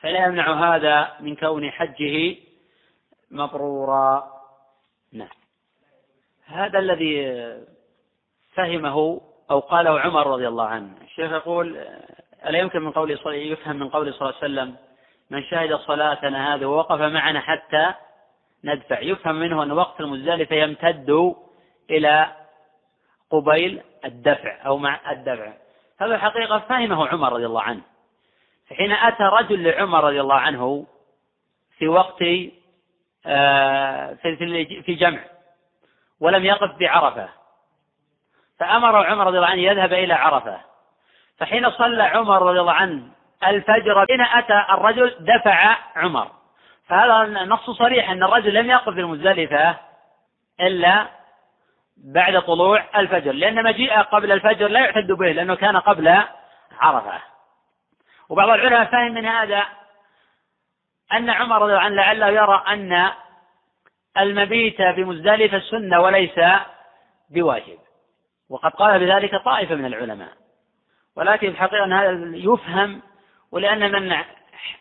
فلا 0.00 0.26
يمنع 0.26 0.74
هذا 0.74 1.12
من 1.20 1.36
كون 1.36 1.70
حجه 1.70 2.36
مبرورا. 3.30 4.32
نعم. 5.12 5.41
هذا 6.52 6.78
الذي 6.78 7.36
فهمه 8.54 9.20
أو 9.50 9.58
قاله 9.58 10.00
عمر 10.00 10.26
رضي 10.26 10.48
الله 10.48 10.64
عنه. 10.64 10.90
الشيخ 11.02 11.32
يقول 11.32 11.86
ألا 12.46 12.58
يمكن 12.58 12.82
من 12.82 12.90
قول 12.90 13.10
يفهم 13.26 13.76
من 13.76 13.88
قول 13.88 14.14
صلى 14.14 14.28
الله 14.28 14.34
عليه 14.42 14.52
وسلم 14.52 14.76
من 15.30 15.42
شهد 15.42 15.74
صلاتنا 15.74 16.54
هذه 16.54 16.64
ووقف 16.64 17.00
معنا 17.00 17.40
حتى 17.40 17.94
ندفع. 18.64 19.00
يفهم 19.00 19.34
منه 19.34 19.62
أن 19.62 19.72
وقت 19.72 20.00
المزدلفة 20.00 20.56
يمتد 20.56 21.34
إلى 21.90 22.32
قبيل 23.30 23.82
الدفع 24.04 24.66
أو 24.66 24.78
مع 24.78 25.12
الدفع. 25.12 25.52
هذا 26.00 26.14
الحقيقة 26.14 26.58
فهمه 26.58 27.08
عمر 27.08 27.32
رضي 27.32 27.46
الله 27.46 27.62
عنه. 27.62 27.82
حين 28.72 28.92
أتى 28.92 29.22
رجل 29.22 29.62
لعمر 29.62 30.04
رضي 30.04 30.20
الله 30.20 30.34
عنه 30.34 30.86
في 31.78 31.88
وقت 31.88 32.24
آه، 33.26 34.14
في 34.84 34.94
جمع 34.94 35.20
ولم 36.22 36.44
يقف 36.44 36.70
بعرفة. 36.80 37.28
فأمر 38.60 39.06
عمر 39.06 39.26
رضي 39.26 39.36
الله 39.36 39.48
عنه 39.48 39.62
يذهب 39.62 39.92
إلى 39.92 40.14
عرفة. 40.14 40.60
فحين 41.38 41.70
صلى 41.70 42.02
عمر 42.02 42.42
رضي 42.42 42.60
الله 42.60 42.72
عنه 42.72 43.02
الفجر 43.46 44.06
حين 44.06 44.20
أتى 44.20 44.64
الرجل 44.70 45.16
دفع 45.20 45.76
عمر. 45.96 46.28
فهذا 46.88 47.22
النص 47.22 47.70
صريح 47.70 48.10
أن 48.10 48.22
الرجل 48.22 48.54
لم 48.54 48.70
يقف 48.70 48.94
في 48.94 49.00
المزدلفة 49.00 49.76
إلا 50.60 51.06
بعد 51.96 52.42
طلوع 52.42 52.84
الفجر. 52.96 53.32
لأن 53.32 53.64
مجيئه 53.64 54.00
قبل 54.00 54.32
الفجر 54.32 54.68
لا 54.68 54.80
يعتد 54.80 55.12
به 55.12 55.32
لأنه 55.32 55.54
كان 55.54 55.76
قبل 55.76 56.22
عرفة. 56.80 57.18
وبعض 58.28 58.48
العلماء 58.48 58.84
فهم 58.84 59.14
من 59.14 59.26
هذا 59.26 59.64
أن 61.12 61.30
عمر 61.30 61.62
رضي 61.62 61.72
الله 61.72 61.82
عنه 61.82 61.94
لعله 61.94 62.28
يرى 62.28 62.62
أن 62.68 63.10
المبيت 64.18 64.82
بمزدلفة 64.82 65.58
سنة 65.58 66.00
وليس 66.00 66.40
بواجب. 67.30 67.78
وقد 68.50 68.70
قال 68.70 69.00
بذلك 69.00 69.36
طائفة 69.36 69.74
من 69.74 69.84
العلماء. 69.84 70.32
ولكن 71.16 71.48
الحقيقة 71.48 71.84
أن 71.84 71.92
هذا 71.92 72.36
يفهم 72.36 73.02
ولأن 73.52 73.92
من 73.92 74.16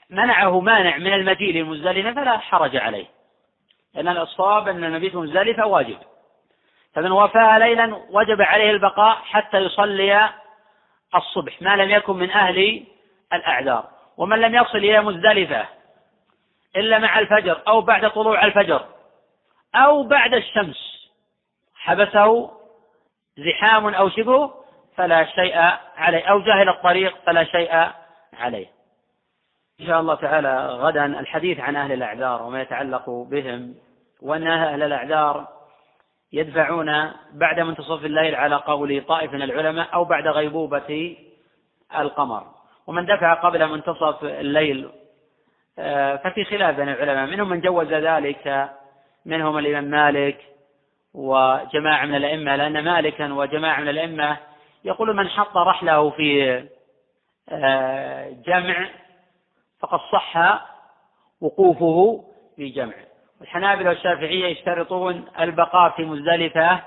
منعه 0.09 0.59
مانع 0.59 0.97
من 0.97 1.13
المجيء 1.13 1.53
للمزدلفة 1.53 2.13
فلا 2.13 2.37
حرج 2.37 2.75
عليه. 2.77 3.05
لأن 3.93 4.07
الصواب 4.07 4.67
أن 4.67 4.83
المبيت 4.83 5.13
بمزدلفة 5.13 5.65
واجب. 5.65 5.97
فمن 6.93 7.11
وفاها 7.11 7.59
ليلا 7.59 8.01
وجب 8.09 8.41
عليه 8.41 8.71
البقاء 8.71 9.15
حتى 9.15 9.57
يصلي 9.57 10.29
الصبح 11.15 11.61
ما 11.61 11.75
لم 11.75 11.89
يكن 11.89 12.15
من 12.15 12.31
أهل 12.31 12.85
الأعذار. 13.33 13.89
ومن 14.17 14.39
لم 14.39 14.55
يصل 14.55 14.77
إلى 14.77 15.01
مزدلفة 15.01 15.65
إلا 16.75 16.99
مع 16.99 17.19
الفجر 17.19 17.61
أو 17.67 17.81
بعد 17.81 18.11
طلوع 18.11 18.45
الفجر 18.45 18.85
أو 19.75 20.03
بعد 20.03 20.33
الشمس. 20.33 21.09
حبسه 21.75 22.51
زحام 23.37 23.87
أو 23.87 24.09
شبه 24.09 24.51
فلا 24.95 25.25
شيء 25.25 25.57
عليه 25.97 26.23
أو 26.25 26.39
جاهل 26.39 26.69
الطريق 26.69 27.17
فلا 27.25 27.43
شيء 27.43 27.89
عليه. 28.33 28.67
إن 29.81 29.85
شاء 29.85 29.99
الله 29.99 30.15
تعالى 30.15 30.65
غدا 30.65 31.05
الحديث 31.05 31.59
عن 31.59 31.75
أهل 31.75 31.91
الأعذار 31.91 32.41
وما 32.41 32.61
يتعلق 32.61 33.09
بهم 33.09 33.75
وأن 34.21 34.47
أهل 34.47 34.83
الأعذار 34.83 35.47
يدفعون 36.33 37.11
بعد 37.33 37.59
منتصف 37.59 38.05
الليل 38.05 38.35
على 38.35 38.55
قول 38.55 39.03
طائف 39.07 39.33
من 39.33 39.41
العلماء 39.41 39.93
أو 39.93 40.03
بعد 40.03 40.27
غيبوبة 40.27 41.17
القمر. 41.97 42.43
ومن 42.87 43.05
دفع 43.05 43.33
قبل 43.33 43.67
منتصف 43.67 44.23
الليل 44.23 44.89
آه، 45.79 46.15
ففي 46.15 46.43
خلاف 46.43 46.75
بين 46.75 46.89
العلماء 46.89 47.25
منهم 47.25 47.49
من 47.49 47.61
جوز 47.61 47.87
ذلك 47.87 48.69
منهم 49.25 49.57
الإمام 49.57 49.83
مالك 49.83 50.37
وجماعة 51.13 52.05
من 52.05 52.15
الأئمة 52.15 52.55
لأن 52.55 52.83
مالكا 52.83 53.33
وجماعة 53.33 53.81
من 53.81 53.87
الأئمة 53.87 54.37
يقول 54.85 55.15
من 55.15 55.29
حط 55.29 55.57
رحله 55.57 56.09
في 56.09 56.63
آه، 57.49 58.29
جمع 58.29 58.89
فقد 59.79 59.99
صح 60.11 60.61
وقوفه 61.41 62.23
في 62.55 62.69
جمع. 62.69 62.93
الحنابلة 63.41 63.89
والشافعية 63.89 64.45
يشترطون 64.45 65.25
البقاء 65.39 65.89
في 65.89 66.05
مزدلفة 66.05 66.81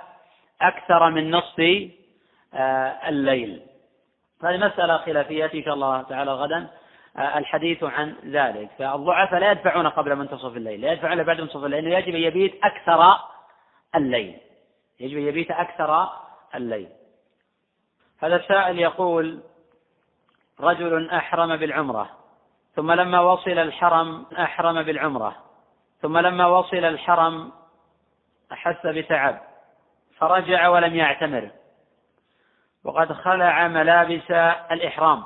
أكثر 0.62 1.10
من 1.10 1.30
نصف 1.30 1.88
آه، 2.54 3.08
الليل. 3.08 3.62
هذه 4.44 4.56
مسألة 4.56 4.96
خلافية 4.96 5.50
إن 5.54 5.62
شاء 5.64 5.74
الله 5.74 6.02
تعالى 6.02 6.32
غدا. 6.32 6.70
الحديث 7.18 7.84
عن 7.84 8.16
ذلك. 8.24 8.70
فالضعفاء 8.78 9.40
لا 9.40 9.50
يدفعون 9.50 9.86
قبل 9.88 10.16
منتصف 10.16 10.56
الليل 10.56 10.80
لا 10.80 10.92
يدفعون 10.92 11.22
بعد 11.22 11.40
منتصف 11.40 11.64
الليل 11.64 11.84
لأنه 11.84 11.96
يجب 11.96 12.14
أن 12.14 12.22
يبيت 12.22 12.64
أكثر 12.64 13.18
الليل. 13.94 14.38
يجب 15.00 15.16
أن 15.16 15.22
يبيت 15.22 15.50
أكثر 15.50 16.08
الليل. 16.54 16.88
هذا 18.18 18.36
السائل 18.36 18.78
يقول 18.78 19.42
رجل 20.60 21.10
أحرم 21.10 21.56
بالعمرة 21.56 22.10
ثم 22.76 22.92
لما 22.92 23.20
وصل 23.20 23.50
الحرم 23.50 24.26
أحرم 24.38 24.82
بالعمرة 24.82 25.36
ثم 26.02 26.18
لما 26.18 26.46
وصل 26.46 26.76
الحرم 26.76 27.52
أحس 28.52 28.86
بتعب 28.86 29.40
فرجع 30.18 30.68
ولم 30.68 30.96
يعتمر 30.96 31.50
وقد 32.84 33.12
خلع 33.12 33.68
ملابس 33.68 34.30
الإحرام. 34.70 35.24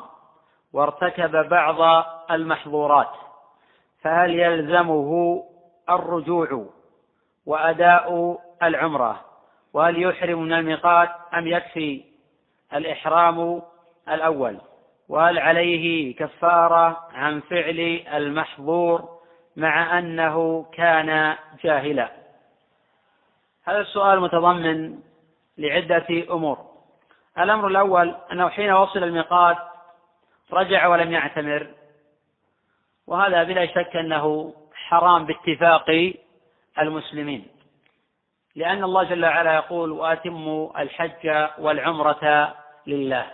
وارتكب 0.73 1.49
بعض 1.49 2.05
المحظورات 2.31 3.11
فهل 4.03 4.41
يلزمه 4.41 5.43
الرجوع 5.91 6.67
وأداء 7.47 8.39
العمرة؟ 8.63 9.21
وهل 9.73 10.03
يحرم 10.03 10.43
من 10.43 10.53
الميقات 10.53 11.11
أم 11.35 11.47
يكفي 11.47 12.05
الإحرام 12.75 13.63
الأول؟ 14.09 14.59
وهل 15.09 15.39
عليه 15.39 16.17
كفارة 16.17 17.09
عن 17.13 17.41
فعل 17.41 18.01
المحظور 18.15 19.19
مع 19.57 19.99
أنه 19.99 20.67
كان 20.73 21.37
جاهلا؟ 21.65 22.11
هذا 23.65 23.79
السؤال 23.79 24.21
متضمن 24.21 24.99
لعدة 25.59 26.07
أمور. 26.31 26.59
الأمر 27.39 27.67
الأول 27.67 28.17
أنه 28.33 28.49
حين 28.49 28.73
وصل 28.73 29.05
الميقات 29.05 29.57
رجع 30.53 30.87
ولم 30.87 31.13
يعتمر. 31.13 31.67
وهذا 33.07 33.43
بلا 33.43 33.67
شك 33.67 33.97
أنه 33.97 34.55
حرام 34.75 35.27
باتفاق 35.27 36.15
المسلمين. 36.79 37.49
لأن 38.57 38.85
الله 38.85 39.05
جل 39.05 39.25
وعلا 39.25 39.55
يقول 39.55 39.93
وأتموا 39.93 40.83
الحج 40.83 41.49
والعمرة 41.59 42.55
لله. 42.87 43.31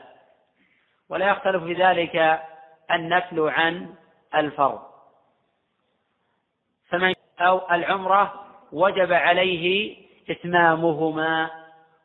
ولا 1.09 1.31
يختلف 1.31 1.65
في 1.65 1.73
ذلك 1.73 2.43
النفل 2.91 3.41
عن 3.41 3.95
الفرض. 4.35 4.83
فمن 6.89 7.15
أو 7.41 7.71
العمرة 7.71 8.47
وجب 8.73 9.13
عليه 9.13 9.97
إتمامهما 10.31 11.51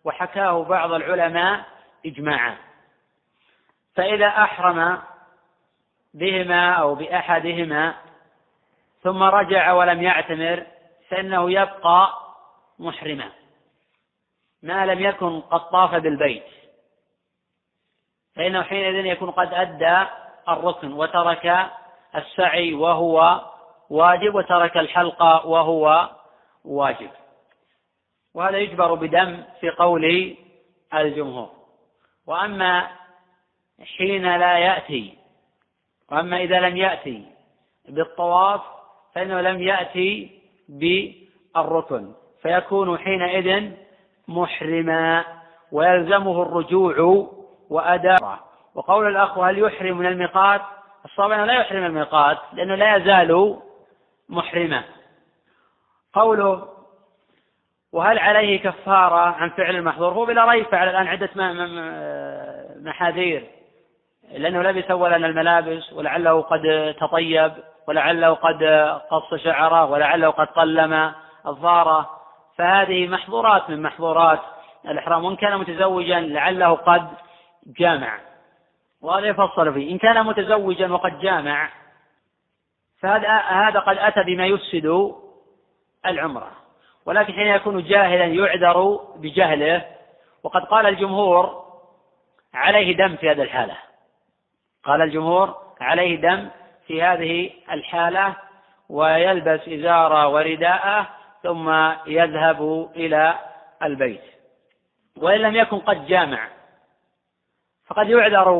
وحكاه 0.03 0.63
بعض 0.63 0.91
العلماء 0.91 1.65
إجماعا. 2.05 2.68
فإذا 3.99 4.27
أحرم 4.27 5.01
بهما 6.13 6.71
أو 6.73 6.95
بأحدهما 6.95 7.95
ثم 9.03 9.23
رجع 9.23 9.73
ولم 9.73 10.03
يعتمر 10.03 10.65
فإنه 11.09 11.51
يبقى 11.51 12.13
محرما. 12.79 13.31
ما 14.63 14.85
لم 14.85 14.99
يكن 14.99 15.41
قد 15.41 15.69
طاف 15.69 15.95
بالبيت. 15.95 16.43
فإنه 18.35 18.63
حينئذ 18.63 19.05
يكون 19.05 19.31
قد 19.31 19.53
أدى 19.53 20.09
الركن 20.49 20.93
وترك 20.93 21.69
السعي 22.15 22.73
وهو 22.73 23.41
واجب 23.89 24.35
وترك 24.35 24.77
الحلقة 24.77 25.45
وهو 25.45 26.09
واجب. 26.65 27.11
وهذا 28.33 28.57
يجبر 28.57 28.93
بدم 28.93 29.43
في 29.59 29.69
قول 29.69 30.35
الجمهور. 30.93 31.49
وأما 32.27 32.98
حين 33.97 34.37
لا 34.37 34.57
يأتي. 34.57 35.17
وأما 36.11 36.37
إذا 36.37 36.59
لم 36.59 36.77
يأتي 36.77 37.25
بالطواف 37.89 38.61
فإنه 39.15 39.41
لم 39.41 39.61
يأتي 39.61 40.41
بالركن. 40.69 42.13
فيكون 42.41 42.97
حينئذ 42.97 43.71
محرما 44.27 45.25
ويلزمه 45.71 46.41
الرجوع 46.41 47.27
وأداء. 47.69 48.39
وقول 48.75 49.07
الأخ 49.07 49.37
هل 49.37 49.59
يحرم 49.59 49.97
من 49.97 50.05
الميقات؟ 50.05 50.61
الصواب 51.05 51.31
لا 51.31 51.53
يحرم 51.53 51.85
الميقات 51.85 52.37
لأنه 52.53 52.75
لا 52.75 52.95
يزال 52.95 53.59
محرما. 54.29 54.83
قوله 56.13 56.67
وهل 57.93 58.19
عليه 58.19 58.59
كفارة 58.59 59.15
عن 59.15 59.49
فعل 59.49 59.75
المحظور؟ 59.75 60.13
هو 60.13 60.25
بلا 60.25 60.45
ريب 60.45 60.65
فعل 60.65 60.89
الآن 60.89 61.07
عدة 61.07 61.29
محاذير. 62.81 63.58
لأنه 64.31 64.61
لبس 64.61 64.91
أولا 64.91 65.15
الملابس 65.15 65.93
ولعله 65.93 66.41
قد 66.41 66.95
تطيب 66.99 67.51
ولعله 67.87 68.33
قد 68.33 68.63
قص 69.11 69.35
شعره 69.35 69.85
ولعله 69.85 70.29
قد 70.29 70.47
قلم 70.47 71.13
الظاره 71.47 72.09
فهذه 72.57 73.07
محظورات 73.07 73.69
من 73.69 73.81
محظورات 73.81 74.39
الإحرام. 74.85 75.25
وإن 75.25 75.35
كان 75.35 75.57
متزوجا 75.57 76.19
لعله 76.19 76.75
قد 76.75 77.07
جامع. 77.79 78.19
وهذا 79.01 79.27
يفصل 79.27 79.73
فيه. 79.73 79.91
إن 79.91 79.97
كان 79.97 80.25
متزوجا 80.25 80.91
وقد 80.91 81.19
جامع 81.19 81.69
فهذا 83.01 83.37
هذا 83.37 83.79
قد 83.79 83.97
أتى 83.97 84.23
بما 84.23 84.45
يفسد 84.45 85.13
العمرة. 86.05 86.51
ولكن 87.05 87.33
حين 87.33 87.47
يكون 87.47 87.83
جاهلا 87.83 88.25
يعذر 88.25 88.99
بجهله. 89.15 89.85
وقد 90.43 90.61
قال 90.61 90.85
الجمهور 90.85 91.63
عليه 92.53 92.97
دم 92.97 93.15
في 93.15 93.31
هذه 93.31 93.41
الحالة. 93.41 93.88
قال 94.83 95.01
الجمهور 95.01 95.55
عليه 95.81 96.21
دم 96.21 96.49
في 96.87 97.01
هذه 97.03 97.49
الحالة 97.71 98.35
ويلبس 98.89 99.67
إزارة 99.67 100.27
ورداءه 100.27 101.07
ثم 101.43 101.69
يذهب 102.07 102.89
إلى 102.95 103.39
البيت. 103.83 104.21
وإن 105.17 105.39
لم 105.39 105.55
يكن 105.55 105.79
قد 105.79 106.07
جامع 106.07 106.47
فقد 107.87 108.09
يعذر 108.09 108.51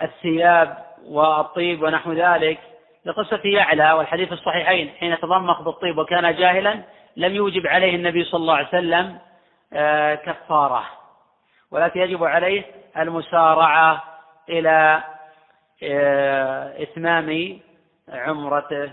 بالثياب 0.00 0.86
والطيب 1.04 1.82
ونحو 1.82 2.12
ذلك 2.12 2.60
لقصة 3.04 3.40
يعلى 3.44 3.92
والحديث 3.92 4.32
الصحيحين 4.32 4.88
حين 4.90 5.18
تضمخ 5.18 5.62
بالطيب 5.62 5.98
وكان 5.98 6.36
جاهلا 6.36 6.82
لم 7.16 7.34
يوجب 7.34 7.66
عليه 7.66 7.96
النبي 7.96 8.24
صلى 8.24 8.40
الله 8.40 8.54
عليه 8.54 8.68
وسلم 8.68 9.18
آه، 9.72 10.14
كفارة 10.14 10.84
ولكن 11.70 12.00
يجب 12.00 12.24
عليه 12.24 12.64
المسارعة 12.96 14.04
إلى 14.48 15.04
آه، 15.82 16.82
إتمام 16.82 17.60
عمرته 18.08 18.92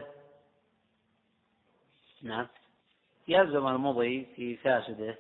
نعم. 2.23 2.47
يلزم 3.27 3.67
المضي 3.67 4.25
في 4.35 4.57
فاسده. 4.57 5.17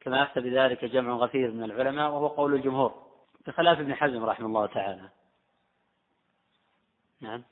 كما 0.00 0.22
أفتى 0.22 0.40
بذلك 0.40 0.84
جمع 0.84 1.16
غفير 1.16 1.50
من 1.50 1.64
العلماء 1.64 2.10
وهو 2.10 2.26
قول 2.26 2.54
الجمهور 2.54 3.04
بخلاف 3.46 3.78
ابن 3.78 3.94
حزم 3.94 4.24
رحمه 4.24 4.46
الله 4.46 4.66
تعالى. 4.66 5.08
نعم. 7.20 7.42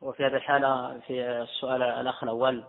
وفي 0.00 0.26
هذه 0.26 0.36
الحالة 0.36 1.00
في 1.06 1.22
السؤال 1.22 1.82
الأخ 1.82 2.22
الأول 2.22 2.64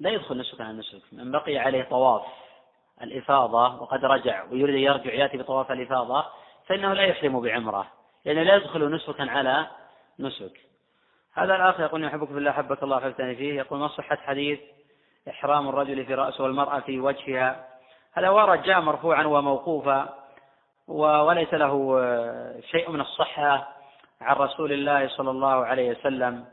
لا 0.00 0.10
يدخل 0.10 0.38
نسك 0.38 0.60
عن 0.60 0.70
النسك 0.70 1.02
من 1.12 1.30
بقي 1.30 1.58
عليه 1.58 1.82
طواف. 1.82 2.22
الإفاضة 3.02 3.82
وقد 3.82 4.04
رجع 4.04 4.44
ويريد 4.52 4.74
أن 4.74 4.80
يرجع 4.80 5.14
يأتي 5.14 5.36
بطواف 5.36 5.72
الإفاضة 5.72 6.24
فإنه 6.66 6.92
لا 6.92 7.02
يحرم 7.02 7.40
بعمرة 7.40 7.86
لأنه 8.24 8.42
لا 8.42 8.56
يدخل 8.56 8.94
نسكا 8.94 9.30
على 9.30 9.66
نسك. 10.18 10.60
هذا 11.34 11.56
الأخ 11.56 11.80
يقول 11.80 12.04
يحبك 12.04 12.28
بالله 12.28 12.52
حبك 12.52 12.82
الله 12.82 13.00
حبتني 13.00 13.34
فيه 13.34 13.54
يقول 13.54 13.78
ما 13.78 13.88
صحة 13.88 14.16
حديث 14.16 14.60
إحرام 15.28 15.68
الرجل 15.68 16.06
في 16.06 16.14
رأسه 16.14 16.44
والمرأة 16.44 16.80
في 16.80 17.00
وجهها؟ 17.00 17.66
هذا 18.12 18.28
ورد 18.28 18.62
جاء 18.62 18.80
مرفوعا 18.80 19.24
وموقوفا 19.24 20.14
وليس 20.88 21.54
له 21.54 22.00
شيء 22.70 22.90
من 22.90 23.00
الصحة 23.00 23.68
عن 24.20 24.36
رسول 24.36 24.72
الله 24.72 25.08
صلى 25.08 25.30
الله 25.30 25.66
عليه 25.66 25.90
وسلم. 25.90 26.44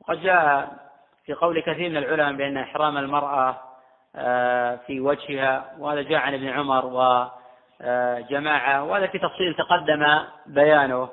وقد 0.00 0.22
جاء 0.22 0.76
في 1.26 1.32
قول 1.32 1.60
كثير 1.60 1.90
من 1.90 1.96
العلماء 1.96 2.32
بأن 2.32 2.56
إحرام 2.56 2.96
المرأة 2.96 3.48
آه، 3.50 3.65
في 4.86 5.00
وجهها 5.00 5.72
وهذا 5.78 6.02
جاء 6.02 6.18
عن 6.18 6.34
ابن 6.34 6.48
عمر 6.48 6.86
وجماعة 7.80 8.84
وهذا 8.84 9.06
في 9.06 9.18
تفصيل 9.18 9.54
تقدم 9.54 10.06
بيانه. 10.46 11.08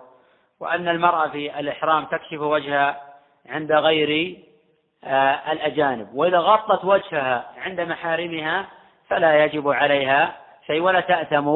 وأن 0.59 0.88
المرأة 0.88 1.27
في 1.27 1.59
الإحرام 1.59 2.05
تكشف 2.05 2.39
وجهها 2.39 3.01
عند 3.49 3.71
غير 3.71 4.38
آه، 5.03 5.51
الأجانب. 5.51 6.07
وإذا 6.13 6.38
غطت 6.38 6.85
وجهها 6.85 7.45
عند 7.57 7.81
محارمها 7.81 8.65
فلا 9.09 9.45
يجب 9.45 9.69
عليها 9.69 10.35
شيء 10.67 10.81
ولا 10.81 10.99
تأثم 10.99 11.47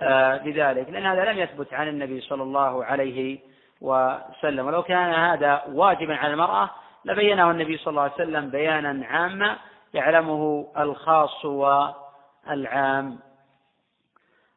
آه، 0.00 0.36
بذلك. 0.36 0.90
لأن 0.90 1.06
هذا 1.06 1.32
لم 1.32 1.38
يثبت 1.38 1.74
عن 1.74 1.88
النبي 1.88 2.20
صلى 2.20 2.42
الله 2.42 2.84
عليه 2.84 3.38
وسلم. 3.80 4.66
ولو 4.66 4.82
كان 4.82 5.14
هذا 5.14 5.62
واجبا 5.72 6.16
على 6.16 6.32
المرأة 6.32 6.70
لبينه 7.04 7.50
النبي 7.50 7.76
صلى 7.76 7.90
الله 7.90 8.02
عليه 8.02 8.12
وسلم 8.12 8.50
بيانا 8.50 9.06
عاما 9.06 9.56
يعلمه 9.96 10.72
الخاص 10.76 11.44
والعام. 11.44 13.18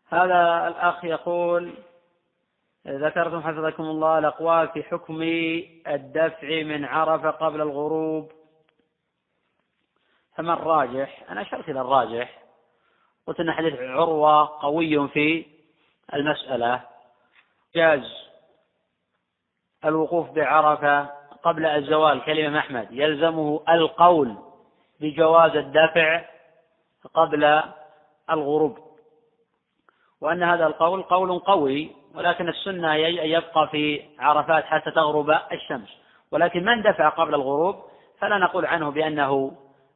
هذا 0.09 0.67
الأخ 0.67 1.05
يقول 1.05 1.73
ذكرتم 2.87 3.41
حفظكم 3.41 3.83
الله 3.83 4.19
الأقوال 4.19 4.67
في 4.67 4.83
حكم 4.83 5.21
الدفع 5.87 6.63
من 6.63 6.85
عرفة 6.85 7.29
قبل 7.29 7.61
الغروب. 7.61 8.31
فما 10.35 10.53
الراجح؟ 10.53 11.23
أنا 11.29 11.41
أشرت 11.41 11.69
إلى 11.69 11.81
الراجح. 11.81 12.43
قلت 13.27 13.39
أن 13.39 13.51
حديث 13.51 13.79
عروة 13.79 14.61
قوي 14.61 15.07
في 15.07 15.45
المسألة. 16.13 16.81
جاز 17.75 18.29
الوقوف 19.85 20.29
بعرفة 20.29 21.09
قبل 21.43 21.65
الزوال. 21.65 22.25
كلمة 22.25 22.59
أحمد. 22.59 22.87
يلزمه 22.91 23.63
القول. 23.69 24.48
بجواز 25.01 25.55
الدفع 25.55 26.21
قبل 27.13 27.61
الغروب. 28.31 28.77
وأن 30.21 30.43
هذا 30.43 30.67
القول 30.67 31.01
قول 31.01 31.39
قوي 31.39 31.91
ولكن 32.15 32.49
السنة 32.49 32.95
يبقى 32.95 33.67
في 33.71 34.01
عرفات 34.19 34.65
حتى 34.65 34.91
تغرب 34.91 35.29
الشمس. 35.51 35.89
ولكن 36.31 36.65
من 36.65 36.81
دفع 36.81 37.09
قبل 37.09 37.35
الغروب 37.35 37.75
فلا 38.19 38.37
نقول 38.37 38.65
عنه 38.65 38.91
بأنه 38.91 39.51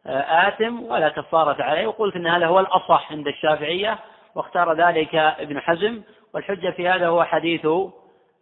آه، 0.06 0.48
آثم 0.48 0.84
ولا 0.84 1.10
كفارة 1.10 1.64
عليه. 1.64 1.88
وقلت 1.88 2.16
أن 2.16 2.28
هذا 2.28 2.46
هو 2.46 2.60
الأصح 2.60 3.12
عند 3.12 3.28
الشافعية 3.28 4.00
واختار 4.36 4.74
ذلك 4.74 5.16
ابن 5.16 5.60
حزم. 5.60 6.02
والحجة 6.34 6.70
في 6.70 6.90
هذا 6.90 7.08
هو 7.08 7.24
حديث 7.24 7.68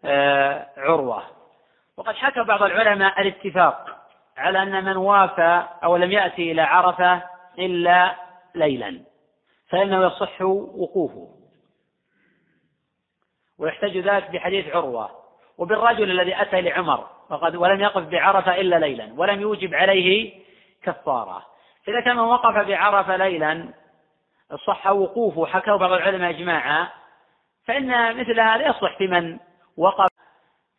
آه، 0.06 0.68
عروة. 0.78 1.24
وقد 1.98 2.16
حكى 2.16 2.44
بعض 2.44 2.64
العلماء 2.64 3.22
الاتفاق. 3.22 4.01
على 4.38 4.64
أن 4.64 4.84
من 4.84 4.98
وافى 4.98 5.64
أو 5.84 5.96
لم 5.98 6.12
يأتي 6.12 6.52
إلى 6.52 6.62
عرفة 6.62 7.24
إلا 7.60 8.16
ليلا 8.56 9.02
فإنه 9.70 10.06
يصح 10.06 10.42
وقوفه. 10.42 11.28
ويحتج 13.60 13.98
ذلك 13.98 14.32
بحديث 14.32 14.76
عروة 14.76 15.12
وبالرجل 15.58 16.12
الذي 16.12 16.42
أتى 16.42 16.62
لعمر 16.62 17.08
وقد 17.30 17.56
ولم 17.56 17.82
يقف 17.82 18.04
بعرفة 18.04 18.56
إلا 18.56 18.76
ليلا 18.76 19.14
ولم 19.18 19.42
يوجب 19.42 19.74
عليه 19.74 20.34
كفارة. 20.84 21.46
فإذا 21.86 22.02
كان 22.02 22.16
من 22.16 22.24
وقف 22.24 22.68
بعرفة 22.68 23.18
ليلا 23.18 23.70
صح 24.68 24.88
وقوفه. 24.88 25.46
حكوا 25.46 25.78
بعض 25.78 25.92
العلماء 25.92 26.30
إجماعا 26.30 26.88
فإن 27.66 28.20
مثل 28.20 28.40
هذا 28.40 28.68
يصلح 28.68 28.98
في 28.98 29.08
من 29.08 29.40
وقف 29.78 30.10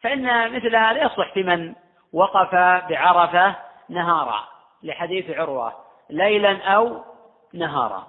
فإن 0.02 0.52
مثل 0.52 0.76
هذا 0.76 1.02
يصلح 1.02 1.32
في 1.34 1.42
من 1.42 1.74
وقف 2.12 2.54
بعرفة 2.88 3.54
نهارا 3.88 4.44
لحديث 4.82 5.30
عروة 5.38 5.72
ليلا 6.10 6.62
أو 6.74 7.04
نهارا. 7.52 8.06